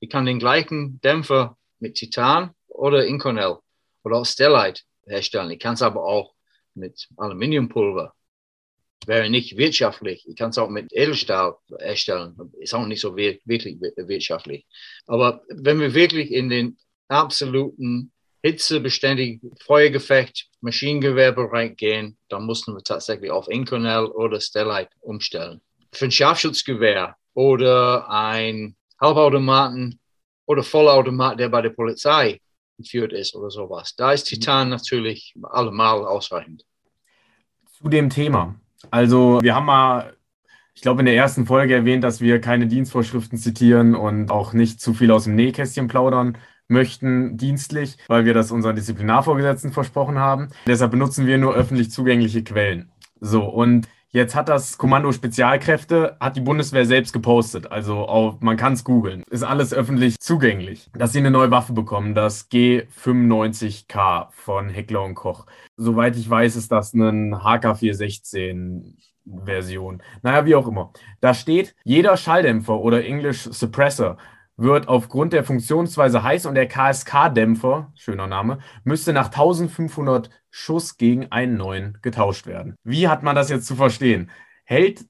Ich 0.00 0.08
kann 0.08 0.24
den 0.24 0.38
gleichen 0.38 1.00
Dämpfer 1.02 1.58
mit 1.80 1.96
Titan 1.96 2.50
oder 2.68 3.04
Inconel 3.04 3.58
oder 4.04 4.16
auch 4.16 4.26
Stellite 4.26 4.82
herstellen. 5.06 5.50
Ich 5.50 5.58
kann 5.58 5.74
es 5.74 5.82
aber 5.82 6.04
auch 6.04 6.34
mit 6.74 7.08
Aluminiumpulver. 7.16 8.14
Wäre 9.06 9.28
nicht 9.28 9.56
wirtschaftlich. 9.56 10.26
Ich 10.26 10.36
kann 10.36 10.50
es 10.50 10.58
auch 10.58 10.70
mit 10.70 10.92
Edelstahl 10.92 11.56
herstellen. 11.78 12.36
Ist 12.58 12.74
auch 12.74 12.86
nicht 12.86 13.00
so 13.00 13.16
wirklich 13.16 13.80
wirtschaftlich. 13.80 14.66
Aber 15.06 15.42
wenn 15.48 15.80
wir 15.80 15.92
wirklich 15.92 16.30
in 16.30 16.48
den 16.48 16.78
absoluten 17.08 18.12
hitzebeständig 18.42 19.40
Feuergefecht, 19.60 20.48
Maschinengewehrbereich 20.64 21.76
gehen, 21.76 22.16
dann 22.28 22.44
mussten 22.46 22.74
wir 22.74 22.82
tatsächlich 22.82 23.30
auf 23.30 23.48
Inconel 23.48 24.06
oder 24.06 24.40
Stellite 24.40 24.90
umstellen. 25.00 25.60
Für 25.92 26.06
ein 26.06 26.10
Scharfschutzgewehr 26.10 27.16
oder 27.34 28.08
ein 28.08 28.74
Halbautomaten 29.00 30.00
oder 30.46 30.62
Vollautomat, 30.62 31.38
der 31.38 31.50
bei 31.50 31.62
der 31.62 31.70
Polizei 31.70 32.40
geführt 32.78 33.12
ist 33.12 33.36
oder 33.36 33.50
sowas. 33.50 33.94
Da 33.96 34.12
ist 34.12 34.24
Titan 34.24 34.70
natürlich 34.70 35.34
allemal 35.42 36.04
ausreichend. 36.04 36.64
Zu 37.70 37.88
dem 37.88 38.08
Thema. 38.10 38.56
Also 38.90 39.40
wir 39.42 39.54
haben 39.54 39.66
mal, 39.66 40.16
ich 40.74 40.82
glaube, 40.82 41.00
in 41.02 41.06
der 41.06 41.14
ersten 41.14 41.46
Folge 41.46 41.74
erwähnt, 41.74 42.02
dass 42.02 42.20
wir 42.20 42.40
keine 42.40 42.66
Dienstvorschriften 42.66 43.38
zitieren 43.38 43.94
und 43.94 44.30
auch 44.30 44.54
nicht 44.54 44.80
zu 44.80 44.94
viel 44.94 45.10
aus 45.10 45.24
dem 45.24 45.36
Nähkästchen 45.36 45.88
plaudern 45.88 46.38
möchten 46.68 47.36
dienstlich, 47.36 47.96
weil 48.08 48.24
wir 48.24 48.34
das 48.34 48.50
unseren 48.50 48.76
Disziplinarvorgesetzten 48.76 49.72
versprochen 49.72 50.18
haben. 50.18 50.48
Deshalb 50.66 50.90
benutzen 50.90 51.26
wir 51.26 51.38
nur 51.38 51.54
öffentlich 51.54 51.90
zugängliche 51.90 52.42
Quellen. 52.44 52.90
So, 53.20 53.44
und 53.44 53.88
Jetzt 54.14 54.36
hat 54.36 54.48
das 54.48 54.78
Kommando 54.78 55.10
Spezialkräfte, 55.10 56.16
hat 56.20 56.36
die 56.36 56.40
Bundeswehr 56.40 56.86
selbst 56.86 57.12
gepostet. 57.12 57.72
Also 57.72 58.06
auf, 58.06 58.40
man 58.42 58.56
kann 58.56 58.74
es 58.74 58.84
googeln. 58.84 59.24
Ist 59.28 59.42
alles 59.42 59.74
öffentlich 59.74 60.20
zugänglich. 60.20 60.88
Dass 60.94 61.12
sie 61.12 61.18
eine 61.18 61.32
neue 61.32 61.50
Waffe 61.50 61.72
bekommen, 61.72 62.14
das 62.14 62.48
G95K 62.48 64.28
von 64.30 64.68
Heckler 64.68 65.02
und 65.02 65.16
Koch. 65.16 65.46
Soweit 65.76 66.14
ich 66.14 66.30
weiß, 66.30 66.54
ist 66.54 66.70
das 66.70 66.94
ein 66.94 67.34
HK416 67.34 68.94
Version. 69.44 70.00
Naja, 70.22 70.46
wie 70.46 70.54
auch 70.54 70.68
immer. 70.68 70.92
Da 71.20 71.34
steht, 71.34 71.74
jeder 71.82 72.16
Schalldämpfer 72.16 72.78
oder 72.78 73.04
English 73.04 73.48
Suppressor 73.50 74.18
wird 74.56 74.88
aufgrund 74.88 75.32
der 75.32 75.44
Funktionsweise 75.44 76.22
heiß 76.22 76.46
und 76.46 76.54
der 76.54 76.68
KSK-Dämpfer, 76.68 77.92
schöner 77.94 78.26
Name, 78.26 78.58
müsste 78.84 79.12
nach 79.12 79.26
1500 79.26 80.30
Schuss 80.50 80.96
gegen 80.96 81.32
einen 81.32 81.56
neuen 81.56 81.98
getauscht 82.02 82.46
werden. 82.46 82.76
Wie 82.84 83.08
hat 83.08 83.22
man 83.22 83.34
das 83.34 83.50
jetzt 83.50 83.66
zu 83.66 83.74
verstehen? 83.74 84.30
Hält 84.64 85.06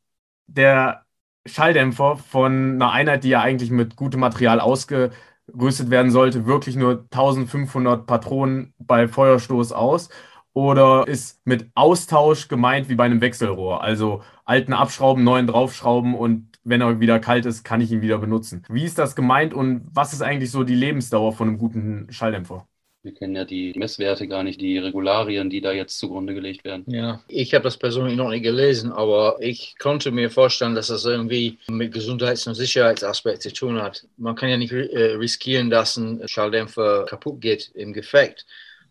der 0.47 1.05
Schalldämpfer 1.47 2.17
von 2.17 2.75
einer 2.75 2.93
Einheit, 2.93 3.25
die 3.25 3.29
ja 3.31 3.43
eigentlich 3.43 3.71
mit 3.71 3.97
gutem 3.97 4.21
Material 4.21 4.61
ausgerüstet 4.61 5.91
werden 5.91 6.11
sollte, 6.11 6.47
wirklich 6.47 6.77
nur 6.77 7.07
1500 7.11 8.07
Patronen 8.07 8.73
bei 8.79 9.09
Feuerstoß 9.09 9.73
aus? 9.73 10.09
Oder 10.55 11.07
ist 11.09 11.45
mit 11.45 11.69
Austausch 11.75 12.49
gemeint 12.49 12.89
wie 12.89 12.95
bei 12.95 13.05
einem 13.05 13.21
Wechselrohr? 13.21 13.83
Also 13.83 14.23
alten 14.45 14.73
abschrauben, 14.73 15.25
neuen 15.25 15.47
draufschrauben 15.49 16.15
und 16.15 16.54
wenn 16.65 16.81
er 16.81 17.01
wieder 17.01 17.21
kalt 17.21 17.47
ist, 17.47 17.63
kann 17.63 17.81
ich 17.81 17.93
ihn 17.93 18.03
wieder 18.03 18.19
benutzen. 18.19 18.63
Wie 18.69 18.85
ist 18.85 18.99
das 18.99 19.15
gemeint 19.15 19.55
und 19.55 19.87
was 19.93 20.13
ist 20.13 20.23
eigentlich 20.23 20.51
so 20.51 20.65
die 20.65 20.75
Lebensdauer 20.75 21.33
von 21.33 21.49
einem 21.49 21.59
guten 21.59 22.09
Schalldämpfer? 22.11 22.67
Wir 23.03 23.13
kennen 23.13 23.37
ja 23.37 23.45
die 23.45 23.75
Messwerte 23.77 24.27
gar 24.27 24.43
nicht, 24.43 24.63
die 24.63 24.79
Regularien, 24.79 25.51
die 25.51 25.61
da 25.61 25.73
jetzt 25.73 25.99
zugrunde 25.99 26.33
gelegt 26.33 26.65
werden. 26.65 26.85
Ja, 26.87 27.21
ich 27.29 27.53
habe 27.53 27.65
das 27.65 27.77
persönlich 27.77 28.17
noch 28.17 28.31
nicht 28.31 28.43
gelesen, 28.43 28.93
aber 28.93 29.37
ich 29.41 29.75
konnte 29.79 30.11
mir 30.11 30.31
vorstellen, 30.31 30.75
dass 30.75 30.87
das 30.87 31.05
irgendwie 31.05 31.59
mit 31.69 31.93
Gesundheits- 31.93 32.47
und 32.47 32.55
Sicherheitsaspekten 32.55 33.43
zu 33.43 33.53
tun 33.53 33.83
hat. 33.83 34.07
Man 34.17 34.35
kann 34.35 34.49
ja 34.49 34.57
nicht 34.57 34.73
äh, 34.73 35.17
riskieren, 35.17 35.69
dass 35.69 35.99
ein 35.99 36.27
Schalldämpfer 36.27 37.05
kaputt 37.05 37.43
geht 37.43 37.71
im 37.75 37.93
Gefecht. 37.93 38.47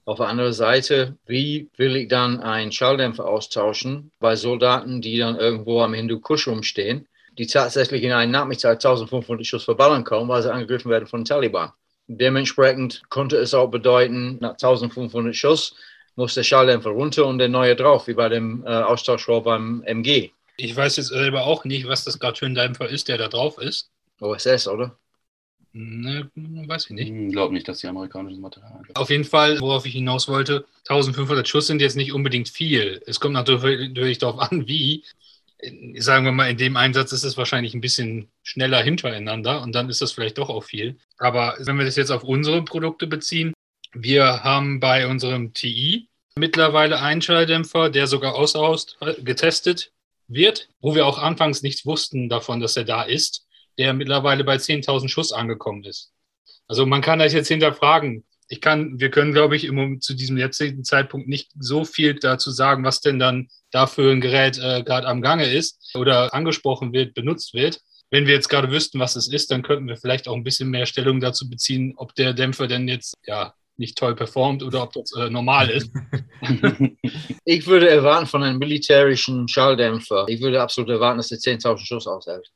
Auf 0.06 0.18
der 0.18 0.28
anderen 0.28 0.54
Seite, 0.54 1.18
wie 1.26 1.70
will 1.78 1.96
ich 1.96 2.08
dann 2.08 2.40
einen 2.40 2.72
Schalldämpfer 2.72 3.26
austauschen 3.26 4.12
bei 4.20 4.36
Soldaten, 4.36 5.02
die 5.02 5.18
dann 5.18 5.38
irgendwo 5.38 5.82
am 5.82 5.96
Hindukusch 5.96 6.48
rumstehen? 6.48 7.08
Die 7.38 7.48
tatsächlich 7.48 8.04
in 8.04 8.12
einem 8.12 8.32
Nachmittag 8.32 8.74
1500 8.74 9.46
Schuss 9.46 9.64
verballern 9.64 10.04
kommen, 10.04 10.30
weil 10.30 10.44
sie 10.44 10.54
angegriffen 10.54 10.92
werden 10.92 11.08
von 11.08 11.22
den 11.22 11.26
Taliban. 11.26 11.72
Dementsprechend 12.08 13.04
konnte 13.10 13.38
es 13.38 13.54
auch 13.54 13.68
bedeuten, 13.68 14.38
nach 14.40 14.52
1500 14.52 15.36
Schuss 15.36 15.76
muss 16.16 16.36
der 16.36 16.44
Schalldämpfer 16.44 16.92
runter 16.92 17.26
und 17.26 17.40
der 17.40 17.50
neue 17.50 17.76
drauf, 17.76 18.08
wie 18.08 18.14
bei 18.14 18.30
dem 18.30 18.64
äh, 18.66 18.70
Austauschrohr 18.70 19.44
beim 19.44 19.82
MG. 19.84 20.32
Ich 20.58 20.76
weiß 20.76 20.98
jetzt 20.98 21.08
selber 21.08 21.46
auch 21.48 21.66
nicht, 21.66 21.88
was 21.88 22.04
das 22.04 22.20
gerade 22.20 22.38
für 22.38 22.46
ein 22.46 22.54
Dämpfer 22.54 22.88
ist, 22.88 23.08
der 23.08 23.18
da 23.18 23.28
drauf 23.28 23.58
ist. 23.58 23.90
OSS, 24.20 24.68
oder? 24.68 24.96
Ne, 25.76 26.30
weiß 26.36 26.86
ich 26.86 26.92
nicht. 26.92 27.06
Ich 27.06 27.10
hm, 27.10 27.32
glaube 27.32 27.54
nicht, 27.54 27.68
dass 27.68 27.80
die 27.80 27.88
amerikanisches 27.88 28.40
Material 28.40 28.74
haben. 28.74 28.86
Auf 28.94 29.10
jeden 29.10 29.24
Fall, 29.24 29.60
worauf 29.60 29.88
ich 29.88 29.94
hinaus 29.94 30.28
wollte, 30.28 30.66
1500 30.88 31.48
Schuss 31.48 31.66
sind 31.66 31.82
jetzt 31.82 31.96
nicht 31.96 32.14
unbedingt 32.14 32.48
viel. 32.48 33.02
Es 33.08 33.20
kommt 33.20 33.34
natürlich 33.34 34.20
darauf 34.20 34.40
an, 34.40 34.68
wie 34.68 35.04
sagen 35.98 36.26
wir 36.26 36.32
mal, 36.32 36.50
in 36.50 36.58
dem 36.58 36.78
Einsatz 36.78 37.12
ist 37.12 37.24
es 37.24 37.38
wahrscheinlich 37.38 37.74
ein 37.74 37.82
bisschen 37.82 38.30
schneller 38.44 38.82
hintereinander 38.82 39.62
und 39.62 39.74
dann 39.74 39.90
ist 39.90 40.02
das 40.02 40.12
vielleicht 40.12 40.38
doch 40.38 40.50
auch 40.50 40.64
viel. 40.64 40.98
Aber 41.18 41.56
wenn 41.60 41.78
wir 41.78 41.86
das 41.86 41.96
jetzt 41.96 42.12
auf 42.12 42.24
unsere 42.24 42.64
Produkte 42.64 43.08
beziehen, 43.08 43.54
wir 43.94 44.44
haben 44.44 44.80
bei 44.80 45.08
unserem 45.08 45.54
TI 45.54 46.08
mittlerweile 46.36 47.00
einen 47.00 47.22
Schalldämpfer, 47.22 47.90
der 47.90 48.08
sogar 48.08 48.34
Haus 48.34 48.98
getestet 49.20 49.92
wird, 50.28 50.70
wo 50.82 50.96
wir 50.96 51.06
auch 51.06 51.20
anfangs 51.20 51.62
nichts 51.62 51.86
wussten 51.86 52.30
davon, 52.30 52.60
dass 52.60 52.76
er 52.76 52.86
da 52.86 53.04
ist, 53.04 53.46
der 53.78 53.94
mittlerweile 53.94 54.44
bei 54.44 54.56
10.000 54.56 55.10
Schuss 55.10 55.32
angekommen 55.32 55.84
ist. 55.84 56.12
Also 56.68 56.86
man 56.86 57.02
kann 57.02 57.20
das 57.20 57.34
jetzt 57.34 57.48
hinterfragen. 57.50 58.24
Ich 58.50 58.62
kann, 58.62 59.00
wir 59.00 59.10
können, 59.10 59.34
glaube 59.34 59.56
ich, 59.56 59.66
im, 59.66 60.02
zu 60.02 60.14
diesem 60.14 60.38
jetzigen 60.38 60.84
Zeitpunkt 60.84 61.28
nicht 61.28 61.52
so 61.60 61.86
viel 61.86 62.16
dazu 62.16 62.52
sagen, 62.52 62.84
was 62.84 63.02
denn 63.02 63.20
dann 63.20 63.48
dafür 63.72 64.12
ein 64.12 64.22
Gerät 64.22 64.58
äh, 64.58 64.84
gerade 64.84 65.08
am 65.08 65.22
Gange 65.22 65.46
ist 65.46 65.96
oder 65.96 66.34
angesprochen 66.34 66.94
wird, 66.94 67.14
benutzt 67.14 67.54
wird. 67.54 67.82
Wenn 68.12 68.28
wir 68.28 68.34
jetzt 68.34 68.50
gerade 68.50 68.72
wüssten, 68.72 69.00
was 69.00 69.16
es 69.16 69.28
ist, 69.28 69.50
dann 69.50 69.64
könnten 69.64 69.88
wir 69.88 69.98
vielleicht 69.98 70.28
auch 70.28 70.36
ein 70.36 70.44
bisschen 70.44 70.70
mehr 70.70 70.86
Stellung 70.86 71.20
dazu 71.20 71.50
beziehen, 71.50 71.94
ob 71.98 72.14
der 72.16 72.34
Dämpfer 72.34 72.68
denn 72.68 72.88
jetzt 72.88 73.16
ja 73.26 73.54
nicht 73.78 73.98
toll 73.98 74.16
performt 74.16 74.62
oder 74.62 74.84
ob 74.84 74.94
das 74.94 75.12
äh, 75.14 75.30
normal 75.30 75.70
ist. 75.70 75.92
ich 77.46 77.66
würde 77.66 77.90
erwarten 77.90 78.28
von 78.28 78.44
einem 78.44 78.60
militärischen 78.60 79.48
Schalldämpfer, 79.48 80.26
ich 80.28 80.42
würde 80.42 80.62
absolut 80.62 80.92
erwarten, 80.92 81.18
dass 81.18 81.30
der 81.30 81.40
10.000 81.40 81.80
Schuss 81.80 82.08
aushält. 82.08 82.52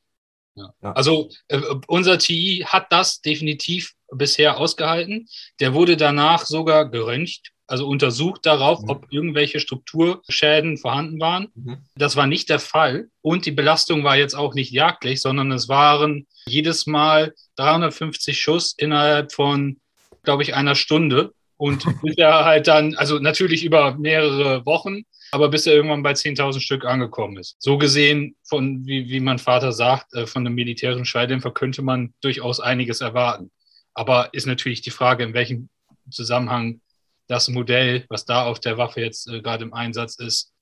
Ja. 0.54 0.72
Also 0.80 1.30
äh, 1.48 1.60
unser 1.86 2.18
TI 2.18 2.64
hat 2.66 2.92
das 2.92 3.20
definitiv 3.20 3.94
bisher 4.12 4.58
ausgehalten. 4.58 5.28
Der 5.60 5.74
wurde 5.74 5.96
danach 5.96 6.44
sogar 6.44 6.90
geröntgt, 6.90 7.52
also 7.66 7.86
untersucht 7.86 8.46
darauf, 8.46 8.80
mhm. 8.82 8.88
ob 8.88 9.06
irgendwelche 9.10 9.60
Strukturschäden 9.60 10.78
vorhanden 10.78 11.20
waren. 11.20 11.48
Mhm. 11.54 11.78
Das 11.96 12.16
war 12.16 12.26
nicht 12.26 12.48
der 12.48 12.58
Fall. 12.58 13.08
Und 13.20 13.46
die 13.46 13.52
Belastung 13.52 14.04
war 14.04 14.16
jetzt 14.16 14.34
auch 14.34 14.54
nicht 14.54 14.72
jagdlich, 14.72 15.20
sondern 15.20 15.52
es 15.52 15.68
waren 15.68 16.26
jedes 16.46 16.86
Mal 16.86 17.34
350 17.56 18.40
Schuss 18.40 18.74
innerhalb 18.76 19.32
von, 19.32 19.78
glaube 20.22 20.42
ich, 20.42 20.54
einer 20.54 20.74
Stunde. 20.74 21.32
Und 21.58 21.84
bis 22.02 22.16
er 22.16 22.44
halt 22.44 22.68
dann, 22.68 22.94
also 22.94 23.18
natürlich 23.18 23.64
über 23.64 23.96
mehrere 23.98 24.64
Wochen, 24.64 25.02
aber 25.30 25.50
bis 25.50 25.66
er 25.66 25.74
irgendwann 25.74 26.02
bei 26.02 26.12
10.000 26.12 26.60
Stück 26.60 26.84
angekommen 26.86 27.36
ist. 27.36 27.56
So 27.58 27.76
gesehen, 27.76 28.36
von, 28.44 28.86
wie, 28.86 29.10
wie 29.10 29.20
mein 29.20 29.38
Vater 29.38 29.72
sagt, 29.72 30.14
äh, 30.14 30.26
von 30.26 30.46
einem 30.46 30.54
militärischen 30.54 31.04
Schalldämpfer 31.04 31.50
könnte 31.50 31.82
man 31.82 32.14
durchaus 32.22 32.60
einiges 32.60 33.02
erwarten. 33.02 33.50
Aber 33.94 34.32
ist 34.32 34.46
natürlich 34.46 34.80
die 34.80 34.90
Frage, 34.90 35.24
in 35.24 35.34
welchem 35.34 35.68
Zusammenhang 36.10 36.80
das 37.26 37.48
Modell, 37.48 38.06
was 38.08 38.24
da 38.24 38.46
auf 38.46 38.60
der 38.60 38.78
Waffe 38.78 39.00
jetzt 39.00 39.28
äh, 39.28 39.40
gerade 39.40 39.64
im 39.64 39.74
Einsatz 39.74 40.16
ist, 40.16 40.52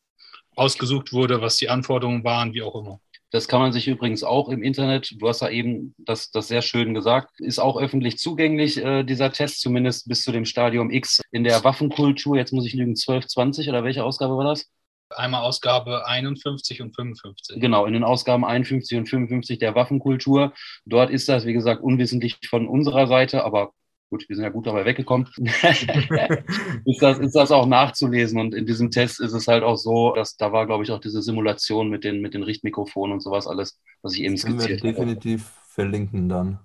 ausgesucht 0.57 1.13
wurde, 1.13 1.41
was 1.41 1.57
die 1.57 1.69
Anforderungen 1.69 2.25
waren, 2.25 2.55
wie 2.55 2.63
auch 2.63 2.75
immer. 2.75 3.01
Das 3.31 3.49
kann 3.49 3.61
man 3.61 3.73
sich 3.73 3.89
übrigens 3.89 4.23
auch 4.23 4.49
im 4.49 4.63
Internet, 4.63 5.15
du 5.19 5.29
hast 5.29 5.43
ja 5.43 5.51
eben 5.51 5.95
das, 5.99 6.31
das 6.31 6.49
sehr 6.49 6.63
schön 6.63 6.95
gesagt, 6.95 7.41
ist 7.41 7.59
auch 7.59 7.77
öffentlich 7.77 8.19
zugänglich, 8.19 8.79
äh, 8.79 9.03
dieser 9.03 9.33
Test, 9.33 9.61
zumindest 9.61 10.09
bis 10.09 10.23
zu 10.23 10.33
dem 10.33 10.45
Stadium 10.45 10.91
X 10.91 11.21
in 11.33 11.45
der 11.45 11.63
Waffenkultur. 11.65 12.37
Jetzt 12.37 12.53
muss 12.53 12.67
ich 12.67 12.75
lügen, 12.75 12.97
12, 12.97 13.27
20 13.27 13.69
oder 13.69 13.85
welche 13.85 14.05
Ausgabe 14.05 14.37
war 14.37 14.45
das? 14.45 14.67
Einmal 15.11 15.43
Ausgabe 15.43 16.07
51 16.07 16.83
und 16.83 16.95
55. 16.95 17.61
Genau, 17.61 17.87
in 17.87 17.93
den 17.93 18.05
Ausgaben 18.05 18.45
51 18.45 18.99
und 18.99 19.09
55 19.09 19.59
der 19.59 19.75
Waffenkultur. 19.75 20.53
Dort 20.85 21.11
ist 21.11 21.29
das, 21.29 21.47
wie 21.47 21.53
gesagt, 21.53 21.83
unwissentlich 21.83 22.39
von 22.49 22.67
unserer 22.67 23.07
Seite, 23.07 23.45
aber 23.45 23.73
gut, 24.11 24.29
wir 24.29 24.37
sind 24.37 24.45
ja 24.45 24.51
gut 24.51 24.67
dabei 24.67 24.85
weggekommen, 24.85 25.29
ist, 25.37 27.03
das, 27.03 27.19
ist 27.19 27.35
das 27.35 27.51
auch 27.51 27.67
nachzulesen. 27.67 28.41
Und 28.41 28.55
in 28.55 28.67
diesem 28.67 28.91
Test 28.91 29.21
ist 29.21 29.33
es 29.33 29.49
halt 29.49 29.63
auch 29.63 29.77
so, 29.77 30.15
dass 30.15 30.37
da 30.37 30.53
war, 30.53 30.67
glaube 30.67 30.85
ich, 30.85 30.91
auch 30.91 31.01
diese 31.01 31.23
Simulation 31.23 31.89
mit 31.89 32.05
den, 32.05 32.21
mit 32.21 32.35
den 32.35 32.43
Richtmikrofonen 32.43 33.15
und 33.15 33.21
sowas 33.21 33.47
alles, 33.47 33.81
was 34.03 34.15
ich 34.15 34.23
eben 34.23 34.37
skizziert 34.37 34.83
habe. 34.83 34.93
definitiv 34.93 35.51
verlinken 35.69 36.29
dann. 36.29 36.61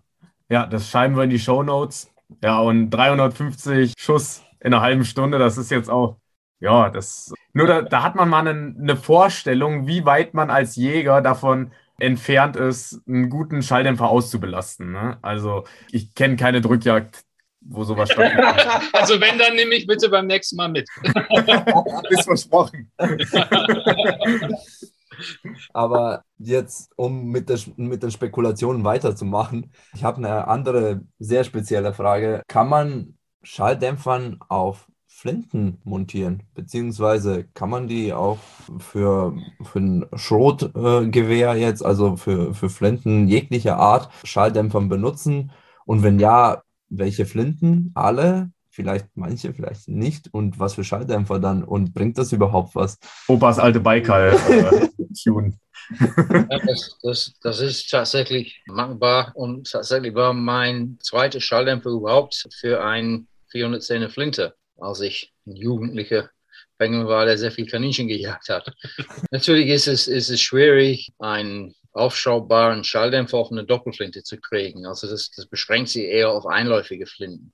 Ja, 0.49 0.65
das 0.65 0.89
schreiben 0.89 1.15
wir 1.15 1.23
in 1.23 1.29
die 1.29 1.39
Show 1.39 1.63
Notes. 1.63 2.11
Ja, 2.43 2.59
und 2.59 2.89
350 2.89 3.93
Schuss 3.97 4.43
in 4.59 4.73
einer 4.73 4.81
halben 4.81 5.05
Stunde, 5.05 5.39
das 5.39 5.57
ist 5.57 5.71
jetzt 5.71 5.89
auch, 5.89 6.17
ja, 6.61 6.89
das. 6.89 7.33
Nur 7.53 7.67
da, 7.67 7.81
da 7.81 8.03
hat 8.03 8.15
man 8.15 8.29
mal 8.29 8.47
eine, 8.47 8.75
eine 8.79 8.95
Vorstellung, 8.95 9.87
wie 9.87 10.05
weit 10.05 10.33
man 10.33 10.49
als 10.49 10.75
Jäger 10.75 11.21
davon 11.21 11.71
entfernt 11.99 12.55
ist, 12.55 13.01
einen 13.07 13.29
guten 13.29 13.61
Schalldämpfer 13.61 14.09
auszubelasten. 14.09 14.91
Ne? 14.91 15.17
Also 15.21 15.65
ich 15.91 16.15
kenne 16.15 16.35
keine 16.35 16.61
Drückjagd, 16.61 17.23
wo 17.61 17.83
sowas 17.83 18.09
stattfindet. 18.11 18.67
Also 18.93 19.19
wenn, 19.19 19.37
dann 19.37 19.55
nehme 19.55 19.75
ich 19.75 19.87
bitte 19.87 20.09
beim 20.09 20.27
nächsten 20.27 20.55
Mal 20.55 20.69
mit. 20.69 20.87
Ist 22.09 22.25
versprochen. 22.25 22.91
Aber 25.73 26.23
jetzt, 26.37 26.91
um 26.95 27.25
mit, 27.29 27.49
der, 27.49 27.59
mit 27.75 28.03
den 28.03 28.11
Spekulationen 28.11 28.83
weiterzumachen, 28.83 29.71
ich 29.93 30.03
habe 30.03 30.17
eine 30.17 30.47
andere, 30.47 31.01
sehr 31.19 31.43
spezielle 31.43 31.93
Frage. 31.93 32.43
Kann 32.47 32.69
man 32.69 33.17
Schalldämpfern 33.43 34.39
auf 34.47 34.87
Flinten 35.21 35.77
montieren? 35.83 36.41
Beziehungsweise 36.55 37.45
kann 37.53 37.69
man 37.69 37.87
die 37.87 38.11
auch 38.11 38.39
für, 38.79 39.37
für 39.61 39.79
ein 39.79 40.05
Schrotgewehr 40.15 41.51
äh, 41.51 41.61
jetzt, 41.61 41.85
also 41.85 42.15
für, 42.15 42.55
für 42.55 42.71
Flinten 42.71 43.27
jeglicher 43.27 43.77
Art, 43.77 44.09
Schalldämpfern 44.23 44.89
benutzen? 44.89 45.51
Und 45.85 46.01
wenn 46.01 46.19
ja, 46.19 46.63
welche 46.89 47.27
Flinten, 47.27 47.91
alle, 47.93 48.49
vielleicht 48.71 49.09
manche, 49.13 49.53
vielleicht 49.53 49.87
nicht 49.87 50.33
und 50.33 50.57
was 50.57 50.73
für 50.73 50.83
Schalldämpfer 50.83 51.37
dann 51.37 51.63
und 51.63 51.93
bringt 51.93 52.17
das 52.17 52.31
überhaupt 52.31 52.73
was? 52.73 52.97
Opas 53.27 53.59
alte 53.59 53.79
Baikal-Tune. 53.79 55.53
Äh, 55.99 55.99
ja, 56.49 56.59
das, 56.65 56.97
das, 57.03 57.33
das, 57.43 57.59
ist 57.59 57.91
tatsächlich 57.91 58.63
machbar 58.65 59.33
und 59.35 59.69
tatsächlich 59.69 60.15
war 60.15 60.33
mein 60.33 60.97
zweiter 60.99 61.39
Schalldämpfer 61.39 61.91
überhaupt 61.91 62.47
für 62.59 62.83
ein 62.83 63.27
410er 63.53 64.09
Flinte, 64.09 64.55
als 64.81 65.01
ich 65.01 65.33
ein 65.45 65.55
Jugendlicher 65.55 66.29
Bengel 66.77 67.07
war, 67.07 67.25
der 67.25 67.37
sehr 67.37 67.51
viel 67.51 67.67
Kaninchen 67.67 68.07
gejagt 68.07 68.49
hat. 68.49 68.73
Natürlich 69.31 69.69
ist 69.69 69.87
es, 69.87 70.07
ist 70.07 70.29
es 70.29 70.41
schwierig, 70.41 71.13
ein 71.19 71.75
aufschaubaren 71.93 72.83
Schalldämpfer 72.83 73.37
auf 73.37 73.51
eine 73.51 73.65
Doppelflinte 73.65 74.23
zu 74.23 74.39
kriegen. 74.39 74.85
Also 74.85 75.07
das, 75.07 75.31
das 75.31 75.45
beschränkt 75.45 75.89
sich 75.89 76.05
eher 76.05 76.29
auf 76.29 76.45
einläufige 76.45 77.05
Flinten. 77.05 77.53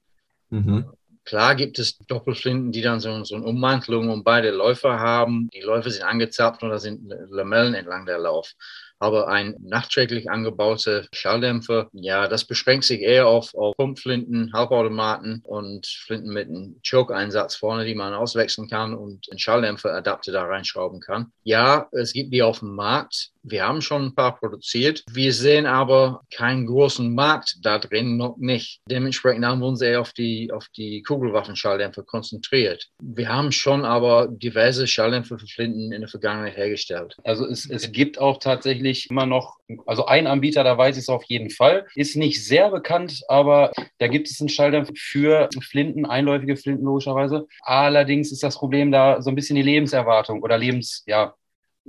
Mhm. 0.50 0.92
Klar 1.26 1.56
gibt 1.56 1.78
es 1.78 1.98
Doppelflinten, 1.98 2.72
die 2.72 2.82
dann 2.82 3.02
so, 3.02 3.24
so 3.26 3.36
eine 3.36 3.46
Ummantelung 3.46 4.10
um 4.10 4.24
beide 4.24 4.52
Läufer 4.52 4.98
haben. 5.00 5.50
Die 5.54 5.60
Läufer 5.60 5.92
sind 5.92 6.04
angezapft 6.04 6.63
und 6.63 6.70
da 6.70 6.80
sind 6.80 7.12
Lamellen 7.30 7.74
entlang 7.74 8.06
der 8.06 8.20
Lauf. 8.20 8.54
Aber 8.99 9.27
ein 9.27 9.55
nachträglich 9.60 10.29
angebauter 10.29 11.05
Schalldämpfer, 11.13 11.89
ja, 11.93 12.27
das 12.27 12.45
beschränkt 12.45 12.86
sich 12.86 13.01
eher 13.01 13.27
auf, 13.27 13.53
auf 13.53 13.75
Pumpflinten, 13.77 14.51
Halbautomaten 14.53 15.41
und 15.43 15.86
Flinten 15.86 16.33
mit 16.33 16.47
einem 16.47 16.81
Choke-Einsatz 16.88 17.55
vorne, 17.55 17.86
die 17.86 17.95
man 17.95 18.13
auswechseln 18.13 18.67
kann 18.67 18.95
und 18.95 19.27
einen 19.29 19.39
Schalldämpferadapter 19.39 20.31
da 20.31 20.43
reinschrauben 20.45 20.99
kann. 20.99 21.31
Ja, 21.43 21.88
es 21.91 22.13
gibt 22.13 22.33
die 22.33 22.41
auf 22.41 22.60
dem 22.60 22.75
Markt. 22.75 23.31
Wir 23.49 23.65
haben 23.65 23.81
schon 23.81 24.07
ein 24.07 24.15
paar 24.15 24.38
produziert. 24.38 25.05
Wir 25.10 25.31
sehen 25.31 25.65
aber 25.65 26.21
keinen 26.36 26.65
großen 26.65 27.15
Markt 27.15 27.60
da 27.62 27.79
drin, 27.79 28.17
noch 28.17 28.36
nicht. 28.38 28.81
Dementsprechend 28.89 29.45
haben 29.45 29.62
wir 29.62 29.67
uns 29.67 29.81
eher 29.81 30.01
auf 30.01 30.12
die, 30.12 30.51
auf 30.51 30.67
die 30.75 31.01
Kugelwaffenschalldämpfer 31.01 32.03
konzentriert. 32.03 32.89
Wir 33.01 33.29
haben 33.29 33.53
schon 33.53 33.86
aber 33.86 34.27
diverse 34.27 34.86
Schalldämpfer 34.86 35.39
für 35.39 35.47
Flinten 35.47 35.93
in 35.93 36.01
der 36.01 36.10
Vergangenheit 36.10 36.57
hergestellt. 36.57 37.15
Also 37.23 37.45
es, 37.45 37.69
es 37.69 37.93
gibt 37.93 38.19
auch 38.19 38.39
tatsächlich 38.39 39.10
immer 39.10 39.25
noch, 39.25 39.55
also 39.86 40.05
ein 40.05 40.27
Anbieter, 40.27 40.65
da 40.65 40.77
weiß 40.77 40.97
ich 40.97 41.03
es 41.03 41.10
auf 41.10 41.23
jeden 41.23 41.49
Fall, 41.49 41.88
ist 41.95 42.17
nicht 42.17 42.45
sehr 42.45 42.69
bekannt, 42.69 43.21
aber 43.29 43.71
da 43.99 44.07
gibt 44.07 44.29
es 44.29 44.41
einen 44.41 44.49
Schalldämpfer 44.49 44.93
für 44.97 45.47
Flinten, 45.62 46.05
einläufige 46.05 46.57
Flinten 46.57 46.83
logischerweise. 46.83 47.47
Allerdings 47.62 48.33
ist 48.33 48.43
das 48.43 48.57
Problem 48.57 48.91
da 48.91 49.21
so 49.21 49.29
ein 49.29 49.36
bisschen 49.36 49.55
die 49.55 49.62
Lebenserwartung 49.62 50.41
oder 50.41 50.57
Lebens, 50.57 51.03
ja, 51.07 51.33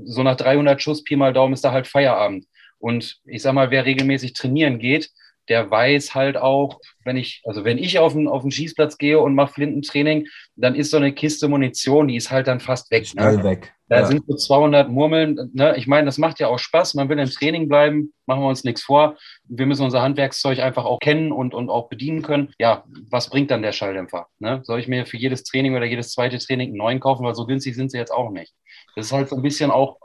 so 0.04 0.22
nach 0.22 0.37
300 0.37 0.80
Schuss 0.80 1.04
Pi 1.04 1.16
mal 1.16 1.32
Daumen 1.32 1.54
ist 1.54 1.64
da 1.64 1.72
halt 1.72 1.87
Feierabend. 1.87 2.46
Und 2.78 3.18
ich 3.24 3.42
sag 3.42 3.54
mal, 3.54 3.70
wer 3.70 3.84
regelmäßig 3.84 4.34
trainieren 4.34 4.78
geht, 4.78 5.11
der 5.48 5.70
weiß 5.70 6.14
halt 6.14 6.37
auch, 6.37 6.78
wenn 7.04 7.16
ich, 7.16 7.42
also 7.44 7.64
wenn 7.64 7.78
ich 7.78 7.98
auf 7.98 8.12
den, 8.12 8.28
auf 8.28 8.42
den 8.42 8.50
Schießplatz 8.50 8.98
gehe 8.98 9.18
und 9.18 9.34
mache 9.34 9.54
Flintentraining, 9.54 10.26
dann 10.56 10.74
ist 10.74 10.90
so 10.90 10.98
eine 10.98 11.12
Kiste 11.12 11.48
Munition, 11.48 12.08
die 12.08 12.16
ist 12.16 12.30
halt 12.30 12.46
dann 12.46 12.61
fast 12.61 12.90
weg. 12.90 13.14
Ne? 13.14 13.42
Weg. 13.42 13.72
Da 13.88 14.00
ja. 14.00 14.06
sind 14.06 14.24
so 14.26 14.37
200 14.37 14.90
Murmeln. 14.90 15.50
Ne? 15.54 15.74
Ich 15.78 15.87
meine, 15.87 16.04
das 16.04 16.18
macht 16.18 16.40
ja 16.40 16.48
auch 16.48 16.58
Spaß. 16.58 16.94
Man 16.94 17.08
will 17.08 17.18
im 17.18 17.30
Training 17.30 17.68
bleiben, 17.68 18.12
machen 18.26 18.42
wir 18.42 18.48
uns 18.48 18.62
nichts 18.62 18.82
vor. 18.82 19.16
Wir 19.44 19.64
müssen 19.64 19.84
unser 19.84 20.02
Handwerkszeug 20.02 20.58
einfach 20.58 20.84
auch 20.84 20.98
kennen 20.98 21.32
und, 21.32 21.54
und 21.54 21.70
auch 21.70 21.88
bedienen 21.88 22.20
können. 22.20 22.52
Ja, 22.58 22.84
was 23.08 23.30
bringt 23.30 23.50
dann 23.50 23.62
der 23.62 23.72
Schalldämpfer? 23.72 24.26
Ne? 24.38 24.61
Soll 24.64 24.80
ich 24.80 24.88
mir 24.88 25.06
für 25.06 25.16
jedes 25.16 25.42
Training 25.44 25.74
oder 25.74 25.87
jedes 25.87 26.12
zweite 26.12 26.38
Training 26.38 26.68
einen 26.68 26.76
neuen 26.76 27.00
kaufen? 27.00 27.24
Weil 27.24 27.34
so 27.34 27.46
günstig 27.46 27.76
sind 27.76 27.90
sie 27.90 27.96
jetzt 27.98 28.12
auch 28.12 28.30
nicht. 28.30 28.52
Das 28.96 29.07
ist 29.07 29.12
halt 29.12 29.29
so 29.29 29.37
ein 29.37 29.42
bisschen 29.42 29.70
auch, 29.70 29.98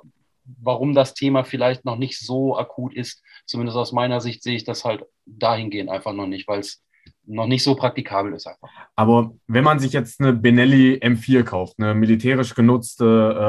warum 0.62 0.94
das 0.94 1.14
Thema 1.14 1.44
vielleicht 1.44 1.86
noch 1.86 1.98
nicht 1.98 2.20
so 2.20 2.58
akut 2.58 2.94
ist. 2.94 3.22
Zumindest 3.46 3.78
aus 3.78 3.92
meiner 3.92 4.22
Sicht 4.22 4.44
sehe 4.44 4.56
ich 4.56 4.64
das 4.64 4.84
halt 4.84 5.06
dahingehend 5.26 5.90
einfach 5.90 6.14
noch 6.14 6.28
nicht, 6.28 6.48
weil 6.48 6.60
es 6.60 6.84
noch 7.26 7.48
nicht 7.48 7.64
so 7.64 7.76
praktikabel 7.76 8.34
ist 8.34 8.48
einfach. 8.48 8.70
Aber 8.96 9.34
wenn 9.48 9.64
man 9.64 9.80
sich 9.80 9.94
jetzt 9.94 10.20
eine 10.20 10.34
Benelli 10.34 11.00
M4 11.02 11.44
kauft, 11.44 11.76
eine 11.80 11.94
militärisch 11.94 12.54
genutzte 12.54 13.06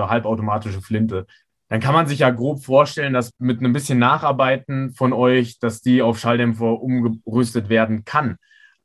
äh, 0.06 0.08
halbautomatische 0.08 0.80
Flinte, 0.80 1.26
dann 1.68 1.80
kann 1.80 1.94
man 1.94 2.06
sich 2.06 2.20
ja 2.20 2.30
grob 2.30 2.62
vorstellen, 2.62 3.14
dass 3.14 3.32
mit 3.38 3.58
einem 3.58 3.72
bisschen 3.72 3.98
Nacharbeiten 3.98 4.92
von 4.92 5.12
euch, 5.12 5.58
dass 5.58 5.80
die 5.80 6.02
auf 6.02 6.18
Schalldämpfer 6.18 6.80
umgerüstet 6.80 7.68
werden 7.68 8.04
kann. 8.04 8.36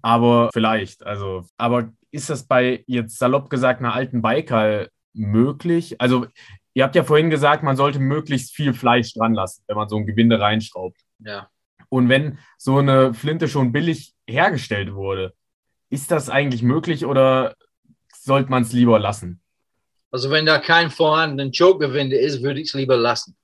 Aber 0.01 0.49
vielleicht, 0.53 1.05
also, 1.05 1.45
aber 1.57 1.89
ist 2.11 2.29
das 2.29 2.47
bei 2.47 2.83
jetzt 2.87 3.19
salopp 3.19 3.49
gesagt 3.49 3.81
einer 3.81 3.93
alten 3.93 4.21
Baikal 4.21 4.89
möglich? 5.19 6.01
Also, 6.01 6.25
ihr 6.73 6.83
habt 6.83 6.95
ja 6.95 7.03
vorhin 7.03 7.29
gesagt, 7.29 7.61
man 7.61 7.75
sollte 7.75 7.99
möglichst 7.99 8.55
viel 8.55 8.73
Fleisch 8.73 9.13
dran 9.13 9.33
lassen, 9.33 9.63
wenn 9.67 9.77
man 9.77 9.89
so 9.89 9.97
ein 9.97 10.05
Gewinde 10.07 10.39
reinschraubt. 10.39 10.99
Ja. 11.19 11.49
Und 11.89 12.09
wenn 12.09 12.39
so 12.57 12.77
eine 12.77 13.13
Flinte 13.13 13.47
schon 13.47 13.71
billig 13.71 14.13
hergestellt 14.27 14.93
wurde, 14.93 15.33
Ist 15.89 16.11
das 16.11 16.29
eigentlich 16.29 16.61
möglich 16.61 17.05
oder 17.05 17.55
sollte 18.13 18.51
man 18.51 18.61
es 18.61 18.73
lieber 18.73 18.99
lassen? 18.99 19.41
Also 20.11 20.29
wenn 20.29 20.45
da 20.45 20.59
kein 20.59 20.91
vorhandenen 20.91 21.51
Choke-Gewinde 21.51 22.15
ist, 22.15 22.43
würde 22.43 22.61
ich 22.61 22.67
es 22.67 22.73
lieber 22.73 22.95
lassen. 22.95 23.35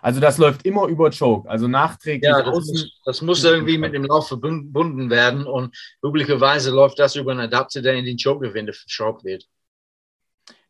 Also 0.00 0.20
das 0.20 0.38
läuft 0.38 0.64
immer 0.64 0.86
über 0.86 1.10
Choke, 1.10 1.48
also 1.48 1.68
nachträglich 1.68 2.30
Ja, 2.30 2.42
das 2.42 2.54
muss, 2.54 3.00
das 3.04 3.22
muss 3.22 3.44
irgendwie 3.44 3.76
mit 3.76 3.92
dem 3.92 4.04
Lauf 4.04 4.28
verbunden 4.28 5.10
werden 5.10 5.46
und 5.46 5.76
üblicherweise 6.02 6.70
läuft 6.70 6.98
das 6.98 7.16
über 7.16 7.32
einen 7.32 7.40
Adapter, 7.40 7.82
der 7.82 7.94
in 7.94 8.04
den 8.04 8.16
Choke-Gewinde 8.16 8.72
verschraubt 8.72 9.24
wird. 9.24 9.46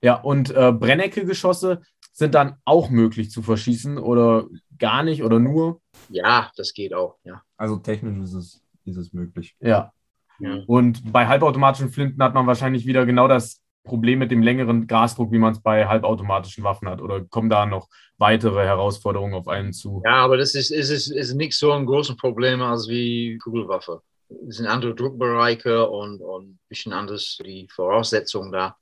Ja, 0.02 0.14
und 0.14 0.50
äh, 0.50 0.72
Brennecke-Geschosse 0.72 1.80
sind 2.12 2.34
dann 2.34 2.56
auch 2.64 2.90
möglich 2.90 3.30
zu 3.30 3.42
verschießen 3.42 3.98
oder 3.98 4.46
gar 4.78 5.02
nicht 5.02 5.22
oder 5.22 5.38
nur. 5.38 5.80
Ja, 6.08 6.50
das 6.56 6.72
geht 6.72 6.94
auch, 6.94 7.16
ja. 7.24 7.42
Also 7.56 7.76
technisch 7.76 8.18
ist 8.24 8.34
es, 8.34 8.62
ist 8.84 8.96
es 8.96 9.12
möglich. 9.12 9.56
Ja. 9.60 9.92
ja. 10.38 10.62
Und 10.66 11.12
bei 11.12 11.26
halbautomatischen 11.26 11.90
Flinten 11.90 12.22
hat 12.22 12.34
man 12.34 12.46
wahrscheinlich 12.46 12.86
wieder 12.86 13.06
genau 13.06 13.28
das 13.28 13.62
Problem 13.84 14.18
mit 14.18 14.30
dem 14.30 14.42
längeren 14.42 14.86
Gasdruck, 14.86 15.32
wie 15.32 15.38
man 15.38 15.52
es 15.52 15.60
bei 15.60 15.86
halbautomatischen 15.86 16.64
Waffen 16.64 16.88
hat. 16.88 17.00
Oder 17.00 17.24
kommen 17.24 17.48
da 17.48 17.64
noch 17.64 17.88
weitere 18.18 18.64
Herausforderungen 18.64 19.34
auf 19.34 19.48
einen 19.48 19.72
zu? 19.72 20.02
Ja, 20.04 20.16
aber 20.16 20.36
das 20.36 20.54
ist, 20.54 20.70
ist, 20.70 20.90
ist, 20.90 21.08
ist 21.08 21.34
nicht 21.34 21.54
so 21.54 21.72
ein 21.72 21.86
großes 21.86 22.16
Problem 22.16 22.60
als 22.60 22.88
wie 22.88 23.38
Kugelwaffe. 23.38 24.02
Es 24.48 24.56
sind 24.56 24.66
andere 24.66 24.94
Druckbereiche 24.94 25.88
und, 25.88 26.20
und 26.20 26.50
ein 26.50 26.58
bisschen 26.68 26.92
anders 26.92 27.38
die 27.44 27.68
Voraussetzungen 27.70 28.52
da. 28.52 28.76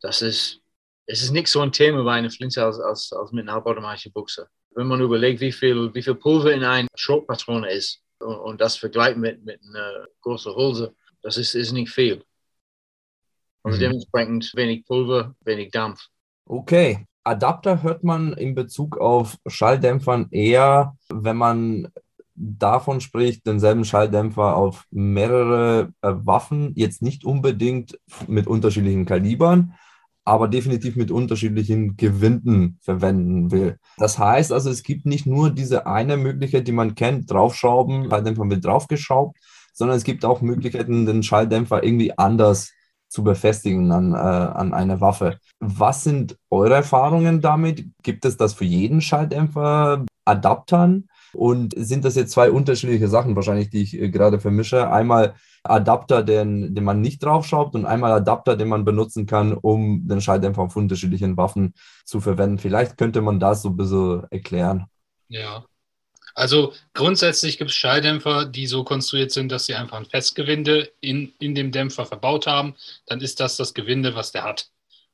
Das 0.00 0.22
ist, 0.22 0.59
es 1.10 1.22
ist 1.22 1.32
nicht 1.32 1.48
so 1.48 1.60
ein 1.60 1.72
Thema 1.72 2.04
bei 2.04 2.12
einer 2.12 2.30
Flinte 2.30 2.64
als, 2.64 2.78
als, 2.78 3.12
als 3.12 3.32
mit 3.32 3.42
einer 3.42 3.54
halbautomatischen 3.54 4.12
Buchse. 4.12 4.48
Wenn 4.76 4.86
man 4.86 5.00
überlegt, 5.00 5.40
wie 5.40 5.52
viel, 5.52 5.92
wie 5.94 6.02
viel 6.02 6.14
Pulver 6.14 6.52
in 6.52 6.62
einer 6.62 6.88
Schrotpatrone 6.94 7.70
ist 7.70 8.02
und, 8.20 8.36
und 8.36 8.60
das 8.60 8.76
vergleicht 8.76 9.16
mit, 9.16 9.44
mit 9.44 9.60
einer 9.64 10.06
großen 10.20 10.54
Hülse, 10.54 10.94
das 11.22 11.36
ist, 11.36 11.54
ist 11.54 11.72
nicht 11.72 11.90
viel. 11.90 12.22
Also 13.62 13.76
Mhm. 13.76 13.80
dementsprechend 13.80 14.52
wenig 14.54 14.86
Pulver, 14.86 15.34
wenig 15.44 15.70
Dampf. 15.70 16.06
Okay. 16.46 17.06
Adapter 17.24 17.82
hört 17.82 18.02
man 18.02 18.32
in 18.32 18.54
Bezug 18.54 18.96
auf 18.96 19.36
Schalldämpfern 19.46 20.28
eher, 20.30 20.96
wenn 21.08 21.36
man 21.36 21.88
davon 22.34 23.02
spricht, 23.02 23.46
denselben 23.46 23.84
Schalldämpfer 23.84 24.56
auf 24.56 24.86
mehrere 24.90 25.92
äh, 26.00 26.12
Waffen, 26.14 26.72
jetzt 26.76 27.02
nicht 27.02 27.24
unbedingt 27.24 27.98
mit 28.26 28.46
unterschiedlichen 28.46 29.04
Kalibern, 29.04 29.74
aber 30.30 30.46
definitiv 30.46 30.94
mit 30.94 31.10
unterschiedlichen 31.10 31.96
Gewinden 31.96 32.78
verwenden 32.82 33.50
will. 33.50 33.78
Das 33.98 34.16
heißt 34.16 34.52
also, 34.52 34.70
es 34.70 34.84
gibt 34.84 35.04
nicht 35.04 35.26
nur 35.26 35.50
diese 35.50 35.88
eine 35.88 36.16
Möglichkeit, 36.16 36.68
die 36.68 36.72
man 36.72 36.94
kennt, 36.94 37.28
draufschrauben, 37.28 38.08
Schalldämpfer 38.08 38.48
wird 38.48 38.64
draufgeschraubt, 38.64 39.36
sondern 39.72 39.96
es 39.96 40.04
gibt 40.04 40.24
auch 40.24 40.40
Möglichkeiten, 40.40 41.04
den 41.04 41.24
Schalldämpfer 41.24 41.82
irgendwie 41.82 42.16
anders 42.16 42.70
zu 43.08 43.24
befestigen 43.24 43.90
an, 43.90 44.12
äh, 44.12 44.16
an 44.18 44.72
eine 44.72 45.00
Waffe. 45.00 45.38
Was 45.58 46.04
sind 46.04 46.36
eure 46.48 46.74
Erfahrungen 46.74 47.40
damit? 47.40 47.86
Gibt 48.04 48.24
es 48.24 48.36
das 48.36 48.54
für 48.54 48.64
jeden 48.64 49.00
Schalldämpfer 49.00 50.06
Adaptern? 50.24 51.08
Und 51.32 51.74
sind 51.76 52.04
das 52.04 52.14
jetzt 52.14 52.30
zwei 52.30 52.52
unterschiedliche 52.52 53.08
Sachen 53.08 53.34
wahrscheinlich, 53.34 53.70
die 53.70 53.82
ich 53.82 54.00
äh, 54.00 54.10
gerade 54.10 54.38
vermische? 54.38 54.92
Einmal 54.92 55.34
Adapter, 55.62 56.22
den, 56.22 56.74
den 56.74 56.84
man 56.84 57.00
nicht 57.00 57.22
draufschraubt 57.22 57.74
und 57.74 57.84
einmal 57.86 58.12
Adapter, 58.12 58.56
den 58.56 58.68
man 58.68 58.84
benutzen 58.84 59.26
kann, 59.26 59.52
um 59.54 60.06
den 60.08 60.20
Schalldämpfer 60.20 60.62
auf 60.62 60.76
unterschiedlichen 60.76 61.36
Waffen 61.36 61.74
zu 62.04 62.20
verwenden. 62.20 62.58
Vielleicht 62.58 62.96
könnte 62.98 63.20
man 63.20 63.40
das 63.40 63.62
so 63.62 63.70
ein 63.70 63.76
bisschen 63.76 64.24
erklären. 64.30 64.86
Ja. 65.28 65.64
Also 66.34 66.72
grundsätzlich 66.94 67.58
gibt 67.58 67.70
es 67.70 67.76
Schalldämpfer, 67.76 68.46
die 68.46 68.66
so 68.66 68.84
konstruiert 68.84 69.32
sind, 69.32 69.50
dass 69.52 69.66
sie 69.66 69.74
einfach 69.74 69.98
ein 69.98 70.06
Festgewinde 70.06 70.92
in, 71.00 71.34
in 71.40 71.54
dem 71.54 71.72
Dämpfer 71.72 72.06
verbaut 72.06 72.46
haben. 72.46 72.76
Dann 73.06 73.20
ist 73.20 73.40
das 73.40 73.56
das 73.56 73.74
Gewinde, 73.74 74.14
was 74.14 74.32
der 74.32 74.44
hat. 74.44 74.70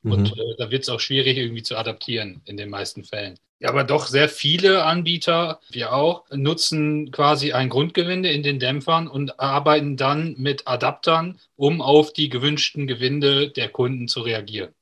Und 0.06 0.30
Mhm. 0.34 0.40
äh, 0.40 0.56
da 0.58 0.70
wird 0.70 0.84
es 0.84 0.88
auch 0.90 1.00
schwierig 1.00 1.38
irgendwie 1.38 1.62
zu 1.62 1.76
adaptieren 1.76 2.42
in 2.46 2.56
den 2.56 2.70
meisten 2.70 3.04
Fällen. 3.04 3.38
Aber 3.64 3.84
doch 3.84 4.06
sehr 4.06 4.28
viele 4.28 4.84
Anbieter, 4.84 5.60
wir 5.70 5.94
auch, 5.94 6.24
nutzen 6.30 7.10
quasi 7.10 7.52
ein 7.52 7.70
Grundgewinde 7.70 8.30
in 8.30 8.42
den 8.42 8.58
Dämpfern 8.58 9.08
und 9.08 9.40
arbeiten 9.40 9.96
dann 9.96 10.34
mit 10.36 10.68
Adaptern, 10.68 11.40
um 11.56 11.80
auf 11.80 12.12
die 12.12 12.28
gewünschten 12.28 12.86
Gewinde 12.86 13.50
der 13.50 13.70
Kunden 13.70 14.08
zu 14.08 14.20
reagieren. 14.20 14.74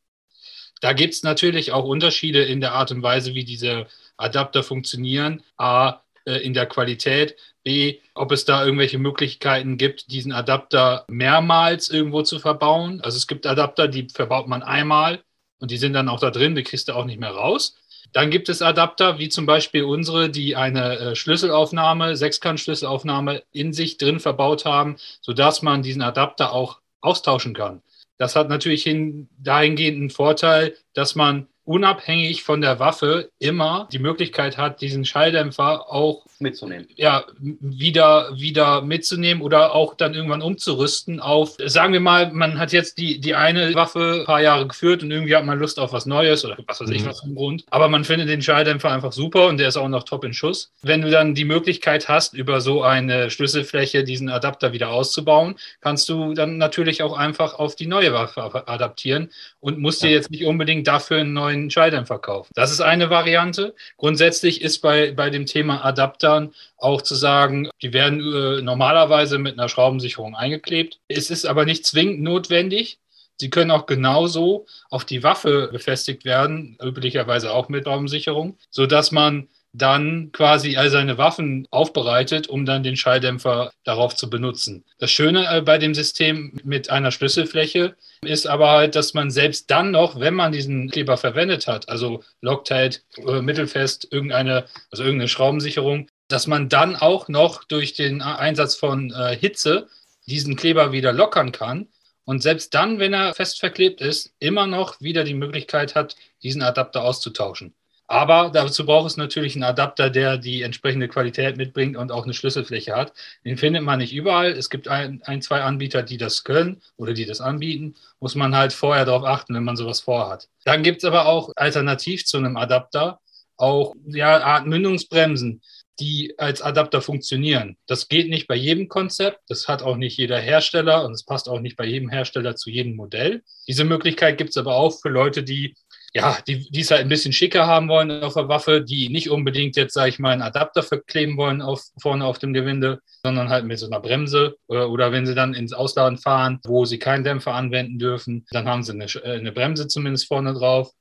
Da 0.80 0.92
gibt 0.92 1.14
es 1.14 1.22
natürlich 1.22 1.72
auch 1.72 1.84
Unterschiede 1.84 2.42
in 2.42 2.60
der 2.60 2.72
Art 2.72 2.90
und 2.90 3.02
Weise, 3.02 3.34
wie 3.34 3.44
diese 3.44 3.86
Adapter 4.16 4.62
funktionieren. 4.62 5.42
A, 5.56 6.04
äh, 6.26 6.38
in 6.38 6.54
der 6.54 6.66
Qualität. 6.66 7.36
B, 7.64 8.00
ob 8.14 8.32
es 8.32 8.44
da 8.44 8.64
irgendwelche 8.64 8.98
Möglichkeiten 8.98 9.78
gibt, 9.78 10.10
diesen 10.10 10.32
Adapter 10.32 11.04
mehrmals 11.08 11.88
irgendwo 11.88 12.22
zu 12.22 12.38
verbauen. 12.38 13.00
Also 13.02 13.16
es 13.16 13.26
gibt 13.26 13.46
Adapter, 13.46 13.88
die 13.88 14.08
verbaut 14.08 14.48
man 14.48 14.62
einmal 14.62 15.22
und 15.60 15.70
die 15.70 15.78
sind 15.78 15.94
dann 15.94 16.08
auch 16.08 16.20
da 16.20 16.30
drin, 16.30 16.54
die 16.54 16.62
kriegst 16.62 16.88
du 16.88 16.92
auch 16.94 17.04
nicht 17.06 17.20
mehr 17.20 17.30
raus. 17.30 17.76
Dann 18.14 18.30
gibt 18.30 18.48
es 18.48 18.62
Adapter, 18.62 19.18
wie 19.18 19.28
zum 19.28 19.44
Beispiel 19.44 19.82
unsere, 19.82 20.30
die 20.30 20.54
eine 20.54 20.98
äh, 20.98 21.16
Schlüsselaufnahme, 21.16 22.16
Sechskant-Schlüsselaufnahme 22.16 23.42
in 23.50 23.72
sich 23.72 23.98
drin 23.98 24.20
verbaut 24.20 24.64
haben, 24.64 24.96
sodass 25.20 25.62
man 25.62 25.82
diesen 25.82 26.00
Adapter 26.00 26.52
auch 26.52 26.80
austauschen 27.00 27.54
kann. 27.54 27.82
Das 28.16 28.36
hat 28.36 28.48
natürlich 28.48 28.84
hin, 28.84 29.28
dahingehend 29.38 29.98
einen 29.98 30.10
Vorteil, 30.10 30.76
dass 30.94 31.16
man 31.16 31.48
unabhängig 31.64 32.42
von 32.42 32.60
der 32.60 32.78
Waffe 32.78 33.30
immer 33.38 33.88
die 33.92 33.98
Möglichkeit 33.98 34.58
hat, 34.58 34.80
diesen 34.80 35.04
Schalldämpfer 35.04 35.90
auch 35.90 36.24
mitzunehmen. 36.38 36.86
ja, 36.96 37.24
wieder, 37.38 38.30
wieder 38.36 38.82
mitzunehmen 38.82 39.42
oder 39.42 39.74
auch 39.74 39.94
dann 39.94 40.14
irgendwann 40.14 40.42
umzurüsten 40.42 41.20
auf, 41.20 41.56
sagen 41.64 41.92
wir 41.92 42.00
mal, 42.00 42.32
man 42.32 42.58
hat 42.58 42.72
jetzt 42.72 42.98
die, 42.98 43.18
die 43.20 43.34
eine 43.34 43.74
Waffe 43.74 44.18
ein 44.20 44.26
paar 44.26 44.42
Jahre 44.42 44.66
geführt 44.66 45.02
und 45.02 45.10
irgendwie 45.10 45.34
hat 45.34 45.44
man 45.44 45.58
Lust 45.58 45.78
auf 45.78 45.92
was 45.92 46.06
Neues 46.06 46.44
oder 46.44 46.56
was 46.66 46.80
weiß 46.80 46.90
ich 46.90 47.02
Mhm. 47.02 47.06
was 47.06 47.24
im 47.24 47.34
Grund. 47.34 47.64
Aber 47.70 47.88
man 47.88 48.04
findet 48.04 48.28
den 48.28 48.42
Schalldämpfer 48.42 48.90
einfach 48.90 49.12
super 49.12 49.46
und 49.46 49.58
der 49.58 49.68
ist 49.68 49.76
auch 49.76 49.88
noch 49.88 50.02
top 50.02 50.24
in 50.24 50.34
Schuss. 50.34 50.72
Wenn 50.82 51.00
du 51.02 51.10
dann 51.10 51.34
die 51.34 51.44
Möglichkeit 51.44 52.08
hast, 52.08 52.34
über 52.34 52.60
so 52.60 52.82
eine 52.82 53.30
Schlüsselfläche 53.30 54.04
diesen 54.04 54.28
Adapter 54.28 54.72
wieder 54.72 54.90
auszubauen, 54.90 55.54
kannst 55.80 56.08
du 56.08 56.34
dann 56.34 56.58
natürlich 56.58 57.02
auch 57.02 57.16
einfach 57.16 57.54
auf 57.54 57.74
die 57.76 57.86
neue 57.86 58.12
Waffe 58.12 58.42
adaptieren 58.68 59.30
und 59.60 59.78
musst 59.78 60.02
dir 60.02 60.10
jetzt 60.10 60.30
nicht 60.30 60.44
unbedingt 60.44 60.86
dafür 60.86 61.18
einen 61.18 61.32
neuen 61.32 61.53
Schalldämpfer 61.70 62.18
kaufen. 62.18 62.52
Das 62.54 62.70
ist 62.70 62.80
eine 62.80 63.10
Variante. 63.10 63.74
Grundsätzlich 63.96 64.62
ist 64.62 64.80
bei, 64.80 65.12
bei 65.12 65.30
dem 65.30 65.46
Thema 65.46 65.84
Adaptern 65.84 66.54
auch 66.76 67.02
zu 67.02 67.14
sagen, 67.14 67.68
die 67.82 67.92
werden 67.92 68.20
äh, 68.20 68.62
normalerweise 68.62 69.38
mit 69.38 69.58
einer 69.58 69.68
Schraubensicherung 69.68 70.34
eingeklebt. 70.34 71.00
Es 71.08 71.30
ist 71.30 71.46
aber 71.46 71.64
nicht 71.64 71.86
zwingend 71.86 72.22
notwendig. 72.22 72.98
Sie 73.40 73.50
können 73.50 73.70
auch 73.70 73.86
genauso 73.86 74.66
auf 74.90 75.04
die 75.04 75.22
Waffe 75.22 75.68
befestigt 75.72 76.24
werden, 76.24 76.78
üblicherweise 76.82 77.52
auch 77.52 77.68
mit 77.68 77.84
Schraubensicherung, 77.84 78.58
sodass 78.70 79.10
man 79.10 79.48
dann 79.74 80.30
quasi 80.32 80.76
all 80.76 80.88
seine 80.88 81.18
Waffen 81.18 81.66
aufbereitet, 81.70 82.46
um 82.48 82.64
dann 82.64 82.84
den 82.84 82.96
Schalldämpfer 82.96 83.72
darauf 83.82 84.14
zu 84.14 84.30
benutzen. 84.30 84.84
Das 84.98 85.10
Schöne 85.10 85.46
äh, 85.50 85.60
bei 85.60 85.78
dem 85.78 85.94
System 85.94 86.58
mit 86.62 86.90
einer 86.90 87.10
Schlüsselfläche 87.10 87.96
ist 88.22 88.46
aber 88.46 88.70
halt, 88.70 88.94
dass 88.94 89.14
man 89.14 89.32
selbst 89.32 89.70
dann 89.70 89.90
noch, 89.90 90.20
wenn 90.20 90.34
man 90.34 90.52
diesen 90.52 90.90
Kleber 90.90 91.16
verwendet 91.16 91.66
hat, 91.66 91.88
also 91.88 92.22
Loctite, 92.40 93.00
äh, 93.26 93.42
Mittelfest, 93.42 94.06
irgendeine, 94.12 94.66
also 94.92 95.02
irgendeine 95.02 95.28
Schraubensicherung, 95.28 96.06
dass 96.28 96.46
man 96.46 96.68
dann 96.68 96.94
auch 96.94 97.28
noch 97.28 97.64
durch 97.64 97.94
den 97.94 98.22
Einsatz 98.22 98.76
von 98.76 99.10
äh, 99.10 99.36
Hitze 99.36 99.88
diesen 100.26 100.54
Kleber 100.54 100.92
wieder 100.92 101.12
lockern 101.12 101.50
kann 101.50 101.88
und 102.24 102.42
selbst 102.42 102.74
dann, 102.74 103.00
wenn 103.00 103.12
er 103.12 103.34
fest 103.34 103.58
verklebt 103.58 104.00
ist, 104.00 104.32
immer 104.38 104.66
noch 104.66 105.00
wieder 105.00 105.24
die 105.24 105.34
Möglichkeit 105.34 105.94
hat, 105.94 106.16
diesen 106.42 106.62
Adapter 106.62 107.02
auszutauschen. 107.02 107.74
Aber 108.06 108.50
dazu 108.52 108.84
braucht 108.84 109.10
es 109.10 109.16
natürlich 109.16 109.54
einen 109.54 109.64
Adapter, 109.64 110.10
der 110.10 110.36
die 110.36 110.62
entsprechende 110.62 111.08
Qualität 111.08 111.56
mitbringt 111.56 111.96
und 111.96 112.12
auch 112.12 112.24
eine 112.24 112.34
Schlüsselfläche 112.34 112.94
hat. 112.94 113.14
Den 113.44 113.56
findet 113.56 113.82
man 113.82 113.98
nicht 113.98 114.12
überall. 114.12 114.50
Es 114.52 114.68
gibt 114.68 114.88
ein, 114.88 115.22
ein 115.24 115.40
zwei 115.40 115.62
Anbieter, 115.62 116.02
die 116.02 116.18
das 116.18 116.44
können 116.44 116.82
oder 116.96 117.14
die 117.14 117.24
das 117.24 117.40
anbieten. 117.40 117.94
Muss 118.20 118.34
man 118.34 118.54
halt 118.54 118.72
vorher 118.72 119.06
darauf 119.06 119.24
achten, 119.24 119.54
wenn 119.54 119.64
man 119.64 119.76
sowas 119.76 120.00
vorhat. 120.00 120.48
Dann 120.64 120.82
gibt 120.82 120.98
es 120.98 121.04
aber 121.04 121.26
auch 121.26 121.50
alternativ 121.56 122.26
zu 122.26 122.36
einem 122.36 122.56
Adapter 122.56 123.20
auch 123.56 123.94
ja, 124.06 124.42
Art 124.42 124.66
Mündungsbremsen, 124.66 125.62
die 126.00 126.34
als 126.38 126.60
Adapter 126.60 127.00
funktionieren. 127.00 127.76
Das 127.86 128.08
geht 128.08 128.28
nicht 128.28 128.48
bei 128.48 128.56
jedem 128.56 128.88
Konzept, 128.88 129.40
das 129.48 129.68
hat 129.68 129.82
auch 129.82 129.96
nicht 129.96 130.16
jeder 130.16 130.38
Hersteller 130.38 131.04
und 131.04 131.12
es 131.12 131.24
passt 131.24 131.48
auch 131.48 131.60
nicht 131.60 131.76
bei 131.76 131.84
jedem 131.84 132.08
Hersteller 132.08 132.56
zu 132.56 132.70
jedem 132.70 132.96
Modell. 132.96 133.42
Diese 133.68 133.84
Möglichkeit 133.84 134.38
gibt 134.38 134.50
es 134.50 134.56
aber 134.56 134.74
auch 134.74 135.00
für 135.00 135.08
Leute, 135.08 135.44
die 135.44 135.76
ja, 136.14 136.38
die, 136.46 136.70
die 136.70 136.80
es 136.80 136.92
halt 136.92 137.00
ein 137.00 137.08
bisschen 137.08 137.32
schicker 137.32 137.66
haben 137.66 137.88
wollen 137.88 138.22
auf 138.22 138.34
der 138.34 138.48
Waffe, 138.48 138.80
die 138.80 139.08
nicht 139.08 139.30
unbedingt 139.30 139.76
jetzt, 139.76 139.94
sage 139.94 140.10
ich 140.10 140.20
mal, 140.20 140.30
einen 140.30 140.42
Adapter 140.42 140.84
verkleben 140.84 141.36
wollen 141.36 141.60
auf, 141.60 141.82
vorne 142.00 142.24
auf 142.24 142.38
dem 142.38 142.52
Gewinde, 142.52 143.00
sondern 143.24 143.48
halt 143.48 143.64
mit 143.64 143.80
so 143.80 143.86
einer 143.86 143.98
Bremse 143.98 144.56
oder, 144.68 144.90
oder 144.90 145.10
wenn 145.10 145.26
sie 145.26 145.34
dann 145.34 145.54
ins 145.54 145.72
Ausladen 145.72 146.18
fahren, 146.18 146.60
wo 146.64 146.84
sie 146.84 147.00
keinen 147.00 147.24
Dämpfer 147.24 147.54
anwenden 147.54 147.98
dürfen, 147.98 148.46
dann 148.50 148.68
haben 148.68 148.84
sie 148.84 148.92
eine, 148.92 149.06
eine 149.24 149.50
Bremse 149.50 149.88
zumindest 149.88 150.28
vorne 150.28 150.54
drauf, 150.54 150.92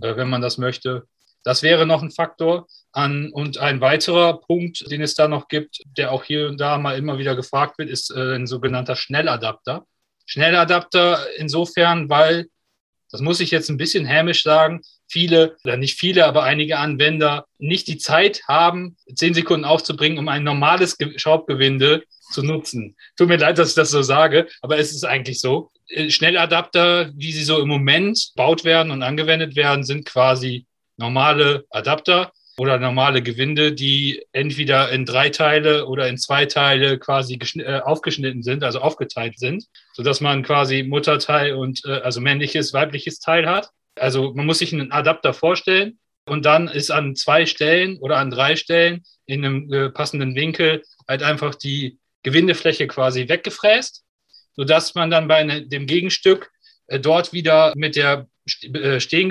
äh, 0.00 0.14
wenn 0.14 0.30
man 0.30 0.40
das 0.40 0.56
möchte. 0.56 1.04
Das 1.42 1.62
wäre 1.62 1.86
noch 1.86 2.02
ein 2.02 2.10
Faktor. 2.10 2.66
An, 2.92 3.30
und 3.32 3.58
ein 3.58 3.80
weiterer 3.80 4.40
Punkt, 4.40 4.90
den 4.90 5.00
es 5.00 5.14
da 5.14 5.28
noch 5.28 5.48
gibt, 5.48 5.80
der 5.96 6.12
auch 6.12 6.24
hier 6.24 6.48
und 6.48 6.60
da 6.60 6.76
mal 6.76 6.98
immer 6.98 7.18
wieder 7.18 7.34
gefragt 7.34 7.78
wird, 7.78 7.88
ist 7.88 8.10
äh, 8.10 8.34
ein 8.34 8.46
sogenannter 8.46 8.96
Schnelladapter. 8.96 9.86
Schnelladapter 10.26 11.18
insofern, 11.38 12.08
weil, 12.08 12.46
das 13.10 13.20
muss 13.20 13.40
ich 13.40 13.50
jetzt 13.50 13.68
ein 13.68 13.76
bisschen 13.76 14.04
hämisch 14.06 14.42
sagen, 14.42 14.80
viele, 15.08 15.56
oder 15.64 15.76
nicht 15.76 15.98
viele, 15.98 16.26
aber 16.26 16.44
einige 16.44 16.78
Anwender 16.78 17.46
nicht 17.58 17.88
die 17.88 17.98
Zeit 17.98 18.42
haben, 18.48 18.96
zehn 19.14 19.34
Sekunden 19.34 19.64
aufzubringen, 19.64 20.18
um 20.18 20.28
ein 20.28 20.44
normales 20.44 20.96
Schraubgewinde 21.16 22.04
zu 22.32 22.42
nutzen. 22.42 22.96
Tut 23.16 23.28
mir 23.28 23.36
leid, 23.36 23.58
dass 23.58 23.70
ich 23.70 23.74
das 23.74 23.90
so 23.90 24.02
sage, 24.02 24.46
aber 24.62 24.78
es 24.78 24.92
ist 24.92 25.04
eigentlich 25.04 25.40
so. 25.40 25.70
Äh, 25.88 26.10
Schnelladapter, 26.10 27.10
wie 27.14 27.32
sie 27.32 27.42
so 27.42 27.60
im 27.60 27.68
Moment 27.68 28.32
baut 28.36 28.64
werden 28.64 28.92
und 28.92 29.02
angewendet 29.02 29.56
werden, 29.56 29.84
sind 29.84 30.06
quasi 30.06 30.66
normale 30.96 31.64
Adapter 31.70 32.32
oder 32.60 32.78
normale 32.78 33.22
Gewinde, 33.22 33.72
die 33.72 34.22
entweder 34.32 34.90
in 34.90 35.06
drei 35.06 35.30
Teile 35.30 35.86
oder 35.86 36.08
in 36.08 36.18
zwei 36.18 36.44
Teile 36.44 36.98
quasi 36.98 37.38
äh, 37.56 37.80
aufgeschnitten 37.80 38.42
sind, 38.42 38.62
also 38.62 38.80
aufgeteilt 38.82 39.38
sind, 39.38 39.64
sodass 39.94 40.20
man 40.20 40.42
quasi 40.42 40.82
Mutterteil 40.82 41.54
und 41.54 41.80
äh, 41.86 42.02
also 42.02 42.20
männliches, 42.20 42.74
weibliches 42.74 43.18
Teil 43.18 43.48
hat. 43.48 43.70
Also 43.98 44.34
man 44.34 44.44
muss 44.44 44.58
sich 44.58 44.74
einen 44.74 44.92
Adapter 44.92 45.32
vorstellen 45.32 46.00
und 46.26 46.44
dann 46.44 46.68
ist 46.68 46.90
an 46.90 47.16
zwei 47.16 47.46
Stellen 47.46 47.96
oder 47.96 48.18
an 48.18 48.30
drei 48.30 48.56
Stellen 48.56 49.04
in 49.24 49.42
einem 49.42 49.72
äh, 49.72 49.88
passenden 49.88 50.34
Winkel 50.34 50.82
halt 51.08 51.22
einfach 51.22 51.54
die 51.54 51.98
Gewindefläche 52.24 52.86
quasi 52.88 53.26
weggefräst, 53.26 54.04
sodass 54.54 54.94
man 54.94 55.10
dann 55.10 55.28
bei 55.28 55.44
ne, 55.44 55.66
dem 55.66 55.86
Gegenstück 55.86 56.50
äh, 56.88 57.00
dort 57.00 57.32
wieder 57.32 57.72
mit 57.74 57.96
der 57.96 58.26
äh, 58.74 59.00
stehen 59.00 59.30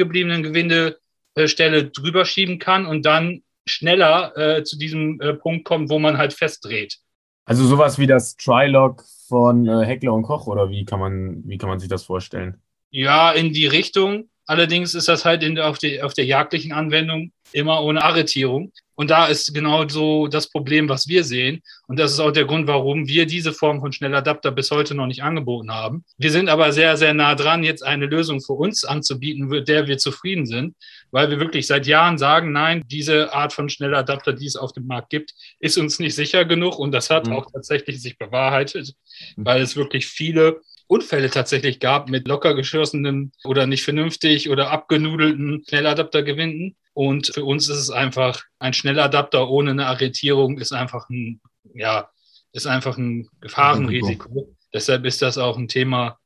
gebliebenen 1.40 1.50
Gewindestelle 1.50 1.86
drüber 1.86 2.26
schieben 2.26 2.60
kann 2.60 2.86
und 2.86 3.06
dann 3.06 3.44
schneller 3.66 4.36
äh, 4.36 4.64
zu 4.64 4.78
diesem 4.78 5.20
äh, 5.22 5.34
Punkt 5.34 5.66
kommt, 5.66 5.90
wo 5.90 6.00
man 6.00 6.18
halt 6.18 6.34
festdreht. 6.34 6.98
Also 7.46 7.66
sowas 7.66 7.98
wie 7.98 8.08
das 8.08 8.36
Trilog 8.36 9.04
von 9.28 9.68
äh, 9.68 9.86
Heckler 9.86 10.14
und 10.14 10.24
Koch 10.24 10.48
oder 10.48 10.70
wie 10.70 10.86
kann 10.86 11.00
man, 11.00 11.44
wie 11.46 11.58
kann 11.58 11.70
man 11.70 11.80
sich 11.80 11.90
das 11.90 12.04
vorstellen? 12.04 12.62
Ja, 12.92 13.32
in 13.32 13.54
die 13.54 13.68
Richtung. 13.68 14.30
Allerdings 14.46 14.96
ist 14.96 15.08
das 15.08 15.26
halt 15.26 15.44
in, 15.44 15.60
auf, 15.60 15.78
die, 15.78 16.02
auf 16.02 16.16
der 16.16 16.26
jagdlichen 16.26 16.72
Anwendung 16.72 17.32
immer 17.52 17.84
ohne 17.84 18.04
Arretierung. 18.04 18.72
Und 18.96 19.12
da 19.12 19.28
ist 19.28 19.54
genau 19.54 19.88
so 19.88 20.28
das 20.28 20.50
Problem, 20.50 20.90
was 20.90 21.08
wir 21.08 21.24
sehen. 21.24 21.62
Und 21.88 22.00
das 22.00 22.12
ist 22.12 22.20
auch 22.20 22.32
der 22.32 22.46
Grund, 22.46 22.68
warum 22.68 23.08
wir 23.08 23.26
diese 23.26 23.54
Form 23.54 23.80
von 23.80 23.94
Schnelladapter 23.94 24.52
bis 24.52 24.72
heute 24.72 24.94
noch 24.94 25.06
nicht 25.06 25.24
angeboten 25.24 25.72
haben. 25.72 26.04
Wir 26.18 26.32
sind 26.32 26.50
aber 26.50 26.74
sehr, 26.74 26.98
sehr 26.98 27.14
nah 27.14 27.36
dran, 27.36 27.64
jetzt 27.64 27.82
eine 27.82 28.08
Lösung 28.08 28.42
für 28.42 28.54
uns 28.54 28.84
anzubieten, 28.84 29.48
mit 29.48 29.70
der 29.70 29.88
wir 29.88 30.00
zufrieden 30.00 30.46
sind, 30.46 30.76
weil 31.12 31.30
wir 31.30 31.40
wirklich 31.40 31.68
seit 31.68 31.88
Jahren 31.88 32.18
sagen, 32.18 32.52
nein, 32.52 32.84
diese 32.88 33.34
Art 33.34 33.54
von 33.54 33.70
Schnelladapter, 33.70 34.34
die 34.34 34.46
es 34.46 34.56
auf 34.56 34.74
dem 34.74 34.88
Markt 34.88 35.10
gibt, 35.10 35.34
ist 35.60 35.78
uns 35.78 36.00
nicht 36.00 36.16
sicher 36.16 36.46
genug. 36.46 36.80
Und 36.80 36.92
das 36.92 37.10
hat 37.10 37.28
mhm. 37.28 37.34
auch 37.34 37.52
tatsächlich 37.52 38.02
sich 38.02 38.18
bewahrheitet, 38.18 38.96
weil 39.38 39.62
es 39.62 39.76
wirklich 39.76 40.08
viele 40.08 40.62
Unfälle 40.88 41.30
tatsächlich 41.30 41.80
gab 41.80 42.10
mit 42.10 42.28
locker 42.28 42.56
geschossenen 42.56 43.32
oder 43.44 43.68
nicht 43.68 43.84
vernünftig 43.84 44.50
oder 44.50 44.72
abgenudelten 44.72 45.64
Schnelladaptergewinden. 45.68 46.76
Und 46.94 47.28
für 47.28 47.46
uns 47.46 47.70
ist 47.70 47.78
es 47.78 47.90
einfach 47.92 48.44
ein 48.58 48.74
Schnelladapter 48.74 49.50
ohne 49.50 49.72
eine 49.72 49.86
Arretierung 49.86 50.58
ist 50.58 50.74
einfach 50.74 51.08
ein, 51.10 51.42
ja, 51.76 52.10
ist 52.54 52.66
einfach 52.66 52.98
ein 52.98 53.30
Gefahrenrisiko. 53.40 54.56
Deshalb 54.74 55.06
ist 55.06 55.22
das 55.22 55.38
auch 55.38 55.58
ein 55.58 55.68
Thema, 55.68 56.18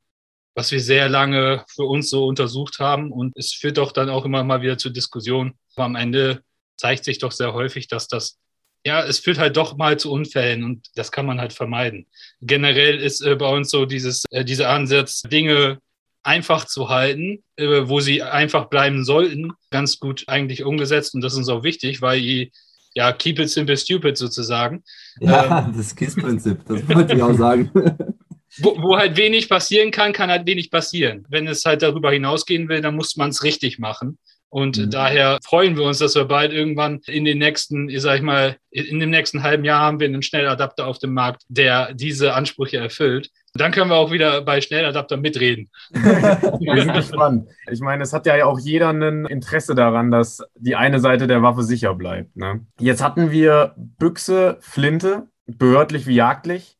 was 0.54 0.70
wir 0.70 0.80
sehr 0.80 1.08
lange 1.08 1.64
für 1.68 1.84
uns 1.84 2.10
so 2.10 2.26
untersucht 2.26 2.78
haben. 2.78 3.10
Und 3.12 3.36
es 3.36 3.52
führt 3.52 3.78
doch 3.78 3.92
dann 3.92 4.08
auch 4.08 4.24
immer 4.24 4.44
mal 4.44 4.62
wieder 4.62 4.78
zur 4.78 4.92
Diskussion. 4.92 5.54
Aber 5.76 5.86
am 5.86 5.96
Ende 5.96 6.42
zeigt 6.76 7.04
sich 7.04 7.18
doch 7.18 7.32
sehr 7.32 7.52
häufig, 7.54 7.88
dass 7.88 8.08
das 8.08 8.38
ja, 8.86 9.02
es 9.02 9.18
führt 9.18 9.38
halt 9.38 9.56
doch 9.56 9.76
mal 9.76 9.98
zu 9.98 10.12
Unfällen 10.12 10.62
und 10.62 10.88
das 10.94 11.10
kann 11.10 11.24
man 11.24 11.40
halt 11.40 11.54
vermeiden. 11.54 12.06
Generell 12.42 12.98
ist 12.98 13.22
äh, 13.22 13.34
bei 13.34 13.48
uns 13.48 13.70
so 13.70 13.86
dieses, 13.86 14.24
äh, 14.30 14.44
dieser 14.44 14.68
Ansatz, 14.68 15.22
Dinge 15.22 15.78
einfach 16.22 16.66
zu 16.66 16.90
halten, 16.90 17.42
äh, 17.56 17.82
wo 17.84 18.00
sie 18.00 18.22
einfach 18.22 18.66
bleiben 18.66 19.04
sollten, 19.04 19.52
ganz 19.70 19.98
gut 19.98 20.24
eigentlich 20.26 20.64
umgesetzt 20.64 21.14
und 21.14 21.22
das 21.22 21.32
ist 21.32 21.38
uns 21.38 21.48
auch 21.48 21.62
wichtig, 21.62 22.02
weil 22.02 22.50
ja, 22.94 23.12
keep 23.12 23.38
it 23.38 23.50
simple, 23.50 23.76
stupid 23.76 24.16
sozusagen. 24.16 24.84
Ja, 25.20 25.66
ähm, 25.66 25.74
das 25.76 25.96
KISS-Prinzip, 25.96 26.60
das 26.66 26.88
wollte 26.88 27.14
ich 27.14 27.22
auch 27.22 27.34
sagen. 27.34 27.70
Wo, 28.58 28.76
wo, 28.80 28.96
halt 28.96 29.16
wenig 29.16 29.48
passieren 29.48 29.90
kann, 29.90 30.12
kann 30.12 30.30
halt 30.30 30.46
wenig 30.46 30.70
passieren. 30.70 31.26
Wenn 31.28 31.46
es 31.46 31.64
halt 31.64 31.82
darüber 31.82 32.12
hinausgehen 32.12 32.68
will, 32.68 32.80
dann 32.80 32.96
muss 32.96 33.16
man 33.16 33.30
es 33.30 33.42
richtig 33.42 33.78
machen. 33.78 34.18
Und 34.54 34.78
mhm. 34.78 34.90
daher 34.90 35.40
freuen 35.44 35.76
wir 35.76 35.82
uns, 35.82 35.98
dass 35.98 36.14
wir 36.14 36.26
bald 36.26 36.52
irgendwann 36.52 37.00
in 37.08 37.24
den 37.24 37.38
nächsten, 37.38 37.88
ich 37.88 38.00
sag 38.02 38.18
ich 38.18 38.22
mal, 38.22 38.56
in 38.70 39.00
dem 39.00 39.10
nächsten 39.10 39.42
halben 39.42 39.64
Jahr 39.64 39.80
haben 39.80 39.98
wir 39.98 40.06
einen 40.06 40.22
Schnelladapter 40.22 40.86
auf 40.86 41.00
dem 41.00 41.12
Markt, 41.12 41.42
der 41.48 41.92
diese 41.92 42.34
Ansprüche 42.34 42.76
erfüllt. 42.76 43.30
dann 43.54 43.72
können 43.72 43.90
wir 43.90 43.96
auch 43.96 44.12
wieder 44.12 44.42
bei 44.42 44.60
Schnelladapter 44.60 45.16
mitreden. 45.16 45.70
wir 45.90 46.82
sind 46.82 46.94
gespannt. 46.94 47.48
Ich 47.68 47.80
meine, 47.80 48.04
es 48.04 48.12
hat 48.12 48.26
ja 48.26 48.46
auch 48.46 48.60
jeder 48.60 48.90
ein 48.90 49.26
Interesse 49.26 49.74
daran, 49.74 50.12
dass 50.12 50.40
die 50.54 50.76
eine 50.76 51.00
Seite 51.00 51.26
der 51.26 51.42
Waffe 51.42 51.64
sicher 51.64 51.96
bleibt. 51.96 52.36
Ne? 52.36 52.64
Jetzt 52.78 53.02
hatten 53.02 53.32
wir 53.32 53.74
Büchse, 53.76 54.58
Flinte, 54.60 55.26
behördlich 55.46 56.06
wie 56.06 56.14
jagdlich. 56.14 56.78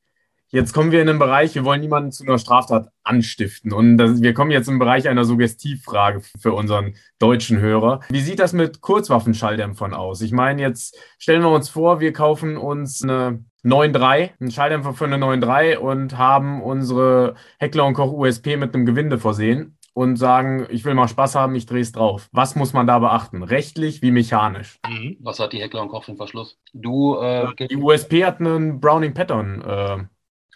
Jetzt 0.54 0.72
kommen 0.72 0.92
wir 0.92 1.02
in 1.02 1.08
einen 1.08 1.18
Bereich, 1.18 1.56
wir 1.56 1.64
wollen 1.64 1.80
niemanden 1.80 2.12
zu 2.12 2.22
einer 2.22 2.38
Straftat 2.38 2.88
anstiften. 3.02 3.72
Und 3.72 3.98
das, 3.98 4.22
wir 4.22 4.34
kommen 4.34 4.52
jetzt 4.52 4.68
im 4.68 4.78
Bereich 4.78 5.08
einer 5.08 5.24
Suggestivfrage 5.24 6.22
für 6.40 6.52
unseren 6.52 6.94
deutschen 7.18 7.58
Hörer. 7.58 7.98
Wie 8.08 8.20
sieht 8.20 8.38
das 8.38 8.52
mit 8.52 8.80
Kurzwaffenschalldämpfern 8.80 9.94
aus? 9.94 10.20
Ich 10.20 10.30
meine, 10.30 10.62
jetzt 10.62 10.96
stellen 11.18 11.42
wir 11.42 11.50
uns 11.50 11.70
vor, 11.70 11.98
wir 11.98 12.12
kaufen 12.12 12.56
uns 12.56 13.02
eine 13.02 13.44
9.3, 13.64 14.30
einen 14.38 14.50
Schalldämpfer 14.52 14.94
für 14.94 15.06
eine 15.06 15.16
9.3 15.16 15.78
und 15.78 16.18
haben 16.18 16.62
unsere 16.62 17.34
Heckler 17.58 17.86
und 17.86 17.94
Koch 17.94 18.12
USP 18.12 18.56
mit 18.56 18.76
einem 18.76 18.86
Gewinde 18.86 19.18
versehen 19.18 19.76
und 19.92 20.18
sagen, 20.18 20.68
ich 20.70 20.84
will 20.84 20.94
mal 20.94 21.08
Spaß 21.08 21.34
haben, 21.34 21.56
ich 21.56 21.66
drehe 21.66 21.82
es 21.82 21.90
drauf. 21.90 22.28
Was 22.30 22.54
muss 22.54 22.72
man 22.72 22.86
da 22.86 23.00
beachten? 23.00 23.42
Rechtlich 23.42 24.02
wie 24.02 24.12
mechanisch? 24.12 24.78
Mhm. 24.88 25.16
Was 25.18 25.40
hat 25.40 25.52
die 25.52 25.60
Heckler 25.60 25.82
und 25.82 25.88
Koch 25.88 26.04
für 26.04 26.12
einen 26.12 26.16
Verschluss? 26.16 26.60
Du, 26.72 27.16
äh, 27.16 27.48
die 27.68 27.76
USP 27.76 28.24
hat 28.24 28.38
einen 28.38 28.78
Browning 28.78 29.14
Pattern. 29.14 29.60
Äh, 29.62 30.04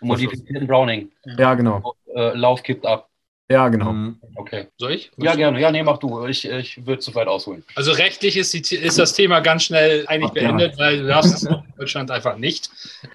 Modifizierten 0.01 0.67
Browning. 0.67 1.11
Ja, 1.39 1.55
genau. 1.55 1.95
Äh, 2.15 2.37
Lauf 2.37 2.63
kippt 2.63 2.87
ab. 2.87 3.09
Ja, 3.51 3.69
genau. 3.71 3.93
Mhm. 3.93 4.21
Okay. 4.37 4.67
Soll 4.77 4.93
ich? 4.93 5.11
Ja, 5.17 5.35
gerne. 5.35 5.59
Ja, 5.59 5.73
nee, 5.73 5.83
mach 5.83 5.97
du. 5.97 6.27
Ich, 6.27 6.45
ich 6.47 6.85
würde 6.87 7.01
zu 7.01 7.15
weit 7.15 7.29
ausholen. 7.29 7.65
Also 7.77 7.93
rechtlich 7.93 8.37
ist, 8.37 8.53
die, 8.53 8.77
ist 8.77 8.99
das 8.99 9.15
Thema 9.15 9.41
ganz 9.41 9.65
schnell 9.65 10.05
eigentlich 10.07 10.31
Ach, 10.31 10.35
beendet, 10.35 10.73
ja. 10.73 10.79
weil 10.79 10.99
du 10.99 11.07
darfst 11.07 11.35
es 11.35 11.43
in 11.45 11.57
Deutschland 11.79 12.11
einfach 12.11 12.37
nicht 12.37 12.69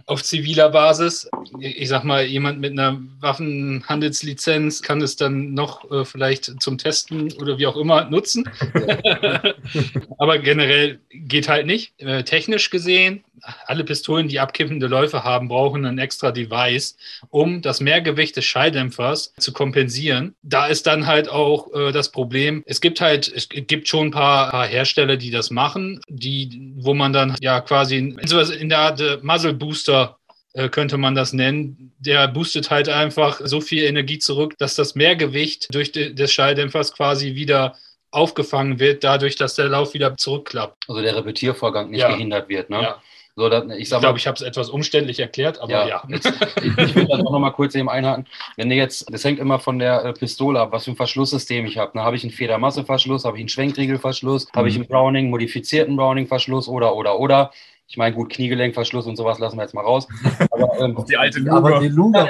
auf 0.08 0.24
ziviler 0.24 0.70
Basis. 0.70 1.30
Ich 1.60 1.88
sag 1.88 2.04
mal, 2.04 2.26
jemand 2.26 2.60
mit 2.60 2.72
einer 2.72 3.00
Waffenhandelslizenz 3.20 4.82
kann 4.82 5.02
es 5.02 5.16
dann 5.16 5.54
noch 5.54 5.90
äh, 5.92 6.04
vielleicht 6.04 6.60
zum 6.64 6.80
Testen 6.80 7.32
oder 7.34 7.60
wie 7.60 7.68
auch 7.68 7.78
immer 7.78 8.10
nutzen. 8.10 8.50
Aber 10.18 10.40
generell 10.40 11.00
geht 11.12 11.48
halt 11.48 11.68
nicht. 11.68 11.94
Äh, 12.02 12.24
technisch 12.24 12.72
gesehen 12.72 13.24
alle 13.66 13.84
Pistolen, 13.84 14.28
die 14.28 14.40
abkippende 14.40 14.88
Läufe 14.88 15.24
haben, 15.24 15.48
brauchen 15.48 15.86
ein 15.86 15.98
extra 15.98 16.32
Device, 16.32 16.98
um 17.30 17.62
das 17.62 17.82
Mehrgewicht 17.82 18.36
des 18.36 18.46
Schalldämpfers 18.46 19.34
zu 19.38 19.54
kompensieren. 19.54 20.36
Da 20.42 20.68
ist 20.68 20.88
dann 20.88 21.08
halt 21.08 21.30
auch 21.30 21.74
äh, 21.74 21.92
das 21.92 22.12
Problem, 22.12 22.64
es 22.66 22.82
gibt 22.82 23.02
halt, 23.02 23.32
es 23.34 23.50
gibt 23.50 23.88
schon 23.88 24.08
ein 24.08 24.12
paar, 24.12 24.52
paar, 24.52 24.68
Hersteller, 24.68 25.18
die 25.18 25.32
das 25.32 25.52
machen, 25.52 26.00
die, 26.08 26.74
wo 26.78 26.94
man 26.94 27.14
dann 27.14 27.36
ja 27.42 27.62
quasi 27.62 27.98
in, 27.98 28.18
in 28.18 28.70
der 28.70 28.80
Art 28.80 29.02
äh, 29.02 29.18
Muzzle 29.22 29.54
Booster 29.54 30.18
äh, 30.54 30.70
könnte 30.70 30.98
man 30.98 31.16
das 31.16 31.34
nennen. 31.34 31.94
Der 32.00 32.28
boostet 32.28 32.70
halt 32.70 32.88
einfach 32.88 33.42
so 33.44 33.60
viel 33.60 33.84
Energie 33.84 34.20
zurück, 34.20 34.56
dass 34.58 34.76
das 34.76 34.96
Mehrgewicht 34.96 35.74
durch 35.74 35.92
de, 35.92 36.14
des 36.14 36.32
Schalldämpfers 36.32 36.94
quasi 36.94 37.36
wieder 37.36 37.76
aufgefangen 38.12 38.80
wird, 38.80 39.04
dadurch, 39.04 39.36
dass 39.36 39.56
der 39.56 39.68
Lauf 39.70 39.96
wieder 39.96 40.16
zurückklappt. 40.16 40.86
Also 40.88 41.02
der 41.02 41.16
Repetiervorgang 41.16 41.90
nicht 41.90 42.02
ja. 42.02 42.12
gehindert 42.12 42.48
wird. 42.48 42.70
Ne? 42.70 42.82
Ja. 42.82 43.02
So, 43.36 43.50
dass, 43.50 43.66
ich, 43.72 43.92
ich 43.92 44.00
glaube, 44.00 44.20
ich 44.20 44.28
habe 44.28 44.36
es 44.36 44.42
etwas 44.42 44.70
umständlich 44.70 45.20
erklärt, 45.20 45.60
aber 45.60 45.72
ja. 45.72 45.88
ja. 45.88 46.04
Jetzt, 46.08 46.32
ich, 46.62 46.96
will 46.96 47.06
das 47.06 47.20
auch 47.20 47.32
nochmal 47.32 47.52
kurz 47.52 47.74
eben 47.74 47.90
einhaken. 47.90 48.28
Wenn 48.58 48.70
ihr 48.70 48.78
jetzt, 48.78 49.12
das 49.12 49.24
hängt 49.24 49.40
immer 49.40 49.58
von 49.58 49.80
der 49.80 50.06
äh, 50.06 50.14
Pistole 50.14 50.60
ab, 50.60 50.72
was 50.72 50.86
für 50.86 50.92
ein 50.92 50.96
Verschlusssystem 50.96 51.66
ich 51.66 51.80
habe. 51.80 52.00
Habe 52.00 52.16
ich 52.16 52.24
einen 52.24 52.32
Federmasseverschluss, 52.32 53.26
habe 53.26 53.38
ich 53.38 53.42
einen 53.42 53.50
Schwenkriegelverschluss, 53.50 54.46
mhm. 54.46 54.58
habe 54.58 54.70
ich 54.70 54.76
einen 54.76 54.88
Browning, 54.88 55.32
modifizierten 55.32 55.96
Browning-Verschluss 55.96 56.68
oder, 56.68 56.96
oder, 56.96 57.20
oder. 57.20 57.52
Ich 57.88 57.98
meine, 57.98 58.16
gut, 58.16 58.30
Kniegelenkverschluss 58.30 59.06
und 59.06 59.18
sowas 59.18 59.40
lassen 59.40 59.58
wir 59.58 59.64
jetzt 59.64 59.74
mal 59.74 59.82
raus. 59.82 60.08
Aber, 60.50 60.80
ähm, 60.80 60.98
die 61.08 61.18
alte 61.18 61.40
Luga. 61.40 61.58
Aber 61.58 61.80
die 61.80 61.90
Luga, 61.90 62.26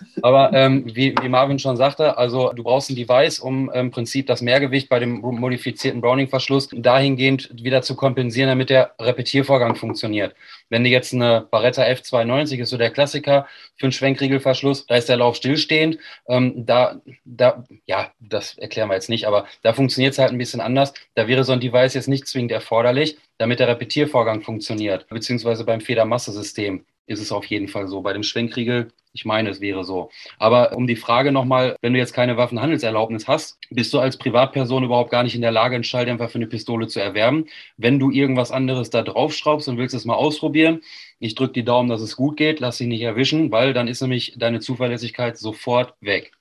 Aber 0.22 0.52
ähm, 0.52 0.84
wie, 0.86 1.14
wie, 1.20 1.28
Marvin 1.28 1.58
schon 1.58 1.76
sagte, 1.76 2.16
also 2.16 2.52
du 2.54 2.62
brauchst 2.62 2.90
ein 2.90 2.96
Device, 2.96 3.38
um 3.38 3.70
im 3.70 3.90
Prinzip 3.90 4.26
das 4.26 4.40
Mehrgewicht 4.40 4.88
bei 4.88 4.98
dem 4.98 5.20
modifizierten 5.20 6.00
Browning-Verschluss 6.00 6.68
dahingehend 6.72 7.50
wieder 7.62 7.82
zu 7.82 7.96
kompensieren, 7.96 8.48
damit 8.48 8.70
der 8.70 8.92
Repetiervorgang 8.98 9.74
funktioniert. 9.74 10.34
Wenn 10.70 10.84
du 10.84 10.90
jetzt 10.90 11.12
eine 11.12 11.46
Barretta 11.50 11.82
F92 11.82 12.58
ist 12.58 12.70
so 12.70 12.78
der 12.78 12.90
Klassiker 12.90 13.46
für 13.76 13.86
einen 13.86 13.92
Schwenkriegelverschluss, 13.92 14.86
da 14.86 14.96
ist 14.96 15.08
der 15.08 15.16
Lauf 15.18 15.36
stillstehend. 15.36 15.98
Ähm, 16.28 16.64
da, 16.64 17.00
da, 17.24 17.64
ja, 17.86 18.12
das 18.20 18.56
erklären 18.56 18.88
wir 18.88 18.94
jetzt 18.94 19.10
nicht, 19.10 19.26
aber 19.26 19.46
da 19.62 19.74
funktioniert 19.74 20.12
es 20.12 20.18
halt 20.18 20.30
ein 20.30 20.38
bisschen 20.38 20.60
anders. 20.60 20.94
Da 21.14 21.28
wäre 21.28 21.44
so 21.44 21.52
ein 21.52 21.60
Device 21.60 21.94
jetzt 21.94 22.08
nicht 22.08 22.26
zwingend 22.26 22.52
erforderlich, 22.52 23.18
damit 23.36 23.60
der 23.60 23.68
Repetiervorgang 23.68 24.42
funktioniert. 24.42 25.06
Beziehungsweise 25.08 25.64
beim 25.64 25.80
Federmasse-System 25.80 26.86
ist 27.06 27.20
es 27.20 27.32
auf 27.32 27.44
jeden 27.46 27.68
Fall 27.68 27.88
so. 27.88 28.00
Bei 28.00 28.12
dem 28.12 28.22
Schwenkriegel 28.22 28.92
Ich 29.12 29.24
meine, 29.24 29.50
es 29.50 29.60
wäre 29.60 29.84
so. 29.84 30.10
Aber 30.38 30.76
um 30.76 30.86
die 30.86 30.96
Frage 30.96 31.32
nochmal, 31.32 31.76
wenn 31.80 31.92
du 31.92 31.98
jetzt 31.98 32.12
keine 32.12 32.36
Waffenhandelserlaubnis 32.36 33.26
hast, 33.26 33.58
bist 33.70 33.92
du 33.92 33.98
als 33.98 34.16
Privatperson 34.16 34.84
überhaupt 34.84 35.10
gar 35.10 35.24
nicht 35.24 35.34
in 35.34 35.40
der 35.40 35.50
Lage, 35.50 35.74
einen 35.74 35.84
Schalldämpfer 35.84 36.28
für 36.28 36.38
eine 36.38 36.46
Pistole 36.46 36.86
zu 36.86 37.00
erwerben. 37.00 37.46
Wenn 37.76 37.98
du 37.98 38.10
irgendwas 38.10 38.52
anderes 38.52 38.90
da 38.90 39.02
draufschraubst 39.02 39.68
und 39.68 39.78
willst 39.78 39.94
es 39.94 40.04
mal 40.04 40.14
ausprobieren, 40.14 40.82
ich 41.18 41.34
drücke 41.34 41.54
die 41.54 41.64
Daumen, 41.64 41.88
dass 41.88 42.00
es 42.02 42.16
gut 42.16 42.36
geht, 42.36 42.60
lass 42.60 42.78
dich 42.78 42.86
nicht 42.86 43.02
erwischen, 43.02 43.50
weil 43.50 43.72
dann 43.74 43.88
ist 43.88 44.00
nämlich 44.00 44.34
deine 44.38 44.60
Zuverlässigkeit 44.60 45.36
sofort 45.38 45.94
weg. 46.00 46.32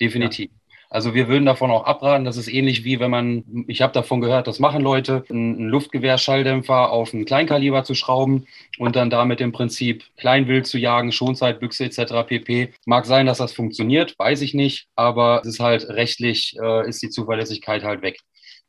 Definitiv. 0.00 0.50
Ja. 0.50 0.67
Also 0.90 1.12
wir 1.14 1.28
würden 1.28 1.44
davon 1.44 1.70
auch 1.70 1.84
abraten. 1.84 2.24
Das 2.24 2.36
ist 2.36 2.48
ähnlich 2.48 2.84
wie 2.84 2.98
wenn 2.98 3.10
man, 3.10 3.64
ich 3.66 3.82
habe 3.82 3.92
davon 3.92 4.20
gehört, 4.20 4.46
das 4.46 4.58
machen 4.58 4.82
Leute, 4.82 5.24
einen 5.28 5.68
Luftgewehr-Schalldämpfer 5.68 6.90
auf 6.90 7.12
einen 7.12 7.26
Kleinkaliber 7.26 7.84
zu 7.84 7.94
schrauben 7.94 8.46
und 8.78 8.96
dann 8.96 9.10
damit 9.10 9.40
im 9.40 9.52
Prinzip 9.52 10.04
Kleinwild 10.16 10.66
zu 10.66 10.78
jagen, 10.78 11.12
Schonzeitbüchse 11.12 11.84
etc. 11.84 12.26
pp. 12.26 12.72
Mag 12.86 13.04
sein, 13.04 13.26
dass 13.26 13.38
das 13.38 13.52
funktioniert, 13.52 14.14
weiß 14.18 14.40
ich 14.40 14.54
nicht, 14.54 14.88
aber 14.96 15.42
es 15.42 15.48
ist 15.48 15.60
halt 15.60 15.88
rechtlich, 15.88 16.56
äh, 16.60 16.88
ist 16.88 17.02
die 17.02 17.10
Zuverlässigkeit 17.10 17.84
halt 17.84 18.00
weg. 18.02 18.20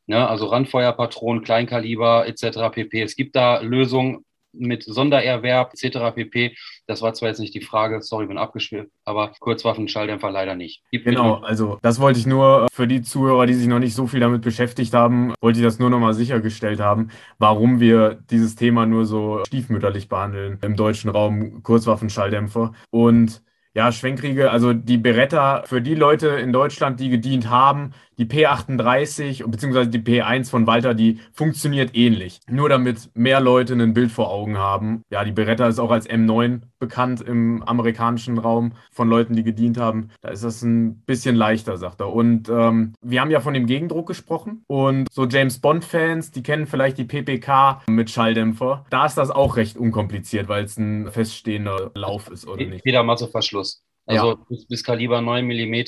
Ne? 0.08 0.28
Also 0.28 0.48
Randfeuerpatronen, 0.48 1.44
Kleinkaliber 1.44 2.28
etc. 2.28 2.72
pp. 2.72 3.02
Es 3.02 3.16
gibt 3.16 3.36
da 3.36 3.60
Lösungen, 3.62 4.26
mit 4.54 4.84
Sondererwerb 4.84 5.74
etc. 5.74 6.16
pp. 6.16 6.56
Das 6.88 7.02
war 7.02 7.14
zwar 7.14 7.30
jetzt 7.30 7.40
nicht 7.40 7.54
die 7.54 7.62
Frage, 7.62 8.02
sorry, 8.02 8.28
bin 8.28 8.38
abgeschwirrt, 8.38 8.90
aber 9.06 9.34
Kurzwaffen, 9.40 9.88
Schalldämpfer 9.88 10.32
leider 10.32 10.56
nicht. 10.56 10.82
Gibt 10.92 11.06
genau, 11.06 11.36
also 11.36 11.78
das 11.82 12.00
wollte 12.00 12.20
ich 12.20 12.26
nur 12.26 12.68
für 12.72 12.88
die 12.88 13.02
Zuhörer, 13.02 13.46
die 13.46 13.54
sich 13.54 13.68
noch 13.68 13.80
nicht 13.80 13.94
so 13.96 14.08
viel 14.08 14.20
damit 14.20 14.42
beschäftigt 14.42 14.94
haben, 14.94 15.34
wollte 15.42 15.60
ich 15.60 15.66
das 15.66 15.80
nur 15.80 15.90
nochmal 15.90 16.14
sichergestellt 16.14 16.80
haben, 16.80 17.10
warum 17.38 17.80
wir 17.80 18.20
dieses 18.30 18.56
Thema 18.56 18.86
nur 18.86 19.06
so 19.06 19.44
stiefmütterlich 19.46 20.10
behandeln 20.10 20.58
im 20.62 20.76
deutschen 20.76 21.10
Raum, 21.10 21.64
Kurzwaffen, 21.64 22.10
Schalldämpfer. 22.10 22.74
Und 22.90 23.42
ja, 23.80 23.94
Schwenkriege, 23.94 24.52
also 24.52 24.74
die 24.74 24.98
Beretta 24.98 25.64
für 25.66 25.82
die 25.82 25.96
Leute 25.96 26.28
in 26.28 26.52
Deutschland, 26.52 27.00
die 27.00 27.08
gedient 27.08 27.50
haben, 27.50 27.94
die 28.18 28.26
P38 28.26 29.48
bzw. 29.48 29.86
die 29.86 30.00
P1 30.00 30.50
von 30.50 30.68
Walter, 30.68 30.94
die 30.94 31.22
funktioniert 31.32 31.96
ähnlich. 31.96 32.42
Nur 32.50 32.68
damit 32.68 33.10
mehr 33.14 33.40
Leute 33.40 33.76
ein 33.76 33.94
Bild 33.94 34.12
vor 34.12 34.32
Augen 34.32 34.58
haben. 34.58 35.04
Ja, 35.10 35.24
die 35.24 35.32
Beretta 35.32 35.66
ist 35.66 35.80
auch 35.80 35.92
als 35.92 36.10
M9 36.10 36.60
bekannt 36.80 37.22
im 37.22 37.62
amerikanischen 37.64 38.38
Raum 38.38 38.74
von 38.92 39.10
Leuten, 39.10 39.36
die 39.36 39.44
gedient 39.44 39.78
haben. 39.78 40.10
Da 40.22 40.30
ist 40.30 40.44
das 40.44 40.62
ein 40.62 41.02
bisschen 41.02 41.36
leichter, 41.36 41.78
sagt 41.78 42.00
er. 42.02 42.12
Und 42.12 42.50
ähm, 42.50 42.94
wir 43.02 43.22
haben 43.22 43.32
ja 43.32 43.42
von 43.42 43.54
dem 43.54 43.66
Gegendruck 43.66 44.08
gesprochen. 44.08 44.64
Und 44.68 45.08
so 45.12 45.26
James 45.26 45.60
Bond-Fans, 45.60 46.32
die 46.32 46.44
kennen 46.44 46.66
vielleicht 46.66 46.98
die 46.98 47.06
PPK 47.06 47.84
mit 47.88 48.10
Schalldämpfer. 48.10 48.86
Da 48.90 49.06
ist 49.06 49.18
das 49.18 49.30
auch 49.30 49.58
recht 49.58 49.78
unkompliziert, 49.78 50.48
weil 50.48 50.64
es 50.64 50.78
ein 50.78 51.12
feststehender 51.12 51.92
Lauf 51.96 52.30
ist, 52.30 52.48
oder 52.48 52.66
nicht? 52.66 52.84
Federmasseverschluss. 52.84 53.84
Also 54.06 54.32
ja. 54.32 54.38
bis, 54.50 54.66
bis 54.68 54.84
Kaliber 54.84 55.22
9 55.22 55.46
mm 55.46 55.84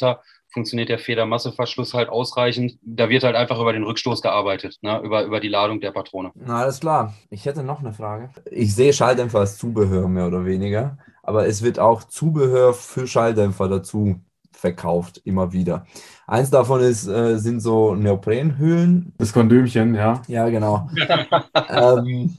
funktioniert 0.52 0.90
der 0.90 1.00
Federmasseverschluss 1.00 1.94
halt 1.94 2.10
ausreichend. 2.10 2.78
Da 2.82 3.10
wird 3.10 3.24
halt 3.24 3.36
einfach 3.36 3.60
über 3.60 3.74
den 3.74 3.84
Rückstoß 3.84 4.22
gearbeitet, 4.22 4.78
ne? 4.82 5.00
über, 5.04 5.24
über 5.24 5.40
die 5.40 5.48
Ladung 5.48 5.80
der 5.82 5.92
Patrone. 5.92 6.32
Na, 6.36 6.62
alles 6.62 6.80
klar. 6.80 7.14
Ich 7.30 7.46
hätte 7.46 7.64
noch 7.64 7.80
eine 7.80 7.94
Frage. 7.94 8.30
Ich 8.50 8.76
sehe 8.76 8.94
Schalldämpfer 8.94 9.40
als 9.40 9.58
Zubehör 9.58 10.08
mehr 10.08 10.28
oder 10.28 10.46
weniger, 10.46 10.98
aber 11.24 11.48
es 11.48 11.62
wird 11.62 11.80
auch 11.80 12.04
Zubehör 12.04 12.74
für 12.74 13.08
Schalldämpfer 13.08 13.68
dazu 13.68 14.20
verkauft, 14.52 15.22
immer 15.24 15.54
wieder. 15.54 15.86
Eins 16.28 16.50
davon 16.50 16.82
ist, 16.82 17.08
äh, 17.08 17.38
sind 17.38 17.62
so 17.62 17.96
Neoprenhüllen. 17.96 19.14
Das 19.18 19.34
Kondömchen, 19.34 19.96
ja. 19.96 20.22
Ja, 20.28 20.50
genau. 20.50 20.88
ähm, 21.70 22.38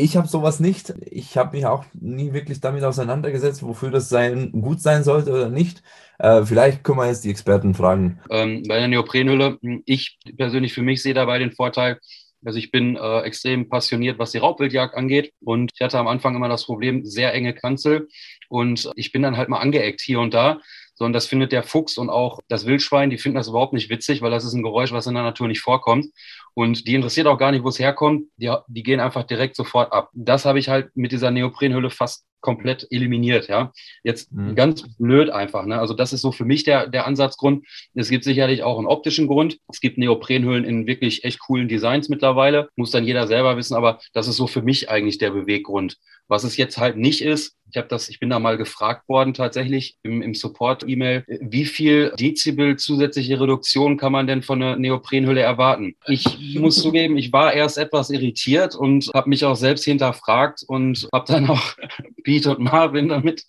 ich 0.00 0.16
habe 0.16 0.26
sowas 0.26 0.60
nicht. 0.60 0.94
Ich 1.10 1.36
habe 1.36 1.56
mich 1.56 1.66
auch 1.66 1.84
nie 1.92 2.32
wirklich 2.32 2.60
damit 2.60 2.84
auseinandergesetzt, 2.84 3.62
wofür 3.62 3.90
das 3.90 4.08
sein, 4.08 4.52
gut 4.52 4.80
sein 4.80 5.04
sollte 5.04 5.32
oder 5.32 5.48
nicht. 5.48 5.82
Äh, 6.18 6.44
vielleicht 6.44 6.82
können 6.84 6.98
wir 6.98 7.06
jetzt 7.06 7.24
die 7.24 7.30
Experten 7.30 7.74
fragen. 7.74 8.20
Ähm, 8.30 8.62
bei 8.66 8.78
der 8.78 8.88
Neoprenhülle, 8.88 9.58
ich 9.84 10.18
persönlich 10.36 10.72
für 10.72 10.82
mich 10.82 11.02
sehe 11.02 11.14
dabei 11.14 11.38
den 11.38 11.52
Vorteil, 11.52 11.98
also 12.44 12.58
ich 12.58 12.70
bin 12.70 12.96
äh, 12.96 13.20
extrem 13.20 13.68
passioniert, 13.68 14.18
was 14.18 14.32
die 14.32 14.38
Raubwildjagd 14.38 14.94
angeht. 14.94 15.32
Und 15.40 15.72
ich 15.74 15.80
hatte 15.80 15.98
am 15.98 16.08
Anfang 16.08 16.34
immer 16.34 16.48
das 16.48 16.64
Problem, 16.64 17.04
sehr 17.04 17.34
enge 17.34 17.54
Kanzel. 17.54 18.08
Und 18.48 18.90
ich 18.96 19.12
bin 19.12 19.22
dann 19.22 19.36
halt 19.36 19.48
mal 19.48 19.58
angeeckt 19.58 20.00
hier 20.00 20.20
und 20.20 20.32
da 20.32 20.60
sondern 21.00 21.14
das 21.14 21.26
findet 21.26 21.50
der 21.50 21.62
Fuchs 21.62 21.96
und 21.96 22.10
auch 22.10 22.40
das 22.48 22.66
Wildschwein, 22.66 23.08
die 23.08 23.16
finden 23.16 23.36
das 23.36 23.48
überhaupt 23.48 23.72
nicht 23.72 23.88
witzig, 23.88 24.20
weil 24.20 24.30
das 24.30 24.44
ist 24.44 24.52
ein 24.52 24.62
Geräusch, 24.62 24.92
was 24.92 25.06
in 25.06 25.14
der 25.14 25.22
Natur 25.22 25.48
nicht 25.48 25.62
vorkommt. 25.62 26.08
Und 26.52 26.86
die 26.86 26.94
interessiert 26.94 27.26
auch 27.26 27.38
gar 27.38 27.52
nicht, 27.52 27.64
wo 27.64 27.68
es 27.68 27.78
herkommt. 27.78 28.26
Die, 28.36 28.54
die 28.68 28.82
gehen 28.82 29.00
einfach 29.00 29.24
direkt 29.24 29.56
sofort 29.56 29.94
ab. 29.94 30.10
Das 30.12 30.44
habe 30.44 30.58
ich 30.58 30.68
halt 30.68 30.94
mit 30.94 31.10
dieser 31.10 31.30
Neoprenhülle 31.30 31.88
fast 31.88 32.26
komplett 32.40 32.86
eliminiert, 32.90 33.48
ja. 33.48 33.72
Jetzt 34.02 34.32
mhm. 34.32 34.54
ganz 34.54 34.84
blöd 34.98 35.30
einfach, 35.30 35.66
ne? 35.66 35.78
Also 35.78 35.94
das 35.94 36.12
ist 36.12 36.22
so 36.22 36.32
für 36.32 36.44
mich 36.44 36.64
der, 36.64 36.86
der 36.88 37.06
Ansatzgrund. 37.06 37.66
Es 37.94 38.10
gibt 38.10 38.24
sicherlich 38.24 38.62
auch 38.62 38.78
einen 38.78 38.86
optischen 38.86 39.26
Grund. 39.26 39.58
Es 39.68 39.80
gibt 39.80 39.98
Neoprenhüllen 39.98 40.64
in 40.64 40.86
wirklich 40.86 41.24
echt 41.24 41.40
coolen 41.40 41.68
Designs 41.68 42.08
mittlerweile. 42.08 42.68
Muss 42.76 42.90
dann 42.90 43.04
jeder 43.04 43.26
selber 43.26 43.56
wissen, 43.56 43.74
aber 43.74 44.00
das 44.12 44.28
ist 44.28 44.36
so 44.36 44.46
für 44.46 44.62
mich 44.62 44.90
eigentlich 44.90 45.18
der 45.18 45.30
Beweggrund. 45.30 45.98
Was 46.28 46.44
es 46.44 46.56
jetzt 46.56 46.78
halt 46.78 46.96
nicht 46.96 47.22
ist, 47.22 47.56
ich 47.70 47.76
habe 47.76 47.88
das, 47.88 48.08
ich 48.08 48.18
bin 48.18 48.30
da 48.30 48.38
mal 48.38 48.56
gefragt 48.56 49.08
worden 49.08 49.34
tatsächlich 49.34 49.96
im, 50.02 50.22
im 50.22 50.34
Support-E-Mail, 50.34 51.24
wie 51.26 51.64
viel 51.64 52.12
Dezibel 52.18 52.76
zusätzliche 52.76 53.40
Reduktion 53.40 53.96
kann 53.96 54.12
man 54.12 54.26
denn 54.26 54.42
von 54.42 54.62
einer 54.62 54.76
Neoprenhülle 54.76 55.40
erwarten? 55.40 55.94
Ich 56.06 56.24
muss 56.58 56.82
zugeben, 56.82 57.16
ich 57.16 57.32
war 57.32 57.52
erst 57.52 57.78
etwas 57.78 58.10
irritiert 58.10 58.74
und 58.74 59.10
habe 59.14 59.28
mich 59.28 59.44
auch 59.44 59.56
selbst 59.56 59.84
hinterfragt 59.84 60.64
und 60.66 61.08
habe 61.12 61.32
dann 61.32 61.48
auch 61.48 61.74
Pete 62.30 62.48
und 62.48 62.60
Marvin 62.60 63.08
damit, 63.08 63.44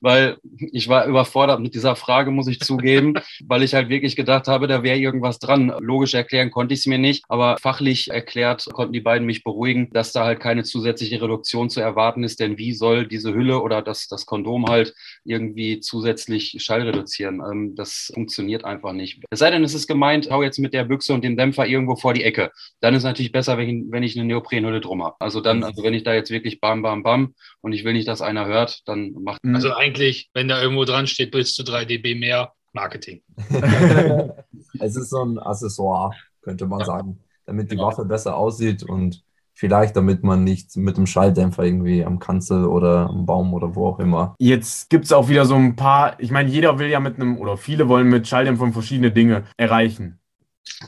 weil 0.00 0.38
ich 0.72 0.88
war 0.88 1.06
überfordert 1.06 1.60
mit 1.60 1.74
dieser 1.74 1.96
Frage, 1.96 2.30
muss 2.30 2.48
ich 2.48 2.60
zugeben, 2.60 3.14
weil 3.46 3.62
ich 3.62 3.74
halt 3.74 3.88
wirklich 3.88 4.16
gedacht 4.16 4.48
habe, 4.48 4.66
da 4.66 4.82
wäre 4.82 4.98
irgendwas 4.98 5.38
dran. 5.38 5.72
Logisch 5.80 6.14
erklären 6.14 6.50
konnte 6.50 6.74
ich 6.74 6.80
es 6.80 6.86
mir 6.86 6.98
nicht, 6.98 7.24
aber 7.28 7.56
fachlich 7.60 8.10
erklärt 8.10 8.66
konnten 8.72 8.92
die 8.92 9.00
beiden 9.00 9.26
mich 9.26 9.44
beruhigen, 9.44 9.90
dass 9.92 10.12
da 10.12 10.24
halt 10.24 10.40
keine 10.40 10.64
zusätzliche 10.64 11.20
Reduktion 11.20 11.70
zu 11.70 11.80
erwarten 11.80 12.24
ist, 12.24 12.40
denn 12.40 12.58
wie 12.58 12.72
soll 12.72 13.06
diese 13.06 13.34
Hülle 13.34 13.60
oder 13.60 13.82
das, 13.82 14.08
das 14.08 14.26
Kondom 14.26 14.66
halt 14.66 14.94
irgendwie 15.24 15.80
zusätzlich 15.80 16.56
Schall 16.58 16.82
reduzieren. 16.82 17.40
Ähm, 17.40 17.74
das 17.74 18.10
funktioniert 18.14 18.64
einfach 18.64 18.92
nicht. 18.92 19.22
Es 19.30 19.38
sei 19.38 19.50
denn, 19.50 19.64
es 19.64 19.74
ist 19.74 19.86
gemeint, 19.86 20.30
hau 20.30 20.42
jetzt 20.42 20.58
mit 20.58 20.74
der 20.74 20.84
Büchse 20.84 21.14
und 21.14 21.24
dem 21.24 21.36
Dämpfer 21.36 21.66
irgendwo 21.66 21.96
vor 21.96 22.14
die 22.14 22.24
Ecke. 22.24 22.50
Dann 22.80 22.94
ist 22.94 22.98
es 22.98 23.04
natürlich 23.04 23.32
besser, 23.32 23.58
wenn 23.58 23.68
ich, 23.68 23.84
wenn 23.90 24.02
ich 24.02 24.16
eine 24.16 24.26
Neoprenhülle 24.26 24.80
drum 24.80 25.02
habe. 25.02 25.16
Also 25.18 25.40
dann, 25.40 25.58
mhm. 25.58 25.64
also 25.64 25.82
wenn 25.82 25.94
ich 25.94 26.02
da 26.02 26.14
jetzt 26.14 26.30
wirklich 26.30 26.60
bam, 26.60 26.82
bam, 26.82 27.02
bam 27.02 27.34
und 27.60 27.72
ich 27.72 27.84
will 27.84 27.92
nicht, 27.92 28.08
dass 28.08 28.22
einer 28.22 28.46
hört, 28.46 28.86
dann 28.86 29.12
macht. 29.12 29.44
Mhm. 29.44 29.54
Also 29.54 29.72
eigentlich, 29.74 30.30
wenn 30.34 30.48
da 30.52 30.62
irgendwo 30.62 30.84
dran 30.84 31.06
steht, 31.06 31.32
bis 31.32 31.54
zu 31.54 31.64
3 31.64 31.84
dB 31.84 32.14
mehr, 32.14 32.52
Marketing. 32.72 33.22
es 34.80 34.96
ist 34.96 35.10
so 35.10 35.24
ein 35.24 35.38
Accessoire, 35.38 36.12
könnte 36.42 36.66
man 36.66 36.84
sagen, 36.84 37.18
damit 37.44 37.70
die 37.70 37.76
genau. 37.76 37.88
Waffe 37.88 38.04
besser 38.04 38.36
aussieht 38.36 38.82
und 38.82 39.22
Vielleicht, 39.54 39.94
damit 39.96 40.22
man 40.22 40.44
nicht 40.44 40.76
mit 40.76 40.96
dem 40.96 41.06
Schalldämpfer 41.06 41.64
irgendwie 41.64 42.04
am 42.04 42.18
Kanzel 42.18 42.64
oder 42.64 43.10
am 43.10 43.26
Baum 43.26 43.52
oder 43.52 43.74
wo 43.74 43.86
auch 43.86 43.98
immer. 43.98 44.34
Jetzt 44.38 44.88
gibt 44.88 45.04
es 45.04 45.12
auch 45.12 45.28
wieder 45.28 45.44
so 45.44 45.54
ein 45.54 45.76
paar, 45.76 46.18
ich 46.18 46.30
meine, 46.30 46.48
jeder 46.48 46.78
will 46.78 46.88
ja 46.88 47.00
mit 47.00 47.16
einem, 47.16 47.38
oder 47.38 47.56
viele 47.56 47.88
wollen 47.88 48.08
mit 48.08 48.26
Schalldämpfern 48.26 48.72
verschiedene 48.72 49.12
Dinge 49.12 49.44
erreichen. 49.56 50.18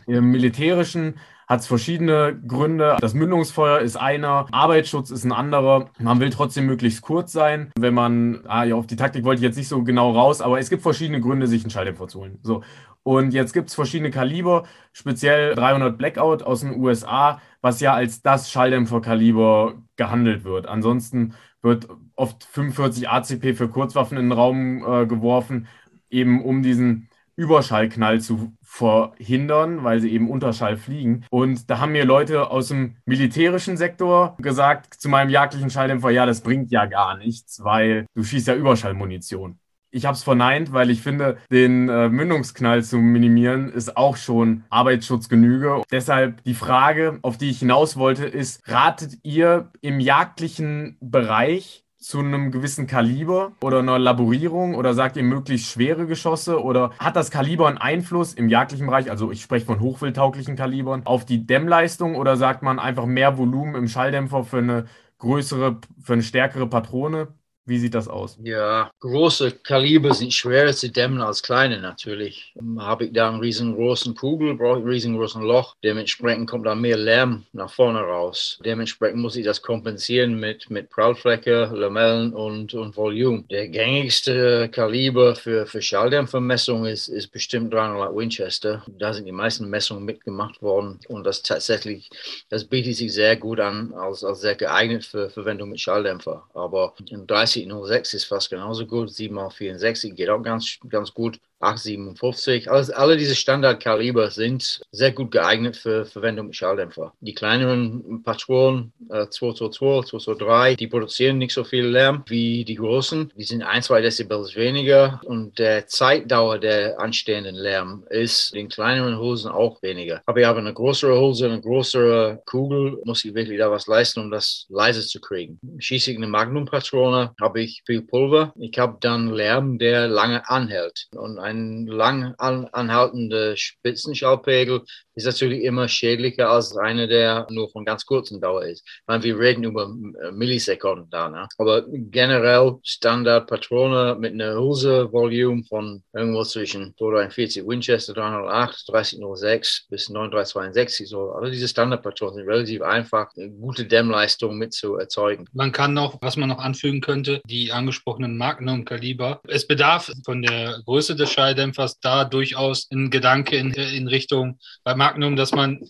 Im 0.06 0.30
militärischen 0.30 1.18
hat 1.46 1.60
es 1.60 1.66
verschiedene 1.66 2.38
Gründe. 2.46 2.96
Das 3.00 3.14
Mündungsfeuer 3.14 3.80
ist 3.80 3.96
einer, 3.96 4.46
Arbeitsschutz 4.50 5.10
ist 5.10 5.24
ein 5.24 5.32
anderer. 5.32 5.90
Man 5.98 6.20
will 6.20 6.30
trotzdem 6.30 6.66
möglichst 6.66 7.02
kurz 7.02 7.32
sein. 7.32 7.70
Wenn 7.78 7.94
man, 7.94 8.40
ah 8.46 8.64
ja, 8.64 8.74
auf 8.74 8.86
die 8.86 8.96
Taktik 8.96 9.24
wollte 9.24 9.40
ich 9.40 9.44
jetzt 9.44 9.56
nicht 9.56 9.68
so 9.68 9.82
genau 9.82 10.12
raus, 10.12 10.40
aber 10.40 10.58
es 10.58 10.70
gibt 10.70 10.82
verschiedene 10.82 11.20
Gründe, 11.20 11.46
sich 11.46 11.62
einen 11.62 11.70
Schalldämpfer 11.70 12.08
zu 12.08 12.20
holen. 12.20 12.38
So. 12.42 12.62
Und 13.02 13.34
jetzt 13.34 13.52
gibt 13.52 13.68
es 13.68 13.74
verschiedene 13.74 14.10
Kaliber, 14.10 14.64
speziell 14.92 15.54
300 15.54 15.98
Blackout 15.98 16.42
aus 16.42 16.60
den 16.60 16.80
USA, 16.80 17.40
was 17.60 17.80
ja 17.80 17.92
als 17.92 18.22
das 18.22 18.50
Schalldämpferkaliber 18.50 19.74
gehandelt 19.96 20.44
wird. 20.44 20.66
Ansonsten 20.66 21.34
wird 21.60 21.86
oft 22.16 22.44
45 22.44 23.08
ACP 23.10 23.54
für 23.54 23.68
Kurzwaffen 23.68 24.16
in 24.16 24.30
den 24.30 24.32
Raum 24.32 24.84
äh, 24.86 25.06
geworfen, 25.06 25.66
eben 26.08 26.42
um 26.42 26.62
diesen 26.62 27.08
Überschallknall 27.36 28.20
zu 28.20 28.52
verhindern, 28.74 29.84
weil 29.84 30.00
sie 30.00 30.10
eben 30.10 30.28
Unterschall 30.28 30.76
fliegen. 30.76 31.24
Und 31.30 31.70
da 31.70 31.78
haben 31.78 31.92
mir 31.92 32.04
Leute 32.04 32.50
aus 32.50 32.68
dem 32.68 32.96
militärischen 33.04 33.76
Sektor 33.76 34.36
gesagt 34.40 34.94
zu 34.94 35.08
meinem 35.08 35.30
jagdlichen 35.30 35.70
Schalldämpfer, 35.70 36.10
ja, 36.10 36.26
das 36.26 36.40
bringt 36.40 36.72
ja 36.72 36.86
gar 36.86 37.16
nichts, 37.16 37.62
weil 37.62 38.06
du 38.14 38.24
schießt 38.24 38.48
ja 38.48 38.54
Überschallmunition. 38.56 39.60
Ich 39.92 40.06
habe 40.06 40.16
es 40.16 40.24
verneint, 40.24 40.72
weil 40.72 40.90
ich 40.90 41.02
finde, 41.02 41.36
den 41.52 41.88
äh, 41.88 42.08
Mündungsknall 42.08 42.82
zu 42.82 42.98
minimieren 42.98 43.68
ist 43.68 43.96
auch 43.96 44.16
schon 44.16 44.64
Arbeitsschutzgenüge. 44.68 45.82
Deshalb 45.92 46.42
die 46.42 46.54
Frage, 46.54 47.20
auf 47.22 47.38
die 47.38 47.50
ich 47.50 47.60
hinaus 47.60 47.96
wollte, 47.96 48.24
ist, 48.24 48.68
ratet 48.68 49.18
ihr 49.22 49.70
im 49.82 50.00
jagdlichen 50.00 50.96
Bereich 51.00 51.83
zu 52.04 52.18
einem 52.18 52.50
gewissen 52.50 52.86
Kaliber 52.86 53.52
oder 53.62 53.78
einer 53.78 53.98
Laborierung 53.98 54.74
oder 54.74 54.92
sagt 54.92 55.16
ihr 55.16 55.22
möglichst 55.22 55.70
schwere 55.70 56.06
Geschosse 56.06 56.62
oder 56.62 56.90
hat 56.98 57.16
das 57.16 57.30
Kaliber 57.30 57.66
einen 57.66 57.78
Einfluss 57.78 58.34
im 58.34 58.50
jagdlichen 58.50 58.86
Bereich, 58.86 59.10
also 59.10 59.30
ich 59.30 59.40
spreche 59.40 59.64
von 59.64 59.80
hochwildtauglichen 59.80 60.54
Kalibern, 60.54 61.06
auf 61.06 61.24
die 61.24 61.46
Dämmleistung 61.46 62.16
oder 62.16 62.36
sagt 62.36 62.62
man 62.62 62.78
einfach 62.78 63.06
mehr 63.06 63.38
Volumen 63.38 63.74
im 63.74 63.88
Schalldämpfer 63.88 64.44
für 64.44 64.58
eine 64.58 64.84
größere, 65.18 65.80
für 66.02 66.12
eine 66.12 66.22
stärkere 66.22 66.68
Patrone? 66.68 67.28
Wie 67.66 67.78
sieht 67.78 67.94
das 67.94 68.08
aus? 68.08 68.36
Ja, 68.42 68.90
große 69.00 69.52
Kaliber 69.62 70.12
sind 70.12 70.34
schwerer 70.34 70.74
zu 70.74 70.90
dämmen 70.90 71.22
als 71.22 71.42
kleine 71.42 71.80
natürlich. 71.80 72.52
Habe 72.78 73.06
ich 73.06 73.12
da 73.14 73.28
einen 73.28 73.40
riesengroßen 73.40 74.14
Kugel, 74.14 74.54
brauche 74.54 74.80
ich 74.80 74.84
einen 74.84 74.92
riesengroßen 74.92 75.42
Loch. 75.42 75.74
Dementsprechend 75.82 76.50
kommt 76.50 76.66
da 76.66 76.74
mehr 76.74 76.98
Lärm 76.98 77.46
nach 77.52 77.72
vorne 77.72 78.00
raus. 78.00 78.60
Dementsprechend 78.62 79.22
muss 79.22 79.36
ich 79.36 79.46
das 79.46 79.62
kompensieren 79.62 80.38
mit, 80.38 80.68
mit 80.68 80.90
Prallfläche, 80.90 81.70
Lamellen 81.72 82.34
und, 82.34 82.74
und 82.74 82.98
Volumen. 82.98 83.48
Der 83.48 83.68
gängigste 83.68 84.68
Kaliber 84.68 85.34
für, 85.34 85.64
für 85.64 85.80
Schalldämpfermessung 85.80 86.84
ist, 86.84 87.08
ist 87.08 87.28
bestimmt 87.28 87.72
300 87.72 88.14
Winchester. 88.14 88.84
Da 88.98 89.14
sind 89.14 89.24
die 89.24 89.32
meisten 89.32 89.70
Messungen 89.70 90.04
mitgemacht 90.04 90.60
worden 90.60 91.00
und 91.08 91.24
das 91.24 91.42
tatsächlich, 91.42 92.10
das 92.50 92.66
bietet 92.66 92.96
sich 92.96 93.14
sehr 93.14 93.36
gut 93.36 93.58
an, 93.58 93.94
als, 93.94 94.22
als 94.22 94.42
sehr 94.42 94.54
geeignet 94.54 95.06
für 95.06 95.30
Verwendung 95.30 95.70
mit 95.70 95.80
Schalldämpfer. 95.80 96.46
Aber 96.52 96.92
in 97.08 97.26
30 97.26 97.53
3006 97.54 98.14
ist 98.14 98.24
fast 98.24 98.50
genauso 98.50 98.86
gut. 98.86 99.10
7x64 99.10 100.14
geht 100.14 100.28
auch 100.30 100.42
ganz, 100.42 100.78
ganz 100.88 101.12
gut. 101.14 101.40
857. 101.64 102.70
Also 102.70 102.92
alle 102.94 103.16
diese 103.16 103.34
Standardkaliber 103.34 104.30
sind 104.30 104.82
sehr 104.92 105.12
gut 105.12 105.30
geeignet 105.30 105.76
für 105.76 106.04
Verwendung 106.04 106.46
mit 106.46 106.56
Schalldämpfer. 106.56 107.12
Die 107.20 107.34
kleineren 107.34 108.22
Patronen 108.22 108.92
äh, 109.10 109.26
222, 109.28 110.10
223, 110.10 110.76
die 110.76 110.86
produzieren 110.86 111.38
nicht 111.38 111.54
so 111.54 111.64
viel 111.64 111.86
Lärm 111.86 112.24
wie 112.26 112.64
die 112.64 112.74
großen. 112.74 113.32
Die 113.36 113.44
sind 113.44 113.62
1, 113.62 113.86
2 113.86 114.00
Dezibel 114.00 114.34
weniger 114.54 115.20
und 115.24 115.58
der 115.58 115.86
Zeitdauer 115.86 116.58
der 116.58 116.98
anstehenden 117.00 117.54
Lärm 117.54 118.04
ist 118.10 118.54
in 118.54 118.68
kleineren 118.68 119.18
Hosen 119.18 119.50
auch 119.50 119.80
weniger. 119.82 120.22
Aber 120.26 120.40
ich 120.40 120.46
habe 120.46 120.58
eine 120.58 120.74
größere 120.74 121.18
Hose, 121.18 121.46
eine 121.46 121.60
größere 121.60 122.42
Kugel, 122.46 123.00
muss 123.04 123.24
ich 123.24 123.34
wirklich 123.34 123.58
da 123.58 123.70
was 123.70 123.86
leisten, 123.86 124.20
um 124.20 124.30
das 124.30 124.66
leise 124.68 125.06
zu 125.06 125.20
kriegen. 125.20 125.58
Schieße 125.78 126.10
ich 126.10 126.16
eine 126.16 126.26
Magnum-Patrone, 126.26 127.34
habe 127.40 127.60
ich 127.60 127.82
viel 127.86 128.02
Pulver. 128.02 128.52
Ich 128.58 128.78
habe 128.78 128.96
dann 129.00 129.30
Lärm, 129.30 129.78
der 129.78 130.08
lange 130.08 130.48
anhält. 130.48 131.06
Und 131.14 131.38
ein 131.38 131.53
ein 131.54 131.86
lang 131.86 132.34
anhaltender 132.36 133.56
Spitzenschallpegel 133.56 134.82
ist 135.14 135.26
natürlich 135.26 135.62
immer 135.62 135.88
schädlicher 135.88 136.50
als 136.50 136.76
einer, 136.76 137.06
der 137.06 137.46
nur 137.50 137.70
von 137.70 137.84
ganz 137.84 138.04
kurzen 138.04 138.40
Dauer 138.40 138.64
ist. 138.64 138.84
Meine, 139.06 139.22
wir 139.22 139.38
reden 139.38 139.64
über 139.64 139.84
äh, 139.84 140.32
Millisekunden 140.32 141.08
da. 141.10 141.28
Ne? 141.28 141.48
Aber 141.58 141.84
generell 141.88 142.78
Standard-Patrone 142.82 144.16
mit 144.18 144.32
einer 144.32 144.54
Hülse-Volume 144.54 145.64
von 145.68 146.02
irgendwo 146.12 146.42
zwischen 146.44 146.94
243 146.98 147.66
Winchester 147.66 148.14
308, 148.14 148.88
3006 148.88 149.86
bis 149.88 150.08
9362. 150.08 151.08
So. 151.08 151.30
Also 151.32 151.50
diese 151.50 151.68
Standard-Patronen 151.68 152.36
sind 152.36 152.48
relativ 152.48 152.82
einfach, 152.82 153.30
gute 153.60 153.84
Dämmleistung 153.84 154.58
mit 154.58 154.72
zu 154.72 154.96
erzeugen. 154.96 155.46
Man 155.52 155.72
kann 155.72 155.94
noch, 155.94 156.20
was 156.20 156.36
man 156.36 156.48
noch 156.48 156.58
anfügen 156.58 157.00
könnte, 157.00 157.40
die 157.46 157.70
angesprochenen 157.72 158.36
Magnum-Kaliber. 158.36 159.40
Es 159.46 159.66
bedarf 159.66 160.10
von 160.24 160.42
der 160.42 160.80
Größe 160.84 161.14
des 161.14 161.30
Schalldämpfers 161.44 162.00
da 162.00 162.24
durchaus 162.24 162.88
ein 162.90 163.10
Gedanke 163.10 163.56
in, 163.56 163.72
in 163.72 164.08
Richtung, 164.08 164.58
bei 164.82 164.94
Magnum, 164.94 165.36
dass 165.36 165.52
man, 165.52 165.80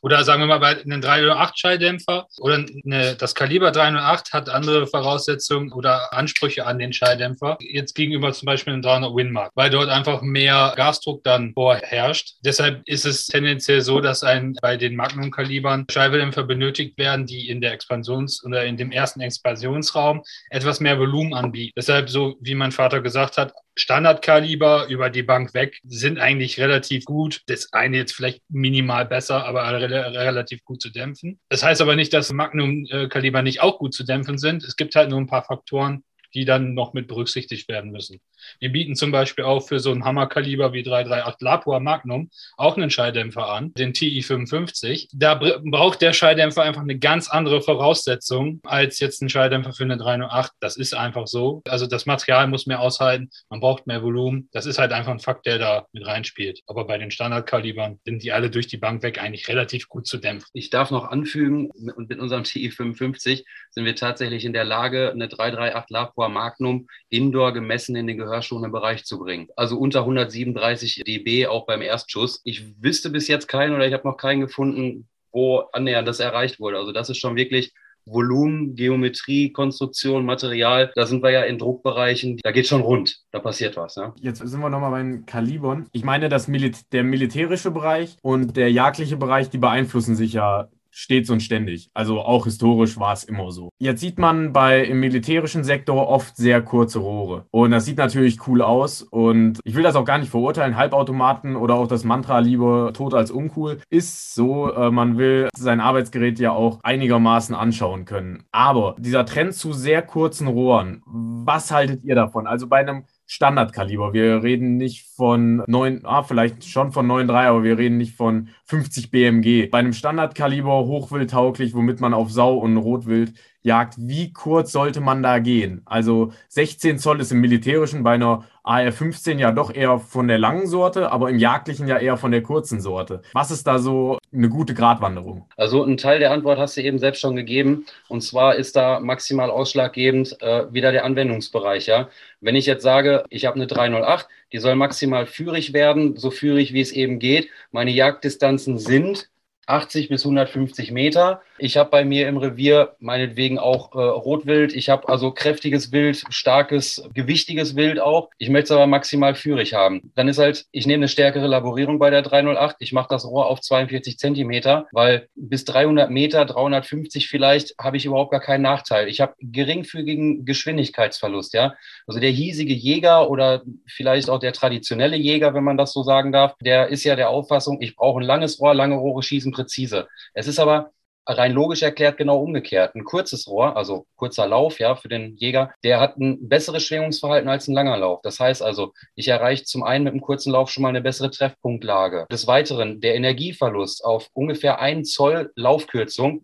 oder 0.00 0.24
sagen 0.24 0.40
wir 0.40 0.46
mal, 0.46 0.58
bei 0.58 0.80
einem 0.80 1.02
308 1.02 1.58
Schalldämpfer 1.58 2.26
oder 2.38 2.54
eine, 2.54 3.14
das 3.16 3.34
Kaliber 3.34 3.72
308 3.72 4.32
hat 4.32 4.48
andere 4.48 4.86
Voraussetzungen 4.86 5.70
oder 5.72 6.14
Ansprüche 6.14 6.66
an 6.66 6.78
den 6.78 6.94
Schalldämpfer, 6.94 7.58
jetzt 7.60 7.94
gegenüber 7.94 8.32
zum 8.32 8.46
Beispiel 8.46 8.72
einem 8.72 8.80
300 8.80 9.14
Winmark, 9.14 9.52
weil 9.54 9.68
dort 9.68 9.90
einfach 9.90 10.22
mehr 10.22 10.72
Gasdruck 10.76 11.22
dann 11.24 11.52
vorherrscht. 11.52 12.36
Deshalb 12.42 12.80
ist 12.86 13.04
es 13.04 13.26
tendenziell 13.26 13.82
so, 13.82 14.00
dass 14.00 14.22
ein, 14.22 14.54
bei 14.62 14.78
den 14.78 14.96
Magnum-Kalibern 14.96 15.86
Schalldämpfer 15.90 16.44
benötigt 16.44 16.96
werden, 16.96 17.26
die 17.26 17.50
in 17.50 17.60
der 17.60 17.72
Expansions- 17.72 18.42
oder 18.44 18.64
in 18.64 18.78
dem 18.78 18.92
ersten 18.92 19.20
Expansionsraum 19.20 20.22
etwas 20.48 20.80
mehr 20.80 20.98
Volumen 20.98 21.34
anbieten. 21.34 21.74
Deshalb, 21.76 22.08
so 22.08 22.36
wie 22.40 22.54
mein 22.54 22.72
Vater 22.72 23.02
gesagt 23.02 23.36
hat, 23.36 23.52
Standardkaliber 23.74 24.86
über 24.88 25.10
die 25.10 25.22
Bank 25.22 25.54
weg 25.54 25.80
sind 25.84 26.18
eigentlich 26.18 26.60
relativ 26.60 27.04
gut. 27.04 27.40
Das 27.46 27.72
eine 27.72 27.96
jetzt 27.96 28.12
vielleicht 28.12 28.42
minimal 28.48 29.06
besser, 29.06 29.44
aber 29.46 29.64
re 29.64 29.88
relativ 29.90 30.64
gut 30.64 30.82
zu 30.82 30.90
dämpfen. 30.90 31.40
Das 31.48 31.62
heißt 31.62 31.80
aber 31.80 31.96
nicht, 31.96 32.12
dass 32.12 32.32
Magnum-Kaliber 32.32 33.42
nicht 33.42 33.62
auch 33.62 33.78
gut 33.78 33.94
zu 33.94 34.04
dämpfen 34.04 34.38
sind. 34.38 34.62
Es 34.62 34.76
gibt 34.76 34.94
halt 34.94 35.10
nur 35.10 35.20
ein 35.20 35.26
paar 35.26 35.44
Faktoren, 35.44 36.04
die 36.34 36.44
dann 36.44 36.74
noch 36.74 36.92
mit 36.92 37.08
berücksichtigt 37.08 37.68
werden 37.68 37.90
müssen. 37.90 38.20
Wir 38.58 38.72
bieten 38.72 38.96
zum 38.96 39.12
Beispiel 39.12 39.44
auch 39.44 39.60
für 39.60 39.78
so 39.78 39.92
ein 39.92 40.04
Hammerkaliber 40.04 40.72
wie 40.72 40.82
338 40.82 41.40
Lapua 41.40 41.80
Magnum 41.80 42.30
auch 42.56 42.76
einen 42.76 42.90
Schalldämpfer 42.90 43.48
an, 43.48 43.72
den 43.74 43.92
TI55. 43.92 45.08
Da 45.12 45.34
braucht 45.34 46.00
der 46.00 46.12
Schalldämpfer 46.12 46.62
einfach 46.62 46.82
eine 46.82 46.98
ganz 46.98 47.28
andere 47.28 47.62
Voraussetzung 47.62 48.60
als 48.64 49.00
jetzt 49.00 49.22
ein 49.22 49.28
Schalldämpfer 49.28 49.72
für 49.72 49.84
eine 49.84 49.96
308. 49.96 50.52
Das 50.60 50.76
ist 50.76 50.94
einfach 50.94 51.26
so. 51.26 51.62
Also 51.68 51.86
das 51.86 52.06
Material 52.06 52.46
muss 52.48 52.66
mehr 52.66 52.80
aushalten, 52.80 53.30
man 53.48 53.60
braucht 53.60 53.86
mehr 53.86 54.02
Volumen. 54.02 54.48
Das 54.52 54.66
ist 54.66 54.78
halt 54.78 54.92
einfach 54.92 55.12
ein 55.12 55.20
Fakt, 55.20 55.46
der 55.46 55.58
da 55.58 55.86
mit 55.92 56.06
reinspielt. 56.06 56.60
Aber 56.66 56.86
bei 56.86 56.98
den 56.98 57.10
Standardkalibern 57.10 58.00
sind 58.04 58.22
die 58.22 58.32
alle 58.32 58.50
durch 58.50 58.66
die 58.66 58.76
Bank 58.76 59.02
weg 59.02 59.22
eigentlich 59.22 59.48
relativ 59.48 59.88
gut 59.88 60.06
zu 60.06 60.18
dämpfen. 60.18 60.48
Ich 60.52 60.70
darf 60.70 60.90
noch 60.90 61.08
anfügen, 61.08 61.70
und 61.70 62.08
mit 62.08 62.18
unserem 62.18 62.42
TI55 62.42 63.44
sind 63.70 63.84
wir 63.84 63.96
tatsächlich 63.96 64.44
in 64.44 64.52
der 64.52 64.64
Lage, 64.64 65.10
eine 65.10 65.28
338 65.28 65.90
Lapua 65.90 66.21
Magnum 66.28 66.88
indoor 67.08 67.52
gemessen 67.52 67.94
in 67.94 68.06
den 68.06 68.16
Gehör 68.16 68.32
gehörschonenden 68.32 68.72
Bereich 68.72 69.04
zu 69.04 69.18
bringen. 69.18 69.48
Also 69.56 69.76
unter 69.76 70.00
137 70.00 71.02
dB 71.06 71.46
auch 71.46 71.66
beim 71.66 71.82
Erstschuss. 71.82 72.40
Ich 72.44 72.82
wüsste 72.82 73.10
bis 73.10 73.28
jetzt 73.28 73.46
keinen 73.46 73.74
oder 73.74 73.86
ich 73.86 73.92
habe 73.92 74.08
noch 74.08 74.16
keinen 74.16 74.40
gefunden, 74.40 75.08
wo 75.30 75.58
annähernd 75.72 76.08
das 76.08 76.20
erreicht 76.20 76.60
wurde. 76.60 76.78
Also 76.78 76.92
das 76.92 77.10
ist 77.10 77.18
schon 77.18 77.36
wirklich 77.36 77.72
Volumen, 78.04 78.74
Geometrie, 78.74 79.52
Konstruktion, 79.52 80.24
Material, 80.24 80.90
da 80.96 81.06
sind 81.06 81.22
wir 81.22 81.30
ja 81.30 81.42
in 81.42 81.58
Druckbereichen, 81.58 82.38
da 82.42 82.50
geht 82.50 82.66
schon 82.66 82.80
rund, 82.80 83.20
da 83.30 83.38
passiert 83.38 83.76
was. 83.76 83.94
Ja? 83.94 84.12
Jetzt 84.20 84.38
sind 84.38 84.60
wir 84.60 84.70
nochmal 84.70 84.90
bei 84.90 84.98
den 84.98 85.24
Kalibern. 85.24 85.86
Ich 85.92 86.02
meine, 86.02 86.28
das 86.28 86.48
Mil 86.48 86.72
der 86.90 87.04
militärische 87.04 87.70
Bereich 87.70 88.16
und 88.22 88.56
der 88.56 88.72
jagdliche 88.72 89.16
Bereich, 89.16 89.50
die 89.50 89.58
beeinflussen 89.58 90.16
sich 90.16 90.32
ja 90.32 90.68
stets 90.92 91.30
und 91.30 91.40
ständig. 91.40 91.90
Also 91.94 92.20
auch 92.20 92.44
historisch 92.44 92.98
war 92.98 93.12
es 93.12 93.24
immer 93.24 93.50
so. 93.50 93.70
Jetzt 93.78 94.00
sieht 94.00 94.18
man 94.18 94.52
bei 94.52 94.84
im 94.84 95.00
militärischen 95.00 95.64
Sektor 95.64 96.08
oft 96.08 96.36
sehr 96.36 96.62
kurze 96.62 97.00
Rohre. 97.00 97.46
Und 97.50 97.72
das 97.72 97.86
sieht 97.86 97.98
natürlich 97.98 98.46
cool 98.46 98.62
aus. 98.62 99.02
Und 99.02 99.58
ich 99.64 99.74
will 99.74 99.82
das 99.82 99.96
auch 99.96 100.04
gar 100.04 100.18
nicht 100.18 100.30
verurteilen. 100.30 100.76
Halbautomaten 100.76 101.56
oder 101.56 101.74
auch 101.74 101.88
das 101.88 102.04
Mantra 102.04 102.38
lieber 102.38 102.92
tot 102.92 103.14
als 103.14 103.30
uncool 103.30 103.80
ist 103.88 104.34
so. 104.34 104.72
Äh, 104.72 104.90
man 104.90 105.18
will 105.18 105.48
sein 105.56 105.80
Arbeitsgerät 105.80 106.38
ja 106.38 106.52
auch 106.52 106.80
einigermaßen 106.82 107.54
anschauen 107.54 108.04
können. 108.04 108.44
Aber 108.52 108.94
dieser 108.98 109.24
Trend 109.24 109.54
zu 109.54 109.72
sehr 109.72 110.02
kurzen 110.02 110.46
Rohren, 110.46 111.02
was 111.06 111.70
haltet 111.70 112.04
ihr 112.04 112.14
davon? 112.14 112.46
Also 112.46 112.68
bei 112.68 112.78
einem 112.78 113.04
Standardkaliber. 113.32 114.12
Wir 114.12 114.42
reden 114.42 114.76
nicht 114.76 115.06
von 115.16 115.64
9, 115.66 116.04
ah, 116.04 116.22
vielleicht 116.22 116.64
schon 116.64 116.92
von 116.92 117.06
9,3, 117.10 117.46
aber 117.46 117.62
wir 117.64 117.78
reden 117.78 117.96
nicht 117.96 118.14
von 118.14 118.50
50 118.66 119.10
BMG. 119.10 119.70
Bei 119.70 119.78
einem 119.78 119.94
Standardkaliber 119.94 120.84
hochwildtauglich, 120.84 121.72
womit 121.72 121.98
man 121.98 122.12
auf 122.12 122.30
Sau 122.30 122.58
und 122.58 122.76
Rotwild 122.76 123.32
jagt, 123.62 123.94
wie 123.98 124.32
kurz 124.32 124.72
sollte 124.72 125.00
man 125.00 125.22
da 125.22 125.38
gehen? 125.38 125.82
Also 125.84 126.32
16 126.48 126.98
Zoll 126.98 127.20
ist 127.20 127.32
im 127.32 127.40
militärischen 127.40 128.02
bei 128.02 128.14
einer 128.14 128.44
AR-15 128.64 129.38
ja 129.38 129.50
doch 129.50 129.74
eher 129.74 129.98
von 129.98 130.28
der 130.28 130.38
langen 130.38 130.66
Sorte, 130.66 131.10
aber 131.10 131.30
im 131.30 131.38
jagdlichen 131.38 131.88
ja 131.88 131.98
eher 131.98 132.16
von 132.16 132.30
der 132.30 132.42
kurzen 132.42 132.80
Sorte. 132.80 133.22
Was 133.32 133.50
ist 133.50 133.66
da 133.66 133.78
so 133.78 134.18
eine 134.32 134.48
gute 134.48 134.74
Gratwanderung? 134.74 135.46
Also 135.56 135.82
ein 135.82 135.96
Teil 135.96 136.20
der 136.20 136.30
Antwort 136.30 136.58
hast 136.58 136.76
du 136.76 136.82
eben 136.82 136.98
selbst 136.98 137.20
schon 137.20 137.34
gegeben. 137.34 137.86
Und 138.08 138.22
zwar 138.22 138.54
ist 138.54 138.76
da 138.76 139.00
maximal 139.00 139.50
ausschlaggebend 139.50 140.40
äh, 140.40 140.72
wieder 140.72 140.92
der 140.92 141.04
Anwendungsbereich. 141.04 141.86
Ja? 141.86 142.08
Wenn 142.40 142.54
ich 142.54 142.66
jetzt 142.66 142.82
sage, 142.82 143.24
ich 143.30 143.46
habe 143.46 143.56
eine 143.56 143.66
308, 143.66 144.28
die 144.52 144.58
soll 144.58 144.76
maximal 144.76 145.26
führig 145.26 145.72
werden, 145.72 146.16
so 146.16 146.30
führig 146.30 146.72
wie 146.72 146.80
es 146.80 146.92
eben 146.92 147.18
geht. 147.18 147.48
Meine 147.72 147.90
Jagddistanzen 147.90 148.78
sind 148.78 149.28
80 149.66 150.08
bis 150.08 150.24
150 150.24 150.90
Meter. 150.90 151.42
Ich 151.62 151.76
habe 151.76 151.90
bei 151.90 152.04
mir 152.04 152.26
im 152.26 152.38
Revier 152.38 152.96
meinetwegen 152.98 153.60
auch 153.60 153.94
äh, 153.94 153.98
Rotwild. 153.98 154.74
Ich 154.74 154.88
habe 154.88 155.08
also 155.08 155.30
kräftiges 155.30 155.92
Wild, 155.92 156.24
starkes, 156.28 157.08
gewichtiges 157.14 157.76
Wild 157.76 158.00
auch. 158.00 158.30
Ich 158.38 158.48
möchte 158.48 158.64
es 158.64 158.70
aber 158.72 158.88
maximal 158.88 159.36
führig 159.36 159.72
haben. 159.72 160.10
Dann 160.16 160.26
ist 160.26 160.38
halt, 160.38 160.66
ich 160.72 160.88
nehme 160.88 161.02
eine 161.02 161.08
stärkere 161.08 161.46
Laborierung 161.46 162.00
bei 162.00 162.10
der 162.10 162.22
308. 162.22 162.78
Ich 162.80 162.92
mache 162.92 163.06
das 163.10 163.24
Rohr 163.24 163.46
auf 163.46 163.60
42 163.60 164.18
Zentimeter, 164.18 164.88
weil 164.90 165.28
bis 165.36 165.64
300 165.64 166.10
Meter, 166.10 166.44
350 166.46 167.28
vielleicht, 167.28 167.76
habe 167.80 167.96
ich 167.96 168.06
überhaupt 168.06 168.32
gar 168.32 168.40
keinen 168.40 168.62
Nachteil. 168.62 169.06
Ich 169.06 169.20
habe 169.20 169.34
geringfügigen 169.38 170.44
Geschwindigkeitsverlust. 170.44 171.54
Ja, 171.54 171.76
also 172.08 172.18
der 172.18 172.30
hiesige 172.30 172.74
Jäger 172.74 173.30
oder 173.30 173.62
vielleicht 173.86 174.30
auch 174.30 174.40
der 174.40 174.52
traditionelle 174.52 175.16
Jäger, 175.16 175.54
wenn 175.54 175.62
man 175.62 175.76
das 175.76 175.92
so 175.92 176.02
sagen 176.02 176.32
darf, 176.32 176.56
der 176.60 176.88
ist 176.88 177.04
ja 177.04 177.14
der 177.14 177.30
Auffassung, 177.30 177.80
ich 177.80 177.94
brauche 177.94 178.18
ein 178.18 178.26
langes 178.26 178.58
Rohr, 178.58 178.74
lange 178.74 178.96
Rohre 178.96 179.22
schießen 179.22 179.52
präzise. 179.52 180.08
Es 180.34 180.48
ist 180.48 180.58
aber 180.58 180.90
rein 181.26 181.52
logisch 181.52 181.82
erklärt 181.82 182.16
genau 182.16 182.40
umgekehrt. 182.40 182.94
Ein 182.94 183.04
kurzes 183.04 183.46
Rohr, 183.46 183.76
also 183.76 184.06
kurzer 184.16 184.46
Lauf, 184.46 184.78
ja, 184.78 184.94
für 184.96 185.08
den 185.08 185.36
Jäger, 185.36 185.72
der 185.84 186.00
hat 186.00 186.16
ein 186.18 186.48
besseres 186.48 186.84
Schwingungsverhalten 186.84 187.48
als 187.48 187.68
ein 187.68 187.74
langer 187.74 187.96
Lauf. 187.96 188.20
Das 188.22 188.40
heißt 188.40 188.62
also, 188.62 188.92
ich 189.14 189.28
erreiche 189.28 189.64
zum 189.64 189.82
einen 189.82 190.04
mit 190.04 190.12
einem 190.12 190.20
kurzen 190.20 190.52
Lauf 190.52 190.70
schon 190.70 190.82
mal 190.82 190.88
eine 190.88 191.00
bessere 191.00 191.30
Treffpunktlage. 191.30 192.26
Des 192.30 192.46
Weiteren, 192.46 193.00
der 193.00 193.14
Energieverlust 193.14 194.04
auf 194.04 194.28
ungefähr 194.32 194.80
einen 194.80 195.04
Zoll 195.04 195.52
Laufkürzung 195.56 196.42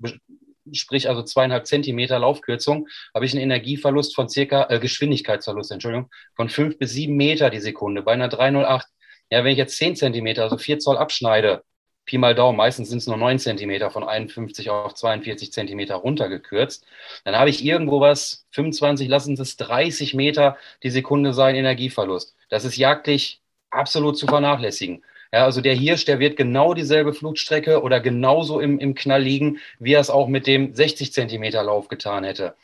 sprich 0.73 1.09
also 1.09 1.23
zweieinhalb 1.23 1.67
Zentimeter 1.67 2.19
Laufkürzung, 2.19 2.89
habe 3.15 3.25
ich 3.25 3.33
einen 3.33 3.43
Energieverlust 3.43 4.15
von 4.15 4.29
circa, 4.29 4.67
äh, 4.69 4.79
Geschwindigkeitsverlust, 4.79 5.73
Entschuldigung, 5.73 6.11
von 6.37 6.49
fünf 6.49 6.79
bis 6.79 6.93
sieben 6.93 7.17
Meter 7.17 7.51
die 7.51 7.61
Sekunde 7.61 8.03
bei 8.03 8.13
einer 8.13 8.29
308. 8.29 8.87
Ja, 9.31 9.45
wenn 9.45 9.53
ich 9.53 9.59
jetzt 9.59 9.77
zehn 9.77 9.97
Zentimeter, 9.97 10.43
also 10.43 10.57
vier 10.57 10.79
Zoll 10.79 10.97
abschneide, 10.97 11.63
Pi 12.09 12.19
mal 12.19 12.35
Daumen, 12.35 12.57
meistens 12.57 12.89
sind 12.89 12.99
es 12.99 13.07
nur 13.07 13.19
9 13.19 13.39
cm 13.39 13.91
von 13.91 14.03
51 14.03 14.71
auf 14.71 14.95
42 14.95 15.53
cm 15.53 15.81
runtergekürzt. 15.93 16.87
Dann 17.25 17.37
habe 17.37 17.51
ich 17.51 17.63
irgendwo 17.65 18.01
was, 18.01 18.47
25, 18.53 19.09
lassen 19.09 19.35
es 19.39 19.57
30 19.59 20.15
Meter 20.15 20.57
die 20.83 20.91
Sekunde 20.91 21.35
sein, 21.35 21.55
Energieverlust. 21.55 22.35
Das 22.49 22.65
ist 22.65 22.77
jagdlich 22.79 23.43
absolut 23.71 24.17
zu 24.17 24.27
vernachlässigen. 24.27 25.05
Ja, 25.33 25.45
also 25.45 25.61
der 25.61 25.75
Hirsch, 25.75 26.07
der 26.07 26.19
wird 26.19 26.39
genau 26.39 26.73
dieselbe 26.73 27.13
Flugstrecke 27.13 27.83
oder 27.83 28.01
genauso 28.01 28.61
im, 28.61 28.79
im 28.79 28.95
Knall 28.95 29.23
liegen, 29.23 29.59
wie 29.79 29.93
er 29.93 30.01
es 30.01 30.09
auch 30.09 30.29
mit 30.29 30.47
dem 30.47 30.75
60 30.75 31.13
Zentimeter 31.13 31.63
Lauf 31.63 31.89
getan 31.89 32.25
hätte 32.25 32.55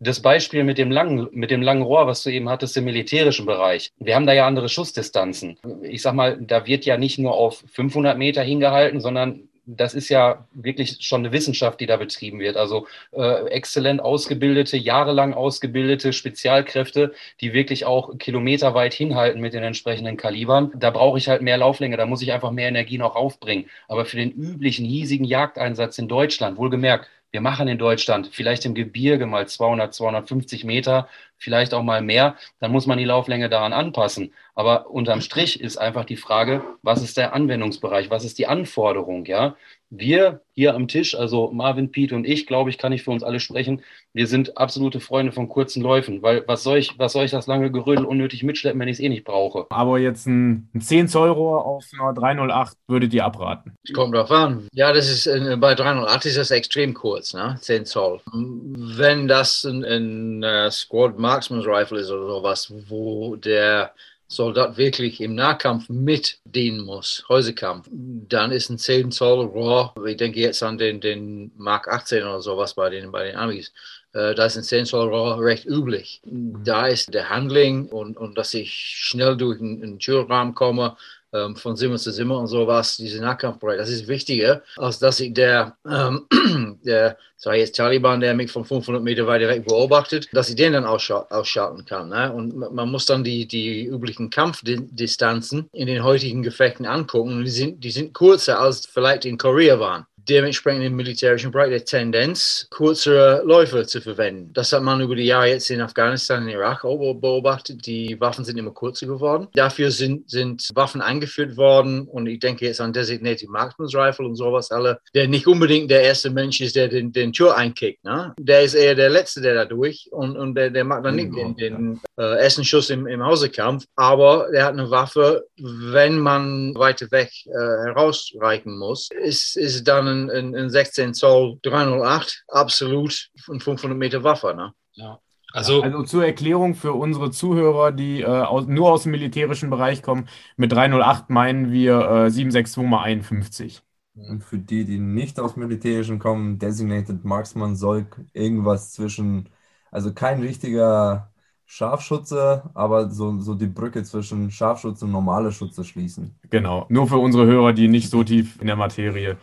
das 0.00 0.20
Beispiel 0.20 0.64
mit 0.64 0.78
dem 0.78 0.90
langen, 0.90 1.28
mit 1.32 1.50
dem 1.50 1.62
langen 1.62 1.82
Rohr, 1.82 2.06
was 2.06 2.22
du 2.22 2.30
eben 2.30 2.48
hattest 2.48 2.76
im 2.76 2.84
militärischen 2.84 3.46
Bereich. 3.46 3.92
Wir 3.98 4.14
haben 4.14 4.26
da 4.26 4.32
ja 4.32 4.46
andere 4.46 4.68
Schussdistanzen. 4.68 5.58
Ich 5.82 6.02
sag 6.02 6.14
mal, 6.14 6.38
da 6.40 6.66
wird 6.66 6.84
ja 6.84 6.96
nicht 6.96 7.18
nur 7.18 7.34
auf 7.34 7.64
500 7.72 8.18
Meter 8.18 8.42
hingehalten, 8.42 9.00
sondern 9.00 9.48
das 9.66 9.94
ist 9.94 10.08
ja 10.08 10.46
wirklich 10.52 10.98
schon 11.00 11.22
eine 11.22 11.32
Wissenschaft, 11.32 11.80
die 11.80 11.86
da 11.86 11.96
betrieben 11.96 12.38
wird. 12.38 12.56
Also 12.56 12.86
äh, 13.12 13.46
exzellent 13.48 14.00
ausgebildete, 14.00 14.76
jahrelang 14.76 15.34
ausgebildete 15.34 16.12
Spezialkräfte, 16.12 17.14
die 17.40 17.52
wirklich 17.52 17.86
auch 17.86 18.18
kilometerweit 18.18 18.94
hinhalten 18.94 19.40
mit 19.40 19.54
den 19.54 19.62
entsprechenden 19.62 20.16
Kalibern. 20.16 20.72
Da 20.74 20.90
brauche 20.90 21.18
ich 21.18 21.28
halt 21.28 21.42
mehr 21.42 21.56
Lauflänge, 21.56 21.96
da 21.96 22.06
muss 22.06 22.22
ich 22.22 22.32
einfach 22.32 22.50
mehr 22.50 22.68
Energie 22.68 22.98
noch 22.98 23.16
aufbringen. 23.16 23.66
Aber 23.88 24.04
für 24.04 24.16
den 24.16 24.32
üblichen 24.32 24.84
hiesigen 24.84 25.24
Jagdeinsatz 25.24 25.98
in 25.98 26.08
Deutschland, 26.08 26.58
wohlgemerkt, 26.58 27.08
wir 27.34 27.40
machen 27.40 27.66
in 27.66 27.78
Deutschland 27.78 28.28
vielleicht 28.30 28.64
im 28.64 28.74
Gebirge 28.74 29.26
mal 29.26 29.48
200, 29.48 29.92
250 29.92 30.62
Meter, 30.62 31.08
vielleicht 31.44 31.74
auch 31.74 31.82
mal 31.82 32.02
mehr, 32.02 32.36
dann 32.58 32.72
muss 32.72 32.86
man 32.86 32.98
die 32.98 33.04
Lauflänge 33.04 33.48
daran 33.48 33.72
anpassen. 33.72 34.32
Aber 34.54 34.90
unterm 34.90 35.20
Strich 35.20 35.60
ist 35.60 35.76
einfach 35.76 36.04
die 36.04 36.16
Frage, 36.16 36.62
was 36.82 37.02
ist 37.02 37.16
der 37.16 37.34
Anwendungsbereich, 37.34 38.10
was 38.10 38.24
ist 38.24 38.38
die 38.38 38.46
Anforderung, 38.46 39.26
ja? 39.26 39.56
Wir 39.90 40.40
hier 40.54 40.74
am 40.74 40.88
Tisch, 40.88 41.14
also 41.14 41.50
Marvin, 41.52 41.90
Pete 41.90 42.14
und 42.16 42.24
ich, 42.24 42.46
glaube 42.46 42.70
ich, 42.70 42.78
kann 42.78 42.92
ich 42.92 43.04
für 43.04 43.10
uns 43.12 43.22
alle 43.22 43.38
sprechen. 43.38 43.82
Wir 44.12 44.26
sind 44.26 44.56
absolute 44.56 44.98
Freunde 44.98 45.30
von 45.30 45.48
kurzen 45.48 45.82
Läufen, 45.82 46.22
weil 46.22 46.42
was 46.46 46.62
soll 46.62 46.78
ich, 46.78 46.98
was 46.98 47.12
soll 47.12 47.24
ich 47.24 47.30
das 47.30 47.46
lange 47.46 47.70
Gerödel 47.70 48.04
unnötig 48.04 48.42
mitschleppen, 48.42 48.80
wenn 48.80 48.88
ich 48.88 48.94
es 48.94 49.00
eh 49.00 49.08
nicht 49.08 49.24
brauche? 49.24 49.66
Aber 49.70 49.98
jetzt 49.98 50.26
ein, 50.26 50.68
ein 50.74 50.80
10 50.80 51.08
Zoll 51.08 51.30
Rohr 51.30 51.64
auf 51.64 51.84
einer 51.92 52.12
308 52.12 52.76
würdet 52.88 53.14
ihr 53.14 53.24
abraten? 53.24 53.76
Kommt 53.92 54.14
drauf 54.14 54.30
an. 54.30 54.68
Ja, 54.72 54.92
das 54.92 55.08
ist 55.08 55.26
äh, 55.26 55.56
bei 55.58 55.74
308 55.74 56.26
ist 56.26 56.38
das 56.38 56.50
extrem 56.50 56.94
kurz, 56.94 57.34
ne? 57.34 57.56
10 57.60 57.86
Zoll. 57.86 58.20
Wenn 58.32 59.28
das 59.28 59.64
ein, 59.64 59.84
ein 59.84 60.44
uh, 60.44 60.70
Squad 60.70 61.18
Marksman's 61.34 61.66
Rifle 61.66 61.98
ist 61.98 62.10
oder 62.12 62.28
sowas, 62.28 62.72
wo 62.88 63.34
der 63.34 63.92
Soldat 64.28 64.76
wirklich 64.76 65.20
im 65.20 65.34
Nahkampf 65.34 65.88
mit 65.88 66.38
dienen 66.44 66.80
muss, 66.80 67.24
Häusekampf, 67.28 67.88
dann 67.90 68.52
ist 68.52 68.70
ein 68.70 68.78
10 68.78 69.10
Zoll 69.10 69.44
Rohr, 69.46 69.92
ich 70.06 70.16
denke 70.16 70.38
jetzt 70.38 70.62
an 70.62 70.78
den, 70.78 71.00
den 71.00 71.50
Mark 71.56 71.88
18 71.88 72.22
oder 72.22 72.40
sowas 72.40 72.74
bei 72.74 72.88
den, 72.88 73.10
bei 73.10 73.24
den 73.24 73.36
Amis, 73.36 73.72
äh, 74.12 74.32
da 74.36 74.46
ist 74.46 74.56
ein 74.56 74.62
10 74.62 74.86
Zoll 74.86 75.08
Rohr 75.08 75.40
recht 75.40 75.66
üblich. 75.66 76.22
Da 76.24 76.86
ist 76.86 77.12
der 77.12 77.28
Handling 77.30 77.88
und, 77.88 78.16
und 78.16 78.38
dass 78.38 78.54
ich 78.54 78.72
schnell 78.72 79.36
durch 79.36 79.60
einen, 79.60 79.82
einen 79.82 79.98
Türrahmen 79.98 80.54
komme, 80.54 80.96
ähm, 81.34 81.56
von 81.56 81.76
Zimmer 81.76 81.96
zu 81.96 82.12
Zimmer 82.12 82.38
und 82.38 82.46
sowas, 82.46 82.96
diese 82.96 83.20
Nahkampfbereich, 83.20 83.78
das 83.78 83.90
ist 83.90 84.06
wichtiger, 84.06 84.62
als 84.76 84.98
dass 84.98 85.20
ich 85.20 85.34
der, 85.34 85.76
ähm, 85.86 86.26
der 86.84 87.18
sei 87.36 87.58
jetzt 87.58 87.76
Taliban, 87.76 88.20
der 88.20 88.34
mich 88.34 88.50
von 88.50 88.64
500 88.64 89.02
Meter 89.02 89.26
weiter 89.26 89.48
weg 89.48 89.66
beobachtet, 89.66 90.28
dass 90.32 90.48
ich 90.48 90.56
den 90.56 90.72
dann 90.72 90.86
ausschal 90.86 91.26
ausschalten 91.30 91.84
kann. 91.84 92.08
Ne? 92.08 92.32
Und 92.32 92.56
man 92.56 92.90
muss 92.90 93.04
dann 93.06 93.24
die, 93.24 93.46
die 93.46 93.84
üblichen 93.84 94.30
Kampfdistanzen 94.30 95.68
in 95.72 95.86
den 95.86 96.02
heutigen 96.04 96.42
Gefechten 96.42 96.86
angucken. 96.86 97.44
Die 97.44 97.50
sind, 97.50 97.82
die 97.84 97.90
sind 97.90 98.14
kürzer 98.14 98.60
als 98.60 98.86
vielleicht 98.86 99.24
in 99.24 99.36
Korea 99.36 99.78
waren 99.78 100.06
dementsprechend 100.28 100.84
im 100.84 100.96
militärischen 100.96 101.50
Bereich 101.50 101.70
der 101.70 101.84
Tendenz, 101.84 102.66
kürzere 102.70 103.42
Läufe 103.44 103.86
zu 103.86 104.00
verwenden. 104.00 104.52
Das 104.52 104.72
hat 104.72 104.82
man 104.82 105.00
über 105.00 105.14
die 105.14 105.24
Jahre 105.24 105.48
jetzt 105.48 105.70
in 105.70 105.80
Afghanistan 105.80 106.44
und 106.44 106.48
Irak 106.48 106.84
auch 106.84 107.14
beobachtet. 107.14 107.86
Die 107.86 108.18
Waffen 108.20 108.44
sind 108.44 108.58
immer 108.58 108.72
kürzer 108.72 109.06
geworden. 109.06 109.48
Dafür 109.54 109.90
sind, 109.90 110.30
sind 110.30 110.68
Waffen 110.74 111.00
eingeführt 111.00 111.56
worden 111.56 112.08
und 112.08 112.26
ich 112.26 112.38
denke 112.38 112.66
jetzt 112.66 112.80
an 112.80 112.92
Designated 112.92 113.48
Marksman's 113.48 113.94
Rifle 113.94 114.26
und 114.26 114.36
sowas 114.36 114.70
alle, 114.70 114.98
der 115.14 115.28
nicht 115.28 115.46
unbedingt 115.46 115.90
der 115.90 116.02
erste 116.02 116.30
Mensch 116.30 116.60
ist, 116.60 116.76
der 116.76 116.88
den, 116.88 117.12
den 117.12 117.32
Tür 117.32 117.56
einkickt. 117.56 118.04
Ne? 118.04 118.34
Der 118.38 118.62
ist 118.62 118.74
eher 118.74 118.94
der 118.94 119.10
Letzte, 119.10 119.40
der 119.40 119.54
da 119.54 119.64
durch 119.64 120.08
und, 120.10 120.36
und 120.36 120.54
der, 120.54 120.70
der 120.70 120.84
macht 120.84 121.04
dann 121.04 121.16
nicht 121.16 121.34
den, 121.34 121.56
den 121.56 122.00
äh, 122.16 122.38
ersten 122.42 122.64
Schuss 122.64 122.90
im, 122.90 123.06
im 123.06 123.24
Hausekampf, 123.24 123.84
aber 123.96 124.48
der 124.52 124.64
hat 124.64 124.72
eine 124.72 124.90
Waffe, 124.90 125.46
wenn 125.58 126.18
man 126.18 126.74
weiter 126.74 127.10
weg 127.10 127.30
äh, 127.46 127.50
herausreichen 127.52 128.78
muss, 128.78 129.08
ist, 129.22 129.56
ist 129.56 129.86
dann 129.86 130.13
ein, 130.14 130.30
ein, 130.30 130.54
ein 130.54 130.70
16 130.70 131.14
Zoll 131.14 131.58
308 131.62 132.44
absolut 132.48 133.30
ein 133.48 133.60
500 133.60 133.98
Meter 133.98 134.24
Waffe. 134.24 134.54
Ne? 134.54 134.72
Ja. 134.94 135.18
Also, 135.52 135.82
also 135.82 136.02
zur 136.02 136.26
Erklärung 136.26 136.74
für 136.74 136.94
unsere 136.94 137.30
Zuhörer, 137.30 137.92
die 137.92 138.22
äh, 138.22 138.26
aus, 138.26 138.66
nur 138.66 138.90
aus 138.90 139.04
dem 139.04 139.12
militärischen 139.12 139.70
Bereich 139.70 140.02
kommen, 140.02 140.28
mit 140.56 140.72
308 140.72 141.30
meinen 141.30 141.70
wir 141.70 142.00
äh, 142.00 142.30
762 142.30 142.82
mal 142.82 143.04
51. 143.04 143.82
Und 144.16 144.42
für 144.42 144.58
die, 144.58 144.84
die 144.84 144.98
nicht 144.98 145.38
aus 145.38 145.56
militärischen 145.56 146.18
kommen, 146.18 146.58
Designated 146.58 147.24
Marksman 147.24 147.76
soll 147.76 148.06
irgendwas 148.32 148.92
zwischen, 148.92 149.48
also 149.92 150.12
kein 150.12 150.40
richtiger 150.40 151.32
Scharfschütze, 151.66 152.70
aber 152.74 153.10
so, 153.10 153.40
so 153.40 153.54
die 153.54 153.66
Brücke 153.66 154.02
zwischen 154.02 154.50
Scharfschütze 154.50 155.04
und 155.04 155.12
normale 155.12 155.50
Schütze 155.52 155.84
schließen. 155.84 156.36
Genau, 156.50 156.86
nur 156.88 157.06
für 157.06 157.18
unsere 157.18 157.46
Hörer, 157.46 157.72
die 157.72 157.88
nicht 157.88 158.10
so 158.10 158.22
tief 158.22 158.60
in 158.60 158.66
der 158.66 158.76
Materie 158.76 159.36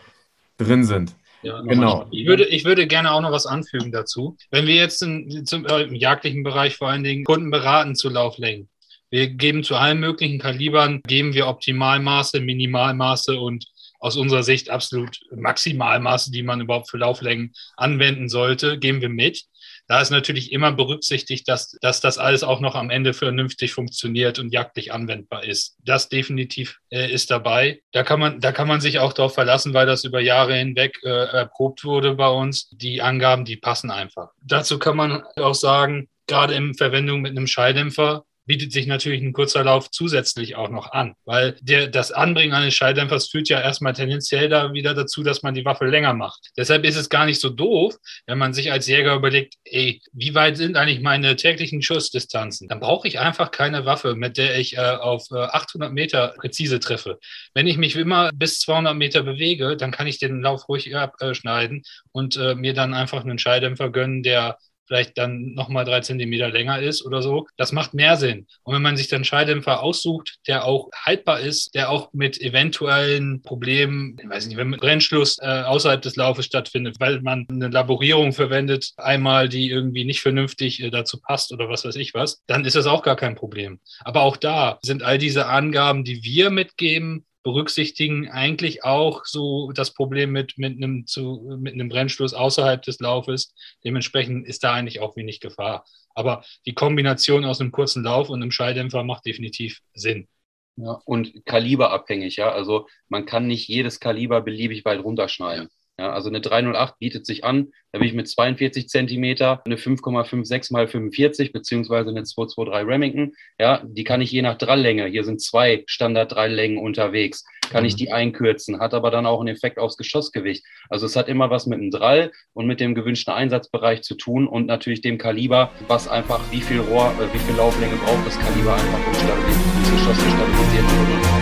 drin 0.58 0.84
sind. 0.84 1.14
Ja, 1.42 1.60
genau. 1.62 2.06
Ich 2.12 2.26
würde, 2.26 2.44
ich 2.44 2.64
würde 2.64 2.86
gerne 2.86 3.12
auch 3.12 3.20
noch 3.20 3.32
was 3.32 3.46
anfügen 3.46 3.90
dazu. 3.90 4.36
Wenn 4.50 4.66
wir 4.66 4.76
jetzt 4.76 5.02
in, 5.02 5.44
zum, 5.44 5.66
äh, 5.66 5.82
im 5.82 5.94
jagdlichen 5.94 6.44
Bereich 6.44 6.76
vor 6.76 6.88
allen 6.88 7.02
Dingen 7.02 7.24
Kunden 7.24 7.50
beraten 7.50 7.96
zu 7.96 8.08
Lauflängen, 8.08 8.68
wir 9.10 9.28
geben 9.28 9.64
zu 9.64 9.76
allen 9.76 10.00
möglichen 10.00 10.38
Kalibern, 10.38 11.02
geben 11.06 11.34
wir 11.34 11.48
Optimalmaße, 11.48 12.40
Minimalmaße 12.40 13.38
und 13.38 13.66
aus 13.98 14.16
unserer 14.16 14.42
Sicht 14.42 14.70
absolut 14.70 15.20
Maximalmaße, 15.34 16.32
die 16.32 16.42
man 16.42 16.60
überhaupt 16.60 16.90
für 16.90 16.98
Lauflängen 16.98 17.52
anwenden 17.76 18.28
sollte, 18.28 18.78
geben 18.78 19.00
wir 19.00 19.08
mit. 19.08 19.44
Da 19.86 20.00
ist 20.00 20.10
natürlich 20.10 20.52
immer 20.52 20.72
berücksichtigt, 20.72 21.48
dass, 21.48 21.76
dass 21.80 22.00
das 22.00 22.18
alles 22.18 22.44
auch 22.44 22.60
noch 22.60 22.74
am 22.74 22.90
Ende 22.90 23.12
vernünftig 23.14 23.72
funktioniert 23.72 24.38
und 24.38 24.52
jagdlich 24.52 24.92
anwendbar 24.92 25.44
ist. 25.44 25.76
Das 25.84 26.08
definitiv 26.08 26.78
äh, 26.90 27.12
ist 27.12 27.30
dabei. 27.30 27.82
Da 27.92 28.02
kann 28.02 28.20
man, 28.20 28.40
da 28.40 28.52
kann 28.52 28.68
man 28.68 28.80
sich 28.80 28.98
auch 28.98 29.12
darauf 29.12 29.34
verlassen, 29.34 29.74
weil 29.74 29.86
das 29.86 30.04
über 30.04 30.20
Jahre 30.20 30.54
hinweg 30.54 30.98
äh, 31.02 31.08
erprobt 31.08 31.84
wurde 31.84 32.14
bei 32.14 32.28
uns. 32.28 32.68
Die 32.70 33.02
Angaben, 33.02 33.44
die 33.44 33.56
passen 33.56 33.90
einfach. 33.90 34.30
Dazu 34.42 34.78
kann 34.78 34.96
man 34.96 35.22
auch 35.36 35.54
sagen, 35.54 36.08
gerade 36.26 36.54
in 36.54 36.74
Verwendung 36.74 37.20
mit 37.20 37.32
einem 37.32 37.46
Schalldämpfer 37.46 38.24
bietet 38.44 38.72
sich 38.72 38.86
natürlich 38.86 39.22
ein 39.22 39.32
kurzer 39.32 39.64
Lauf 39.64 39.90
zusätzlich 39.90 40.56
auch 40.56 40.68
noch 40.68 40.92
an, 40.92 41.14
weil 41.24 41.56
der, 41.60 41.86
das 41.86 42.12
Anbringen 42.12 42.54
eines 42.54 42.74
Schalldämpfers 42.74 43.28
führt 43.28 43.48
ja 43.48 43.60
erstmal 43.60 43.92
tendenziell 43.92 44.48
da 44.48 44.72
wieder 44.72 44.94
dazu, 44.94 45.22
dass 45.22 45.42
man 45.42 45.54
die 45.54 45.64
Waffe 45.64 45.86
länger 45.86 46.14
macht. 46.14 46.50
Deshalb 46.56 46.84
ist 46.84 46.96
es 46.96 47.08
gar 47.08 47.26
nicht 47.26 47.40
so 47.40 47.50
doof, 47.50 47.96
wenn 48.26 48.38
man 48.38 48.52
sich 48.52 48.72
als 48.72 48.86
Jäger 48.86 49.14
überlegt, 49.14 49.54
ey, 49.64 50.00
wie 50.12 50.34
weit 50.34 50.56
sind 50.56 50.76
eigentlich 50.76 51.00
meine 51.00 51.36
täglichen 51.36 51.82
Schussdistanzen? 51.82 52.68
Dann 52.68 52.80
brauche 52.80 53.06
ich 53.06 53.20
einfach 53.20 53.50
keine 53.50 53.84
Waffe, 53.84 54.14
mit 54.14 54.36
der 54.36 54.58
ich 54.58 54.76
äh, 54.76 54.80
auf 54.80 55.26
äh, 55.30 55.36
800 55.36 55.92
Meter 55.92 56.34
präzise 56.38 56.80
treffe. 56.80 57.18
Wenn 57.54 57.66
ich 57.66 57.76
mich 57.76 57.96
immer 57.96 58.30
bis 58.34 58.60
200 58.60 58.96
Meter 58.96 59.22
bewege, 59.22 59.76
dann 59.76 59.92
kann 59.92 60.06
ich 60.06 60.18
den 60.18 60.40
Lauf 60.40 60.68
ruhig 60.68 60.94
abschneiden 60.94 61.82
und 62.10 62.36
äh, 62.36 62.54
mir 62.54 62.74
dann 62.74 62.94
einfach 62.94 63.24
einen 63.24 63.38
Schalldämpfer 63.38 63.90
gönnen, 63.90 64.22
der 64.22 64.58
vielleicht 64.92 65.16
dann 65.16 65.54
nochmal 65.54 65.86
drei 65.86 66.00
Zentimeter 66.00 66.50
länger 66.50 66.80
ist 66.80 67.06
oder 67.06 67.22
so. 67.22 67.46
Das 67.56 67.72
macht 67.72 67.94
mehr 67.94 68.18
Sinn. 68.18 68.46
Und 68.62 68.74
wenn 68.74 68.82
man 68.82 68.98
sich 68.98 69.08
dann 69.08 69.24
Schalldämpfer 69.24 69.82
aussucht, 69.82 70.36
der 70.46 70.66
auch 70.66 70.90
haltbar 70.94 71.40
ist, 71.40 71.74
der 71.74 71.88
auch 71.88 72.12
mit 72.12 72.38
eventuellen 72.38 73.40
Problemen, 73.40 74.18
ich 74.22 74.28
weiß 74.28 74.46
nicht, 74.46 74.58
wenn 74.58 74.70
Brennschluss 74.72 75.38
äh, 75.40 75.62
außerhalb 75.62 76.02
des 76.02 76.16
Laufes 76.16 76.44
stattfindet, 76.44 76.96
weil 77.00 77.22
man 77.22 77.46
eine 77.50 77.68
Laborierung 77.68 78.34
verwendet, 78.34 78.92
einmal 78.98 79.48
die 79.48 79.70
irgendwie 79.70 80.04
nicht 80.04 80.20
vernünftig 80.20 80.82
äh, 80.82 80.90
dazu 80.90 81.18
passt 81.18 81.52
oder 81.52 81.70
was 81.70 81.86
weiß 81.86 81.96
ich 81.96 82.12
was, 82.12 82.42
dann 82.46 82.66
ist 82.66 82.76
das 82.76 82.86
auch 82.86 83.02
gar 83.02 83.16
kein 83.16 83.34
Problem. 83.34 83.80
Aber 84.00 84.22
auch 84.22 84.36
da 84.36 84.78
sind 84.82 85.02
all 85.02 85.16
diese 85.16 85.46
Angaben, 85.46 86.04
die 86.04 86.22
wir 86.22 86.50
mitgeben, 86.50 87.24
berücksichtigen 87.42 88.30
eigentlich 88.30 88.84
auch 88.84 89.24
so 89.24 89.72
das 89.72 89.94
Problem 89.94 90.30
mit, 90.32 90.58
mit, 90.58 90.76
einem, 90.76 91.06
zu, 91.06 91.56
mit 91.60 91.74
einem 91.74 91.88
Brennstoß 91.88 92.34
außerhalb 92.34 92.82
des 92.82 93.00
Laufes. 93.00 93.54
Dementsprechend 93.84 94.46
ist 94.46 94.64
da 94.64 94.74
eigentlich 94.74 95.00
auch 95.00 95.16
wenig 95.16 95.40
Gefahr. 95.40 95.84
Aber 96.14 96.44
die 96.66 96.74
Kombination 96.74 97.44
aus 97.44 97.60
einem 97.60 97.72
kurzen 97.72 98.04
Lauf 98.04 98.28
und 98.28 98.42
einem 98.42 98.50
Schalldämpfer 98.50 99.02
macht 99.02 99.26
definitiv 99.26 99.80
Sinn. 99.94 100.28
Ja, 100.76 101.00
und 101.04 101.44
kaliberabhängig, 101.44 102.36
ja. 102.36 102.50
Also 102.50 102.88
man 103.08 103.26
kann 103.26 103.46
nicht 103.46 103.68
jedes 103.68 104.00
Kaliber 104.00 104.40
beliebig 104.40 104.84
weit 104.84 105.02
runterschneiden. 105.02 105.68
Ja, 105.98 106.12
also 106.12 106.30
eine 106.30 106.40
308 106.40 106.98
bietet 106.98 107.26
sich 107.26 107.44
an. 107.44 107.68
Da 107.92 107.98
bin 107.98 108.08
ich 108.08 108.14
mit 108.14 108.26
42 108.26 108.88
Zentimeter, 108.88 109.60
eine 109.66 109.76
5,56 109.76 110.72
mal 110.72 110.88
45 110.88 111.52
beziehungsweise 111.52 112.08
eine 112.08 112.24
223 112.24 112.88
Remington. 112.88 113.32
Ja, 113.58 113.82
die 113.84 114.04
kann 114.04 114.22
ich 114.22 114.32
je 114.32 114.40
nach 114.40 114.56
Dralllänge. 114.56 115.06
Hier 115.06 115.24
sind 115.24 115.42
zwei 115.42 115.84
Standard-Dreiellängen 115.86 116.78
unterwegs. 116.78 117.44
Kann 117.70 117.84
ich 117.84 117.94
die 117.94 118.10
einkürzen, 118.10 118.80
hat 118.80 118.92
aber 118.94 119.10
dann 119.10 119.26
auch 119.26 119.40
einen 119.40 119.54
Effekt 119.54 119.78
aufs 119.78 119.96
Geschossgewicht. 119.96 120.64
Also 120.88 121.06
es 121.06 121.16
hat 121.16 121.28
immer 121.28 121.50
was 121.50 121.66
mit 121.66 121.78
dem 121.78 121.90
Drall 121.90 122.32
und 122.54 122.66
mit 122.66 122.80
dem 122.80 122.94
gewünschten 122.94 123.32
Einsatzbereich 123.32 124.02
zu 124.02 124.14
tun 124.14 124.46
und 124.46 124.66
natürlich 124.66 125.00
dem 125.00 125.18
Kaliber, 125.18 125.70
was 125.88 126.08
einfach 126.08 126.40
wie 126.50 126.60
viel 126.60 126.80
Rohr, 126.80 127.14
äh, 127.20 127.32
wie 127.32 127.38
viel 127.38 127.56
Lauflänge 127.56 127.96
braucht 127.96 128.26
das 128.26 128.38
Kaliber 128.38 128.74
einfach, 128.74 129.06
um 129.06 129.12
das 129.12 129.90
Geschoss 129.90 130.18
zu 130.18 130.30
stabilisieren. 130.30 130.86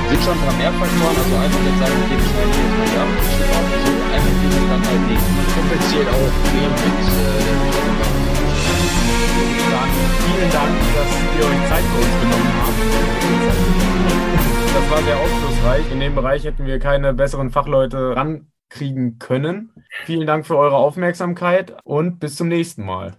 Sind 0.08 0.22
schon 0.22 0.34
ein 0.34 0.44
paar 0.44 0.56
mehr 0.56 0.72
Faktoren, 0.72 1.16
also 1.16 1.36
einfach 1.36 1.64
jetzt 1.64 1.78
sagen, 1.78 2.02
okay, 2.04 2.16
wir 2.16 2.28
schneiden 2.28 2.50
jetzt 2.50 2.78
mal 2.78 2.86
die 2.86 2.98
Abschnitt 3.00 3.79
dann 4.82 4.90
halt 4.90 5.08
nicht. 5.08 5.22
Kompensiert 5.54 6.08
auch 6.08 6.32
viel 6.50 6.68
mit 6.68 6.78
äh, 6.78 7.50
vielen 10.24 10.50
Dank, 10.50 10.74
dass 10.94 11.10
ihr 11.38 11.44
euch 11.46 11.62
Zeit 11.68 11.84
für 11.84 11.98
uns 11.98 12.14
genommen 12.20 12.52
habt. 12.60 12.78
Das 14.74 14.90
war 14.90 15.02
sehr 15.02 15.18
aufschlussreich. 15.18 15.92
In 15.92 16.00
dem 16.00 16.14
Bereich 16.14 16.44
hätten 16.44 16.66
wir 16.66 16.78
keine 16.78 17.12
besseren 17.12 17.50
Fachleute 17.50 18.16
rankriegen 18.16 19.18
können. 19.18 19.72
Vielen 20.04 20.26
Dank 20.26 20.46
für 20.46 20.56
eure 20.56 20.76
Aufmerksamkeit 20.76 21.76
und 21.84 22.20
bis 22.20 22.36
zum 22.36 22.48
nächsten 22.48 22.84
Mal. 22.84 23.14